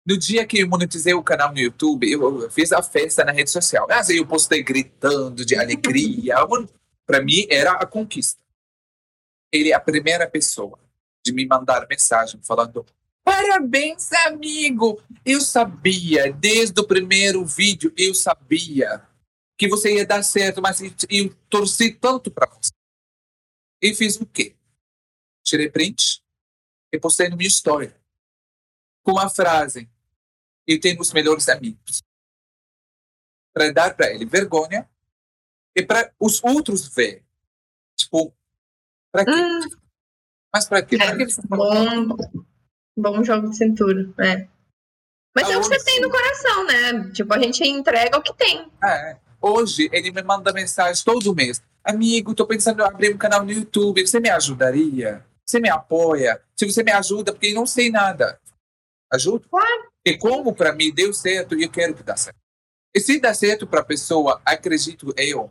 [0.07, 3.51] No dia que eu monetizei o canal no YouTube, eu fiz a festa na rede
[3.51, 3.87] social.
[3.89, 6.37] Mas eu postei gritando de alegria.
[7.07, 8.41] Para mim, era a conquista.
[9.53, 10.79] Ele é a primeira pessoa
[11.25, 12.87] de me mandar mensagem falando:
[13.25, 15.03] Parabéns, amigo!
[15.25, 19.07] Eu sabia, desde o primeiro vídeo, eu sabia
[19.59, 22.73] que você ia dar certo, mas eu, torci tanto para você.
[23.83, 24.57] E fiz o quê?
[25.45, 26.23] Tirei print
[26.93, 27.99] e postei no minha história
[29.03, 29.91] com a frase:
[30.67, 32.03] Eu tenho os melhores amigos.
[33.53, 34.89] Para dar para ele vergonha
[35.77, 37.25] e para os outros ver.
[37.99, 38.35] Tipo,
[39.13, 39.31] para quê?
[39.31, 39.61] Hum.
[40.53, 40.97] Mas para quê?
[40.97, 42.17] É, pra quê bom,
[43.01, 44.47] bom jogo de cintura, é.
[45.35, 47.11] Mas é o que você tem no coração, né?
[47.13, 48.71] Tipo, a gente entrega o que tem.
[48.85, 49.17] É.
[49.41, 51.63] Hoje, ele me manda mensagem todo mês.
[51.85, 54.07] Amigo, tô pensando em abrir um canal no YouTube.
[54.07, 55.25] Você me ajudaria?
[55.47, 56.41] Você me apoia?
[56.57, 58.39] Se você me ajuda, porque eu não sei nada.
[59.13, 59.47] Ajuda?
[59.49, 59.91] Claro.
[60.05, 62.39] E como para mim deu certo, eu quero que dê certo.
[62.95, 65.51] E se dá certo para a pessoa, acredito eu,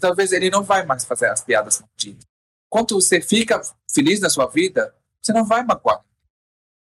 [0.00, 2.24] talvez ele não vai mais fazer as piadas malditas.
[2.68, 3.60] Quando você fica
[3.92, 6.02] feliz na sua vida, você não vai magoar.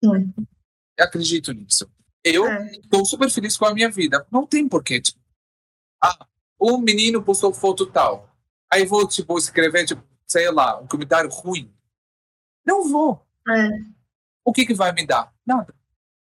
[0.02, 1.90] Eu acredito nisso.
[2.24, 3.06] Eu estou é.
[3.06, 4.26] super feliz com a minha vida.
[4.32, 5.00] Não tem porquê.
[5.00, 5.20] Tipo,
[6.04, 6.26] ah,
[6.60, 8.30] um menino postou foto tal.
[8.72, 11.72] Aí vou, tipo, escrever, tipo, sei lá, um comentário ruim.
[12.66, 13.26] Não vou.
[13.48, 13.70] É.
[14.44, 15.32] O que que vai me dar?
[15.46, 15.74] Nada.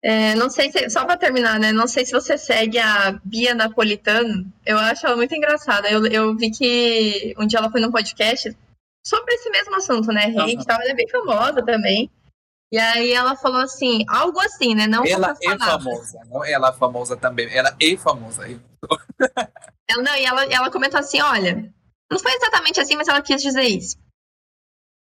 [0.04, 1.72] É, não sei se, só para terminar, né?
[1.72, 4.52] Não sei se você segue a Bia Napolitano.
[4.66, 5.92] Eu acho ela muito engraçada.
[5.92, 8.56] Eu, eu vi que um dia ela foi num podcast
[9.06, 10.26] sobre esse mesmo assunto, né?
[10.26, 10.64] Hate uhum.
[10.68, 12.10] Ela é bem famosa também.
[12.72, 14.88] E aí ela falou assim, algo assim, né?
[14.88, 17.54] Não ela é famosa, não ela é famosa também.
[17.54, 18.44] Ela é famosa.
[19.90, 21.74] ela, não, e ela, ela comentou assim, olha,
[22.10, 23.98] não foi exatamente assim, mas ela quis dizer isso.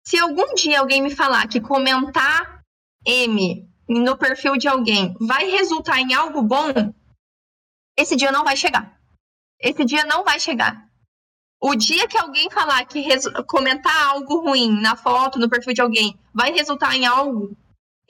[0.05, 2.61] Se algum dia alguém me falar que comentar
[3.07, 6.73] M no perfil de alguém vai resultar em algo bom,
[7.97, 8.99] esse dia não vai chegar.
[9.61, 10.91] Esse dia não vai chegar.
[11.63, 13.05] O dia que alguém falar que
[13.47, 17.55] comentar algo ruim na foto, no perfil de alguém, vai resultar em algo,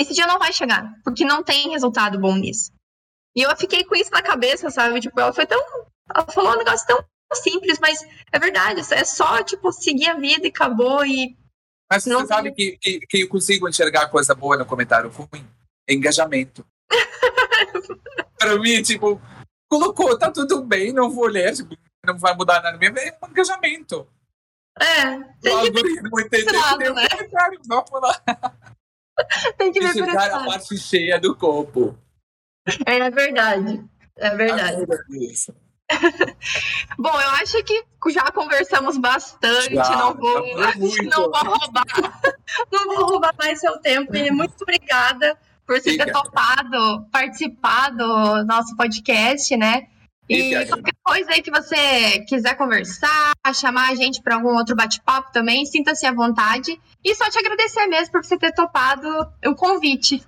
[0.01, 2.73] esse dia não vai chegar, porque não tem resultado bom nisso.
[3.35, 5.01] E eu fiquei com isso na cabeça, sabe?
[5.01, 5.61] Tipo, ela foi tão.
[6.15, 7.05] Ela falou um negócio tão
[7.35, 8.01] simples, mas
[8.33, 8.81] é verdade.
[8.93, 11.05] É só, tipo, seguir a vida e acabou.
[11.05, 11.37] E.
[11.91, 15.47] Mas você não sabe que, que, que eu consigo enxergar coisa boa no comentário ruim?
[15.89, 16.65] engajamento.
[18.39, 19.21] para mim, tipo,
[19.69, 23.29] colocou, tá tudo bem, não vou ler, tipo, não vai mudar nada mesmo, é um
[23.29, 24.07] engajamento.
[24.79, 27.09] É, tem o algoritmo entendeu né?
[27.67, 28.23] vamos lá.
[29.57, 31.97] Tem que ver Enxergar a parte cheia do copo.
[32.87, 33.85] É verdade,
[34.17, 34.87] é verdade.
[36.99, 39.75] Bom, eu acho que já conversamos bastante.
[39.75, 40.57] Já, não vou,
[41.05, 41.85] não vou roubar,
[42.71, 44.15] não vou roubar mais seu tempo.
[44.15, 45.37] E muito obrigada
[45.67, 49.89] por você ter topado participar do nosso podcast, né?
[50.31, 55.33] E qualquer coisa aí que você quiser conversar, chamar a gente para algum outro bate-papo
[55.33, 56.81] também, sinta-se à vontade.
[57.05, 59.09] E só te agradecer mesmo por você ter topado
[59.45, 60.25] o convite.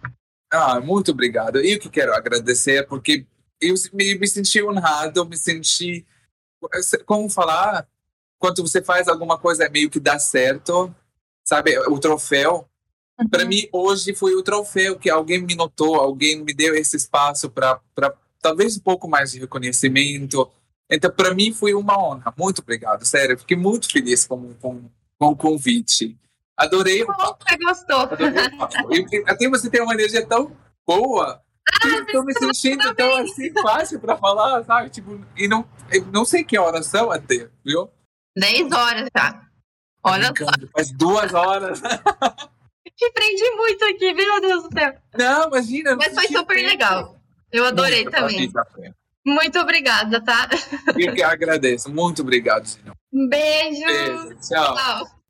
[0.52, 1.58] Ah, muito obrigado.
[1.60, 3.26] Eu que quero agradecer, porque
[3.60, 6.04] eu me, me senti honrado, me senti.
[7.06, 7.86] Como falar?
[8.38, 10.94] Quando você faz alguma coisa meio que dá certo,
[11.44, 11.78] sabe?
[11.88, 12.68] O troféu
[13.18, 13.28] Uhum.
[13.28, 17.50] Para mim, hoje foi o troféu que alguém me notou, alguém me deu esse espaço
[17.50, 17.80] para
[18.42, 20.50] talvez um pouco mais de reconhecimento.
[20.90, 22.34] Então, para mim, foi uma honra.
[22.36, 23.38] Muito obrigado, sério.
[23.38, 24.82] Fiquei muito feliz com, com,
[25.18, 26.18] com o convite.
[26.56, 27.04] Adorei.
[27.04, 28.08] Você gostou.
[29.26, 30.54] Até você tem uma energia tão
[30.86, 31.40] boa.
[31.82, 34.90] Ah, estou me sentindo tão assim fácil para falar, sabe?
[34.90, 35.64] Tipo, e não,
[36.12, 37.88] não sei que horas são até, viu?
[38.36, 39.42] 10 horas já.
[40.04, 40.46] Olha só.
[40.72, 41.80] Faz duas horas.
[42.96, 44.94] Te prendi muito aqui, meu Deus do céu.
[45.16, 45.96] Não, imagina.
[45.96, 46.68] Mas foi super tempo.
[46.68, 47.21] legal.
[47.52, 48.50] Eu adorei muito também.
[49.24, 50.48] Muito obrigada, tá?
[50.96, 51.92] Eu que agradeço.
[51.92, 52.94] Muito obrigado, Zinão.
[53.28, 53.86] Beijo.
[53.86, 54.36] Beijo.
[54.40, 54.76] Tchau.
[54.76, 55.21] tchau.